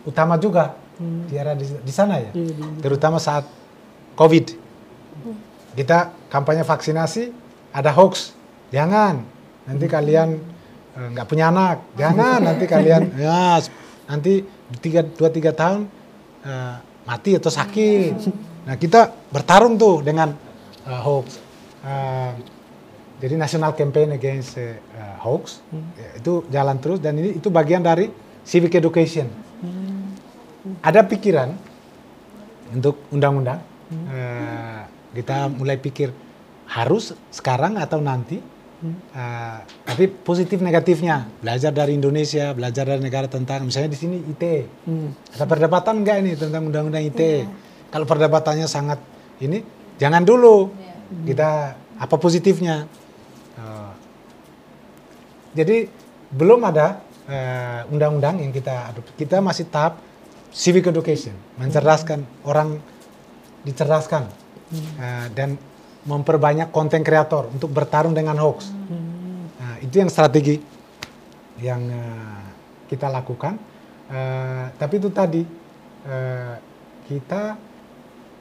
utama 0.07 0.38
juga 0.38 0.78
hmm. 1.03 1.22
di 1.28 1.34
era 1.34 1.53
di, 1.53 1.66
di 1.66 1.92
sana 1.92 2.22
ya, 2.22 2.30
iya, 2.32 2.66
terutama 2.80 3.18
saat 3.20 3.44
COVID. 4.16 4.46
Hmm. 5.26 5.36
Kita 5.76 6.14
kampanye 6.32 6.64
vaksinasi, 6.64 7.34
ada 7.74 7.90
hoax, 7.92 8.32
jangan 8.72 9.26
nanti 9.68 9.86
hmm. 9.90 9.92
kalian 9.92 10.28
eh, 10.96 11.09
nggak 11.12 11.26
punya 11.28 11.53
anak, 11.53 11.84
jangan 11.99 12.38
nanti 12.40 12.64
kalian 12.64 13.03
ya 13.28 13.61
nanti 14.09 14.40
tiga 14.78 15.00
dua 15.00 15.32
tiga 15.32 15.50
tahun 15.56 15.88
uh, 16.44 16.74
mati 17.08 17.36
atau 17.36 17.48
sakit. 17.48 18.12
Nah 18.68 18.76
kita 18.76 19.08
bertarung 19.32 19.80
tuh 19.80 20.04
dengan 20.04 20.36
uh, 20.84 21.00
hoax. 21.00 21.40
Uh, 21.80 22.32
jadi 23.18 23.34
national 23.34 23.74
campaign 23.74 24.14
against 24.14 24.60
uh, 24.60 24.74
hoax 25.24 25.64
hmm. 25.72 25.88
ya, 25.98 26.08
itu 26.22 26.32
jalan 26.52 26.76
terus 26.78 26.98
dan 27.02 27.18
ini 27.18 27.38
itu 27.40 27.48
bagian 27.50 27.82
dari 27.82 28.12
civic 28.44 28.76
education. 28.76 29.26
Hmm. 29.62 30.14
Ada 30.84 31.02
pikiran 31.06 31.50
untuk 32.76 33.08
undang-undang. 33.10 33.64
Hmm. 33.88 34.04
Uh, 34.06 34.82
kita 35.16 35.48
mulai 35.48 35.80
pikir 35.80 36.12
harus 36.68 37.16
sekarang 37.32 37.80
atau 37.80 37.98
nanti 37.98 38.36
Uh, 38.78 39.58
tapi 39.82 40.06
positif 40.06 40.62
negatifnya 40.62 41.26
belajar 41.42 41.74
dari 41.74 41.98
Indonesia, 41.98 42.54
belajar 42.54 42.86
dari 42.86 43.02
negara 43.02 43.26
tentang 43.26 43.66
misalnya 43.66 43.90
di 43.90 43.98
sini 43.98 44.22
IT. 44.22 44.44
Hmm. 44.86 45.10
Ada 45.34 45.50
perdebatan 45.50 46.06
enggak 46.06 46.16
ini 46.22 46.38
tentang 46.38 46.70
undang-undang 46.70 47.02
IT? 47.02 47.18
Yeah. 47.18 47.50
Kalau 47.90 48.06
perdebatannya 48.06 48.70
sangat 48.70 49.02
ini, 49.42 49.66
jangan 49.98 50.22
dulu 50.22 50.70
yeah. 50.70 51.26
kita 51.26 51.50
apa 51.98 52.16
positifnya. 52.22 52.86
Uh, 53.58 53.90
jadi 55.58 55.90
belum 56.30 56.62
ada 56.62 57.02
uh, 57.26 57.90
undang-undang 57.90 58.38
yang 58.46 58.54
kita 58.54 58.94
kita 59.18 59.42
masih 59.42 59.66
tahap 59.66 59.98
civic 60.54 60.86
education, 60.86 61.34
mencerdaskan 61.58 62.22
hmm. 62.22 62.46
orang 62.46 62.78
dicerdaskan 63.66 64.30
uh, 65.02 65.26
dan 65.34 65.58
memperbanyak 66.09 66.72
konten 66.72 67.04
kreator 67.04 67.52
untuk 67.52 67.68
bertarung 67.68 68.16
dengan 68.16 68.40
hoax. 68.40 68.72
Hmm. 68.72 69.52
Nah, 69.61 69.76
itu 69.84 70.00
yang 70.00 70.09
strategi 70.09 70.56
yang 71.61 71.84
uh, 71.92 72.42
kita 72.88 73.12
lakukan. 73.12 73.61
Uh, 74.09 74.72
tapi 74.80 74.96
itu 74.96 75.12
tadi 75.12 75.44
uh, 76.09 76.54
kita 77.04 77.61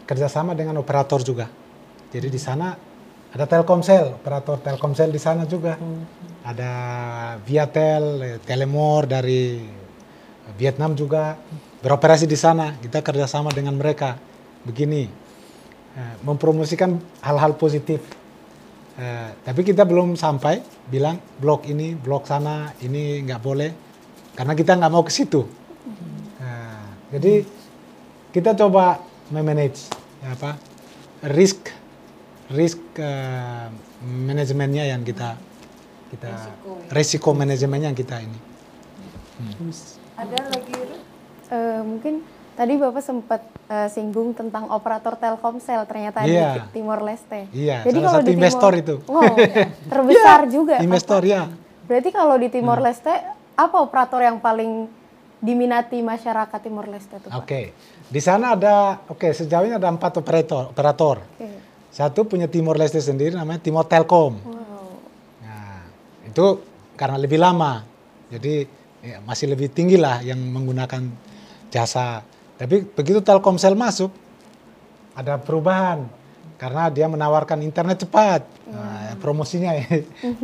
kerjasama 0.07 0.55
dengan 0.55 0.79
operator 0.79 1.19
juga. 1.19 1.51
Jadi 2.07 2.31
di 2.31 2.39
sana 2.39 2.71
ada 3.35 3.43
Telkomsel, 3.43 4.15
operator 4.15 4.63
Telkomsel 4.63 5.11
di 5.11 5.19
sana 5.19 5.43
juga. 5.43 5.75
Hmm. 5.75 6.07
Ada 6.47 6.71
Viatel, 7.43 8.39
Telemor 8.47 9.03
dari 9.03 9.59
Vietnam 10.55 10.95
juga 10.95 11.35
beroperasi 11.83 12.23
di 12.23 12.39
sana. 12.39 12.71
Kita 12.79 13.03
kerjasama 13.03 13.51
dengan 13.51 13.75
mereka. 13.75 14.15
Begini, 14.63 15.26
mempromosikan 16.21 17.01
hal-hal 17.25 17.57
positif. 17.57 18.01
Uh, 18.97 19.29
tapi 19.45 19.61
kita 19.61 19.85
belum 19.85 20.17
sampai 20.17 20.65
bilang 20.89 21.21
blok 21.37 21.69
ini, 21.69 21.93
blok 21.93 22.25
sana, 22.25 22.73
ini 22.81 23.21
nggak 23.21 23.41
boleh, 23.45 23.69
karena 24.33 24.57
kita 24.57 24.73
nggak 24.73 24.89
mau 24.89 25.05
ke 25.05 25.13
situ. 25.13 25.45
Uh, 26.41 26.85
jadi 27.13 27.45
kita 28.33 28.57
coba 28.57 28.97
memanage 29.29 29.85
ya 30.21 30.33
apa 30.33 30.57
risk 31.29 31.69
risk 32.49 32.81
uh, 32.97 33.69
manajemennya 34.01 34.89
yang 34.89 35.05
kita 35.05 35.37
kita 36.09 36.31
resiko, 36.33 36.71
resiko 36.89 37.29
manajemennya 37.37 37.93
yang 37.93 37.99
kita 37.99 38.17
ini. 38.17 38.39
Hmm. 39.37 39.69
Ada 40.17 40.37
lagi? 40.49 40.73
Uh, 41.53 41.81
mungkin 41.85 42.25
Tadi 42.57 42.73
Bapak 42.73 43.05
sempat 43.05 43.45
uh, 43.69 43.85
singgung 43.85 44.33
tentang 44.33 44.65
operator 44.73 45.13
Telkomsel 45.13 45.85
ternyata 45.85 46.25
yeah. 46.25 46.65
di 46.65 46.81
Timor 46.81 47.05
Leste. 47.05 47.45
Iya, 47.53 47.85
Jadi 47.85 48.01
salah 48.01 48.09
kalau 48.09 48.17
satu 48.17 48.25
di 48.25 48.33
investor 48.33 48.71
Timor, 48.73 48.81
itu. 48.81 48.95
Oh, 49.05 49.33
terbesar 49.93 50.39
yeah, 50.41 50.49
juga. 50.49 50.75
Investor 50.81 51.21
ya. 51.21 51.41
Berarti 51.85 52.09
kalau 52.09 52.33
di 52.41 52.49
Timor 52.49 52.81
hmm. 52.81 52.85
Leste 52.89 53.13
apa 53.53 53.77
operator 53.77 54.25
yang 54.25 54.41
paling 54.41 54.89
diminati 55.37 56.01
masyarakat 56.01 56.57
Timor 56.57 56.89
Leste 56.89 57.21
itu? 57.21 57.29
Oke, 57.29 57.45
okay. 57.45 57.65
di 58.09 58.21
sana 58.25 58.57
ada, 58.57 59.05
oke 59.05 59.21
okay, 59.21 59.31
sejauh 59.37 59.69
ini 59.69 59.77
ada 59.77 59.93
empat 59.93 60.17
operator. 60.17 60.73
operator. 60.73 61.21
Okay. 61.37 61.61
Satu 61.93 62.25
punya 62.25 62.49
Timor 62.49 62.81
Leste 62.81 62.97
sendiri 62.97 63.37
namanya 63.37 63.61
Timor 63.61 63.85
Telkom. 63.85 64.33
Wow. 64.33 64.97
Nah, 65.45 65.85
itu 66.25 66.45
karena 66.97 67.21
lebih 67.21 67.37
lama, 67.37 67.85
jadi 68.33 68.65
ya, 69.05 69.21
masih 69.21 69.53
lebih 69.53 69.69
tinggi 69.69 70.01
lah 70.01 70.25
yang 70.25 70.41
menggunakan 70.41 71.05
jasa 71.69 72.25
tapi 72.57 72.89
begitu 72.89 73.21
Telkomsel 73.21 73.77
masuk, 73.77 74.09
ada 75.13 75.37
perubahan 75.37 76.09
karena 76.57 76.89
dia 76.89 77.05
menawarkan 77.05 77.61
internet 77.61 78.01
cepat, 78.01 78.41
nah, 78.65 79.13
promosinya 79.21 79.77
ya. 79.77 79.85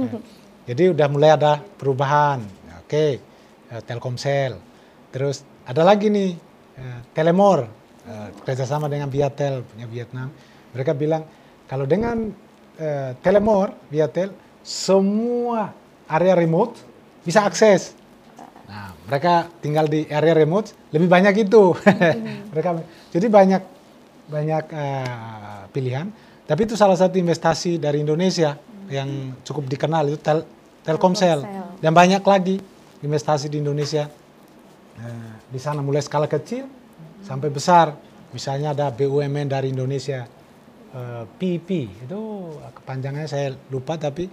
Jadi 0.69 0.93
udah 0.93 1.07
mulai 1.09 1.33
ada 1.33 1.59
perubahan. 1.59 2.39
Oke, 2.85 3.19
okay. 3.67 3.81
Telkomsel. 3.83 4.61
Terus 5.09 5.41
ada 5.65 5.81
lagi 5.81 6.13
nih 6.13 6.37
eh, 6.77 6.99
Telemor 7.17 7.65
eh, 8.05 8.29
kerjasama 8.45 8.85
dengan 8.85 9.09
Viatel 9.09 9.65
punya 9.65 9.89
Vietnam. 9.89 10.29
Mereka 10.71 10.93
bilang 10.93 11.25
kalau 11.65 11.89
dengan 11.89 12.29
Telemor 13.21 13.69
Viatel 13.93 14.33
semua 14.65 15.69
area 16.09 16.33
remote 16.33 16.81
bisa 17.21 17.45
akses 17.45 17.93
mereka 19.07 19.51
tinggal 19.59 19.85
di 19.91 20.07
area 20.07 20.33
remote 20.35 20.71
lebih 20.95 21.11
banyak 21.11 21.47
itu. 21.47 21.75
Hmm. 21.75 22.47
mereka 22.51 22.79
jadi 23.11 23.27
banyak 23.27 23.61
banyak 24.31 24.65
uh, 24.71 25.63
pilihan. 25.75 26.07
Tapi 26.43 26.61
itu 26.67 26.75
salah 26.75 26.95
satu 26.95 27.15
investasi 27.19 27.79
dari 27.79 28.03
Indonesia 28.03 28.55
hmm. 28.55 28.87
yang 28.91 29.09
cukup 29.43 29.67
dikenal 29.67 30.11
itu 30.11 30.19
tel 30.19 30.43
Telkomsel 30.83 31.47
dan 31.79 31.95
banyak 31.95 32.19
lagi 32.27 32.59
investasi 32.99 33.47
di 33.47 33.63
Indonesia 33.63 34.03
uh, 34.99 35.33
di 35.47 35.55
sana 35.55 35.79
mulai 35.79 36.03
skala 36.03 36.27
kecil 36.27 36.67
hmm. 36.67 37.23
sampai 37.23 37.47
besar. 37.47 37.95
Misalnya 38.33 38.73
ada 38.73 38.89
BUMN 38.89 39.45
dari 39.45 39.69
Indonesia 39.69 40.25
uh, 40.93 41.21
eh, 41.21 41.23
PP 41.37 41.69
itu 42.09 42.21
kepanjangannya 42.81 43.29
saya 43.29 43.53
lupa 43.69 43.93
tapi 43.93 44.25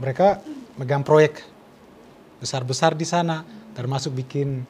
mereka 0.00 0.40
megang 0.80 1.04
proyek 1.04 1.44
besar-besar 2.42 2.98
di 2.98 3.06
sana, 3.06 3.46
termasuk 3.72 4.12
bikin 4.16 4.64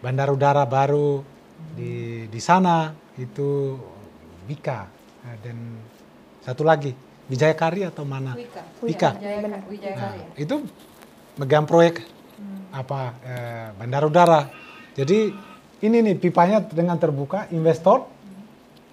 bandar 0.00 0.32
udara 0.32 0.64
baru 0.64 1.20
di 1.76 2.24
di 2.28 2.40
sana 2.40 2.92
itu 3.20 3.76
Wika 4.48 4.88
nah, 5.22 5.36
dan 5.44 5.76
satu 6.40 6.64
lagi 6.64 6.90
Wijaya 7.30 7.54
Kari 7.54 7.86
atau 7.86 8.02
mana? 8.02 8.34
Wika. 8.34 8.62
Wika. 8.82 9.10
Nah, 9.14 10.18
itu 10.34 10.66
megang 11.38 11.62
proyek 11.62 12.02
hmm. 12.02 12.74
apa 12.74 13.00
eh, 13.22 13.68
bandar 13.78 14.02
udara 14.02 14.50
Jadi 14.98 15.30
ini 15.86 16.02
nih 16.02 16.18
pipanya 16.18 16.60
dengan 16.60 16.98
terbuka, 16.98 17.46
investor 17.54 18.04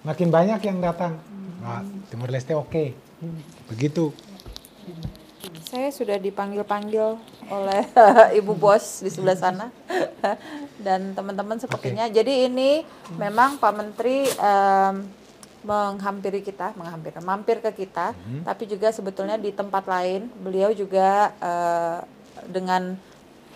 makin 0.06 0.30
banyak 0.30 0.62
yang 0.62 0.78
datang. 0.80 1.20
Nah, 1.60 1.82
Timor 2.08 2.30
Leste 2.30 2.54
oke. 2.54 2.94
Begitu. 3.68 4.14
Saya 5.68 5.88
sudah 5.94 6.18
dipanggil-panggil 6.18 7.14
oleh 7.48 7.82
ibu 8.38 8.52
bos 8.52 9.00
di 9.04 9.10
sebelah 9.10 9.38
sana. 9.38 9.66
Dan 10.86 11.14
teman-teman 11.14 11.58
sepertinya. 11.58 12.06
Jadi 12.10 12.50
ini 12.50 12.82
memang 13.14 13.58
Pak 13.58 13.72
Menteri 13.74 14.26
em, 14.26 14.96
menghampiri 15.66 16.40
kita, 16.40 16.72
menghampiri, 16.78 17.18
mampir 17.20 17.58
ke 17.58 17.84
kita, 17.84 18.14
tapi 18.46 18.64
juga 18.70 18.94
sebetulnya 18.94 19.34
di 19.34 19.50
tempat 19.50 19.84
lain 19.90 20.30
beliau 20.38 20.70
juga 20.70 21.34
eh, 21.42 21.98
dengan 22.46 22.94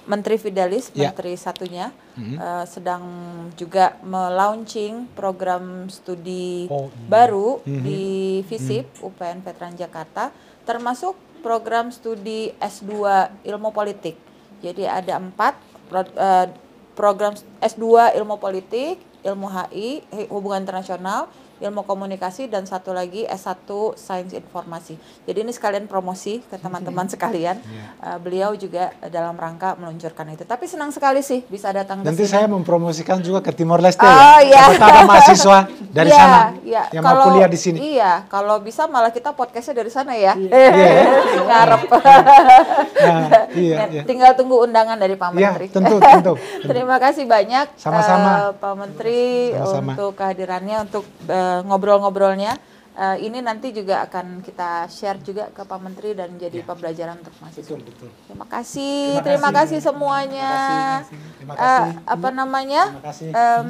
Menteri 0.03 0.35
Fidelis, 0.35 0.91
Ya. 0.99 1.15
Menteri 1.15 1.39
satunya 1.39 1.95
eh, 2.19 2.65
sedang 2.67 3.07
juga 3.55 3.97
melaunching 4.03 5.15
program 5.15 5.87
studi 5.87 6.67
Oh, 6.67 6.91
baru 7.07 7.63
di 7.63 8.43
FISIP 8.51 8.99
UPN 8.99 9.47
Veteran 9.47 9.79
Jakarta, 9.79 10.35
termasuk 10.67 11.15
program 11.43 11.91
studi 11.91 12.55
S2 12.57 13.03
Ilmu 13.43 13.75
Politik. 13.75 14.15
Jadi 14.63 14.87
ada 14.87 15.19
empat 15.19 15.59
eh, 15.91 16.47
program 16.95 17.35
S2 17.59 18.15
Ilmu 18.17 18.39
Politik, 18.39 19.03
Ilmu 19.27 19.51
HI, 19.51 20.07
Hubungan 20.31 20.63
Internasional, 20.63 21.27
Ilmu 21.63 21.83
Komunikasi, 21.83 22.47
dan 22.47 22.65
satu 22.65 22.91
lagi 22.91 23.23
S1 23.23 23.65
Sains 23.95 24.33
Informasi. 24.33 24.95
Jadi 25.23 25.39
ini 25.41 25.51
sekalian 25.51 25.87
promosi 25.87 26.43
ke 26.43 26.57
teman-teman 26.57 27.07
sekalian. 27.07 27.57
Eh, 27.97 28.19
beliau 28.19 28.53
juga 28.53 28.91
dalam 29.05 29.35
rangka 29.35 29.75
meluncurkan 29.75 30.27
itu. 30.29 30.43
Tapi 30.43 30.67
senang 30.67 30.91
sekali 30.91 31.21
sih 31.21 31.43
bisa 31.45 31.71
datang 31.71 32.01
ke 32.01 32.05
Nanti 32.05 32.25
saya 32.25 32.45
mempromosikan 32.47 33.19
juga 33.19 33.39
ke 33.41 33.53
Timor 33.53 33.79
Leste 33.79 34.03
Oh, 34.03 34.11
ya. 34.11 34.43
iya. 34.43 34.61
Apakah 34.69 34.89
ada 34.89 35.03
mahasiswa 35.05 35.59
dari 35.89 36.11
Iya, 36.11 36.19
sana 36.19 36.41
iya. 36.63 36.83
yang 36.91 37.03
Kalau- 37.03 37.17
mau 37.17 37.27
kuliah 37.31 37.47
di 37.47 37.57
sini? 37.57 37.79
Iya, 37.95 38.13
kalau 38.27 38.59
bisa 38.59 38.85
malah 38.85 39.09
kita 39.09 39.31
podcastnya 39.31 39.75
dari 39.77 39.89
sana 39.89 40.13
ya. 40.13 40.35
Iya. 40.35 41.07
Ngarep. 41.49 41.83
Nah, 42.99 43.23
iya, 43.53 43.77
iya. 43.89 44.03
Tinggal 44.03 44.35
tunggu 44.35 44.61
undangan 44.61 44.97
dari 44.97 45.15
Pak 45.15 45.31
Iya, 45.33 45.53
Menteri. 45.53 45.67
tentu, 45.69 45.97
tentu. 45.97 46.33
Terima 46.69 46.97
kasih 46.99 47.25
banyak 47.25 47.67
Sama-sama. 47.77 48.31
eh, 48.33 48.51
Pak 48.55 48.73
Menteri 48.75 49.23
Sama-sama. 49.53 49.91
untuk 49.93 50.11
kehadirannya, 50.15 50.77
untuk 50.83 51.05
eh, 51.53 51.61
ngobrol-ngobrolnya. 51.65 52.57
Eh, 52.93 53.25
ini 53.25 53.41
nanti 53.41 53.73
juga 53.73 54.05
akan 54.05 54.45
kita 54.45 54.85
share 54.87 55.17
juga 55.19 55.49
ke 55.49 55.65
Pak 55.65 55.81
Menteri 55.81 56.13
dan 56.13 56.37
jadi 56.37 56.61
pembelajaran 56.61 57.25
untuk 57.25 57.33
mahasiswa. 57.41 57.73
Betul, 57.73 57.89
betul. 57.89 58.09
Terima 58.29 58.45
kasih, 58.45 59.01
Terima 59.17 59.25
terima 59.25 59.49
kasih. 59.49 59.81
kasih 59.81 59.81
semuanya. 59.81 60.53
Terima 61.09 61.53
Eh, 61.53 61.57
kasih. 61.57 62.05
apa 62.05 62.29
namanya? 62.31 62.83
Terima 62.93 63.05
kasih. 63.09 63.29
Em, 63.33 63.69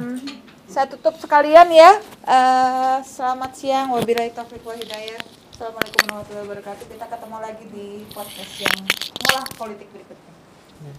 saya 0.67 0.85
tutup 0.87 1.15
sekalian 1.17 1.71
ya. 1.71 1.91
Eh, 2.27 2.97
selamat 3.05 3.51
siang, 3.55 3.95
wabillahi 3.95 4.35
taufiq 4.35 4.59
wa 4.59 4.75
hidayah. 4.75 5.23
Assalamualaikum 5.55 6.01
warahmatullahi 6.03 6.43
wabarakatuh. 6.43 6.85
Kita 6.89 7.05
ketemu 7.07 7.37
lagi 7.39 7.65
di 7.71 7.87
podcast 8.11 8.53
yang 8.59 8.75
ngolah 9.23 9.47
politik 9.55 9.87
berikutnya. 9.87 10.33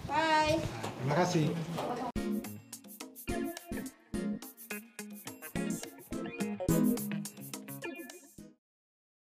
Bye. 0.09 0.57
Terima 0.97 1.15
kasih. 1.21 1.53